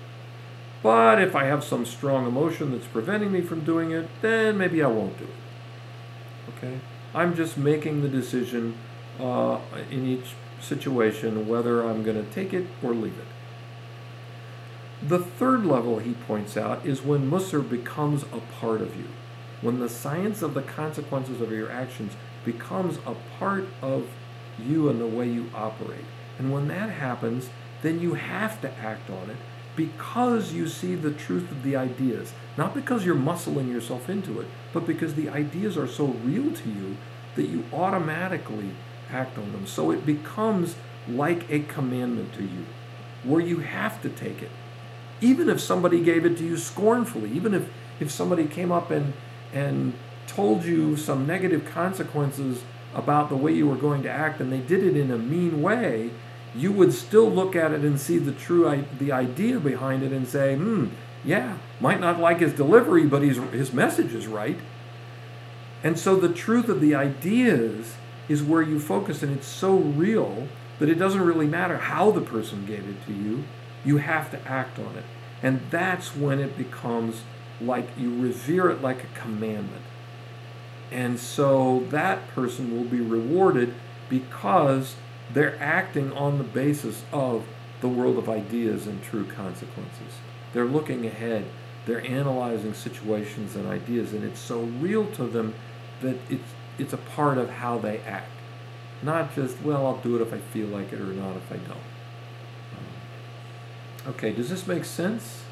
But 0.82 1.20
if 1.20 1.34
I 1.34 1.44
have 1.44 1.64
some 1.64 1.84
strong 1.84 2.26
emotion 2.26 2.72
that's 2.72 2.86
preventing 2.86 3.32
me 3.32 3.40
from 3.40 3.60
doing 3.60 3.90
it, 3.90 4.08
then 4.22 4.56
maybe 4.56 4.82
I 4.82 4.86
won't 4.86 5.18
do 5.18 5.24
it. 5.24 6.56
Okay? 6.56 6.80
I'm 7.14 7.34
just 7.34 7.56
making 7.56 8.02
the 8.02 8.08
decision 8.08 8.76
uh, 9.18 9.58
in 9.90 10.06
each 10.06 10.34
situation 10.60 11.48
whether 11.48 11.82
I'm 11.88 12.02
going 12.02 12.22
to 12.22 12.30
take 12.30 12.52
it 12.52 12.66
or 12.82 12.92
leave 12.92 13.18
it. 13.18 13.26
The 15.06 15.18
third 15.18 15.64
level, 15.64 16.00
he 16.00 16.14
points 16.14 16.56
out, 16.56 16.84
is 16.84 17.02
when 17.02 17.30
Musar 17.30 17.68
becomes 17.68 18.24
a 18.24 18.40
part 18.60 18.80
of 18.80 18.96
you. 18.96 19.06
When 19.60 19.78
the 19.80 19.88
science 19.88 20.42
of 20.42 20.54
the 20.54 20.62
consequences 20.62 21.40
of 21.40 21.52
your 21.52 21.70
actions 21.70 22.14
becomes 22.44 22.98
a 23.06 23.14
part 23.38 23.66
of 23.80 24.08
you 24.58 24.88
and 24.88 25.00
the 25.00 25.06
way 25.06 25.28
you 25.28 25.50
operate. 25.54 26.04
And 26.38 26.52
when 26.52 26.68
that 26.68 26.90
happens, 26.90 27.48
then 27.82 28.00
you 28.00 28.14
have 28.14 28.60
to 28.60 28.72
act 28.78 29.08
on 29.10 29.30
it 29.30 29.36
because 29.76 30.52
you 30.52 30.66
see 30.66 30.96
the 30.96 31.12
truth 31.12 31.50
of 31.52 31.62
the 31.62 31.76
ideas. 31.76 32.32
Not 32.56 32.74
because 32.74 33.04
you're 33.04 33.14
muscling 33.14 33.70
yourself 33.70 34.08
into 34.08 34.40
it, 34.40 34.48
but 34.72 34.86
because 34.86 35.14
the 35.14 35.28
ideas 35.28 35.76
are 35.76 35.88
so 35.88 36.06
real 36.06 36.52
to 36.52 36.68
you 36.68 36.96
that 37.36 37.48
you 37.48 37.64
automatically 37.72 38.70
act 39.10 39.38
on 39.38 39.52
them. 39.52 39.66
So 39.66 39.90
it 39.90 40.04
becomes 40.04 40.76
like 41.08 41.50
a 41.50 41.60
commandment 41.60 42.34
to 42.34 42.42
you, 42.42 42.66
where 43.24 43.40
you 43.40 43.58
have 43.58 44.02
to 44.02 44.08
take 44.08 44.42
it. 44.42 44.50
Even 45.20 45.48
if 45.48 45.60
somebody 45.60 46.02
gave 46.02 46.24
it 46.24 46.36
to 46.38 46.44
you 46.44 46.56
scornfully, 46.56 47.30
even 47.32 47.54
if, 47.54 47.68
if 47.98 48.10
somebody 48.10 48.46
came 48.46 48.70
up 48.70 48.90
and, 48.90 49.14
and 49.52 49.94
told 50.26 50.64
you 50.64 50.96
some 50.96 51.26
negative 51.26 51.64
consequences 51.66 52.62
about 52.94 53.28
the 53.28 53.36
way 53.36 53.52
you 53.52 53.66
were 53.66 53.76
going 53.76 54.02
to 54.02 54.10
act 54.10 54.40
and 54.40 54.52
they 54.52 54.60
did 54.60 54.84
it 54.84 54.96
in 54.96 55.10
a 55.10 55.18
mean 55.18 55.62
way, 55.62 56.10
you 56.54 56.72
would 56.72 56.92
still 56.92 57.30
look 57.30 57.56
at 57.56 57.72
it 57.72 57.80
and 57.80 58.00
see 58.00 58.18
the 58.18 58.32
true 58.32 58.84
the 58.98 59.12
idea 59.12 59.58
behind 59.58 60.02
it 60.02 60.12
and 60.12 60.26
say, 60.26 60.54
hmm, 60.54 60.86
yeah, 61.24 61.58
might 61.80 62.00
not 62.00 62.20
like 62.20 62.40
his 62.40 62.52
delivery, 62.52 63.06
but 63.06 63.22
his, 63.22 63.38
his 63.52 63.72
message 63.72 64.14
is 64.14 64.26
right. 64.26 64.58
And 65.82 65.98
so 65.98 66.16
the 66.16 66.32
truth 66.32 66.68
of 66.68 66.80
the 66.80 66.94
ideas 66.94 67.94
is 68.28 68.42
where 68.42 68.62
you 68.62 68.78
focus, 68.80 69.22
and 69.22 69.36
it's 69.36 69.46
so 69.46 69.76
real 69.76 70.48
that 70.78 70.88
it 70.88 70.96
doesn't 70.96 71.22
really 71.22 71.46
matter 71.46 71.78
how 71.78 72.10
the 72.10 72.20
person 72.20 72.66
gave 72.66 72.88
it 72.88 73.04
to 73.06 73.12
you. 73.12 73.44
You 73.84 73.98
have 73.98 74.30
to 74.30 74.48
act 74.48 74.78
on 74.78 74.96
it. 74.96 75.04
And 75.42 75.60
that's 75.70 76.16
when 76.16 76.40
it 76.40 76.58
becomes 76.58 77.22
like 77.60 77.88
you 77.96 78.20
revere 78.20 78.70
it 78.70 78.82
like 78.82 79.04
a 79.04 79.18
commandment. 79.18 79.82
And 80.90 81.18
so 81.18 81.84
that 81.90 82.28
person 82.28 82.76
will 82.76 82.84
be 82.84 83.00
rewarded 83.00 83.74
because 84.08 84.96
they're 85.32 85.60
acting 85.60 86.12
on 86.12 86.38
the 86.38 86.44
basis 86.44 87.02
of 87.12 87.44
the 87.80 87.88
world 87.88 88.18
of 88.18 88.28
ideas 88.28 88.86
and 88.86 89.02
true 89.02 89.24
consequences. 89.24 90.14
They're 90.52 90.64
looking 90.64 91.06
ahead, 91.06 91.44
they're 91.86 92.04
analyzing 92.04 92.74
situations 92.74 93.56
and 93.56 93.66
ideas, 93.66 94.12
and 94.12 94.24
it's 94.24 94.40
so 94.40 94.60
real 94.60 95.06
to 95.12 95.24
them 95.24 95.54
that 96.02 96.16
it's, 96.28 96.52
it's 96.78 96.92
a 96.92 96.98
part 96.98 97.38
of 97.38 97.50
how 97.50 97.78
they 97.78 97.98
act. 98.00 98.30
Not 99.02 99.34
just, 99.34 99.60
well, 99.62 99.86
I'll 99.86 99.98
do 99.98 100.16
it 100.16 100.22
if 100.22 100.32
I 100.32 100.38
feel 100.38 100.66
like 100.68 100.92
it 100.92 101.00
or 101.00 101.06
not 101.06 101.36
if 101.36 101.52
I 101.52 101.56
don't. 101.56 101.70
Um, 104.06 104.08
okay, 104.08 104.32
does 104.32 104.50
this 104.50 104.66
make 104.66 104.84
sense? 104.84 105.42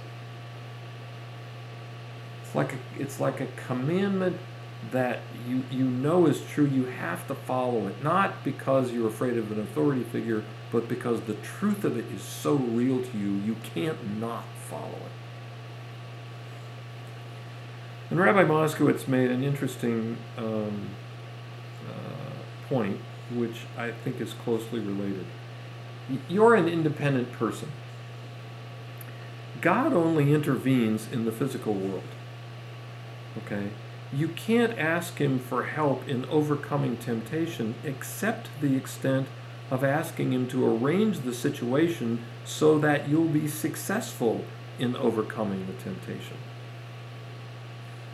It's 2.42 2.54
like 2.54 2.72
a, 2.72 2.78
it's 2.98 3.20
like 3.20 3.40
a 3.40 3.46
commandment 3.66 4.38
that 4.90 5.20
you, 5.48 5.62
you 5.70 5.84
know 5.84 6.26
is 6.26 6.42
true. 6.44 6.66
You 6.66 6.84
have 6.86 7.26
to 7.28 7.34
follow 7.34 7.86
it, 7.88 8.02
not 8.02 8.44
because 8.44 8.92
you're 8.92 9.08
afraid 9.08 9.36
of 9.36 9.50
an 9.52 9.60
authority 9.60 10.04
figure, 10.04 10.44
but 10.70 10.88
because 10.88 11.22
the 11.22 11.34
truth 11.34 11.84
of 11.84 11.96
it 11.96 12.04
is 12.14 12.22
so 12.22 12.54
real 12.54 13.02
to 13.02 13.18
you, 13.18 13.34
you 13.34 13.56
can't 13.74 14.18
not 14.20 14.44
follow 14.70 14.88
it. 14.88 15.12
And 18.10 18.20
Rabbi 18.20 18.44
Moskowitz 18.44 19.08
made 19.08 19.30
an 19.30 19.42
interesting 19.42 20.16
um, 20.38 20.90
uh, 21.88 22.68
point, 22.68 23.00
which 23.34 23.62
I 23.76 23.90
think 23.90 24.20
is 24.20 24.32
closely 24.32 24.78
related. 24.78 25.26
You're 26.28 26.54
an 26.54 26.68
independent 26.68 27.32
person. 27.32 27.68
God 29.60 29.92
only 29.92 30.32
intervenes 30.32 31.10
in 31.10 31.24
the 31.24 31.32
physical 31.32 31.74
world. 31.74 32.04
Okay? 33.38 33.70
You 34.12 34.28
can't 34.28 34.78
ask 34.78 35.18
Him 35.18 35.40
for 35.40 35.64
help 35.64 36.06
in 36.08 36.24
overcoming 36.26 36.96
temptation 36.96 37.74
except 37.82 38.48
the 38.60 38.76
extent 38.76 39.26
of 39.68 39.82
asking 39.82 40.32
Him 40.32 40.46
to 40.48 40.64
arrange 40.64 41.20
the 41.20 41.34
situation 41.34 42.22
so 42.44 42.78
that 42.78 43.08
you'll 43.08 43.24
be 43.28 43.48
successful 43.48 44.44
in 44.78 44.96
overcoming 44.96 45.66
the 45.66 45.72
temptation. 45.74 46.36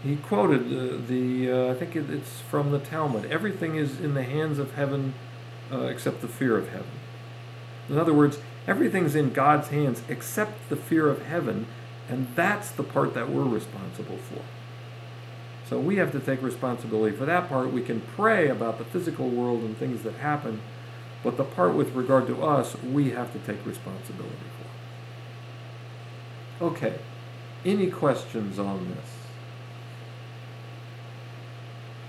He 0.03 0.17
quoted 0.17 0.69
the, 0.69 0.97
the 0.97 1.53
uh, 1.53 1.73
I 1.73 1.75
think 1.75 1.95
it's 1.95 2.41
from 2.41 2.73
the 2.73 2.81
Talmud 2.81 3.25
everything 3.27 3.77
is 3.77 4.01
in 4.01 4.15
the 4.15 4.25
hands 4.25 4.59
of 4.59 4.75
heaven 4.75 5.15
uh, 5.71 5.83
except 5.83 6.21
the 6.21 6.29
fear 6.29 6.59
of 6.59 6.69
heaven. 6.69 6.91
In 7.89 7.99
other 7.99 8.13
words, 8.13 8.39
everything's 8.67 9.15
in 9.15 9.33
God's 9.33 9.69
hands 9.69 10.03
except 10.09 10.69
the 10.69 10.77
fear 10.77 11.09
of 11.09 11.23
heaven, 11.23 11.67
and 12.09 12.29
that's 12.35 12.71
the 12.71 12.83
part 12.83 13.15
that 13.15 13.29
we're 13.29 13.45
responsible 13.45 14.19
for. 14.19 14.43
So 15.69 15.79
we 15.79 15.97
have 15.97 16.13
to 16.13 16.21
take 16.21 16.43
responsibility 16.43 17.17
for 17.17 17.25
that 17.25 17.49
part. 17.49 17.73
We 17.73 17.83
can 17.83 18.03
pray 18.15 18.49
about 18.49 18.79
the 18.79 18.85
physical 18.85 19.29
world 19.29 19.63
and 19.63 19.77
things 19.77 20.03
that 20.03 20.15
happen, 20.15 20.61
but 21.23 21.37
the 21.37 21.45
part 21.45 21.75
with 21.75 21.95
regard 21.95 22.27
to 22.27 22.43
us, 22.43 22.77
we 22.83 23.11
have 23.11 23.33
to 23.33 23.39
take 23.39 23.65
responsibility 23.65 24.37
for. 24.59 24.62
Okay, 26.61 26.95
any 27.65 27.91
questions 27.91 28.59
on 28.59 28.89
this? 28.89 29.23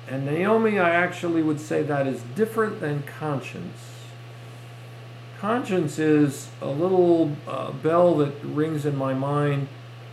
And 0.07 0.25
Naomi, 0.25 0.79
I 0.79 0.89
actually 0.89 1.41
would 1.41 1.59
say 1.59 1.81
that 1.83 2.07
is 2.07 2.21
different 2.35 2.81
than 2.81 3.03
conscience. 3.03 3.79
Conscience 5.39 5.97
is 5.97 6.49
a 6.61 6.67
little 6.67 7.35
uh, 7.47 7.71
bell 7.71 8.15
that 8.15 8.33
rings 8.43 8.85
in 8.85 8.95
my 8.95 9.13
mind 9.13 9.67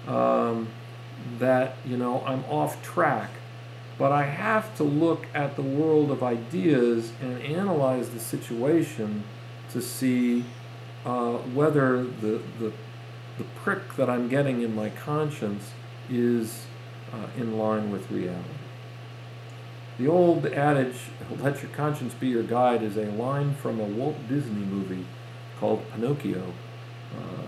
um, 0.06 0.68
that, 1.38 1.76
you 1.84 1.96
know, 1.96 2.22
I'm 2.26 2.44
off 2.44 2.82
track. 2.82 3.30
But 3.98 4.12
I 4.12 4.24
have 4.24 4.74
to 4.78 4.84
look 4.84 5.26
at 5.34 5.56
the 5.56 5.62
world 5.62 6.10
of 6.10 6.22
ideas 6.22 7.12
and 7.20 7.42
analyze 7.42 8.10
the 8.10 8.20
situation 8.20 9.24
to 9.72 9.82
see 9.82 10.44
uh, 11.04 11.34
whether 11.34 12.04
the, 12.04 12.40
the, 12.58 12.72
the 13.40 13.46
prick 13.62 13.96
that 13.96 14.10
I'm 14.10 14.28
getting 14.28 14.60
in 14.60 14.74
my 14.74 14.90
conscience 14.90 15.70
is 16.10 16.66
uh, 17.10 17.28
in 17.38 17.56
line 17.56 17.90
with 17.90 18.10
reality. 18.10 18.44
The 19.96 20.08
old 20.08 20.44
adage, 20.44 20.96
let 21.40 21.62
your 21.62 21.70
conscience 21.72 22.12
be 22.12 22.28
your 22.28 22.42
guide, 22.42 22.82
is 22.82 22.98
a 22.98 23.06
line 23.06 23.54
from 23.54 23.80
a 23.80 23.84
Walt 23.84 24.28
Disney 24.28 24.66
movie 24.66 25.06
called 25.58 25.90
Pinocchio. 25.90 26.52
Uh, 27.16 27.42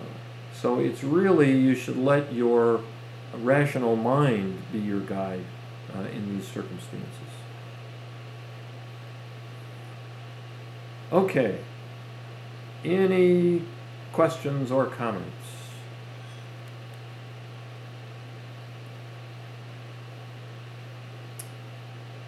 so 0.54 0.78
it's 0.78 1.04
really, 1.04 1.52
you 1.58 1.74
should 1.74 1.98
let 1.98 2.32
your 2.32 2.80
rational 3.34 3.94
mind 3.94 4.62
be 4.72 4.78
your 4.78 5.00
guide 5.00 5.44
uh, 5.94 6.04
in 6.04 6.34
these 6.34 6.48
circumstances. 6.48 7.32
Okay. 11.12 11.58
Any 12.82 13.62
questions 14.14 14.72
or 14.72 14.86
comments? 14.86 15.41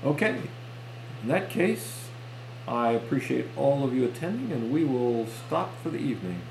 Okay. 0.05 0.43
In 1.23 1.29
that 1.29 1.49
case, 1.49 2.09
I 2.69 2.93
appreciate 2.93 3.47
all 3.57 3.85
of 3.85 3.95
you 3.95 4.05
attending, 4.05 4.53
and 4.53 4.71
we 4.71 4.85
will 4.85 5.27
stop 5.27 5.71
for 5.83 5.89
the 5.89 5.99
evening. 5.99 6.43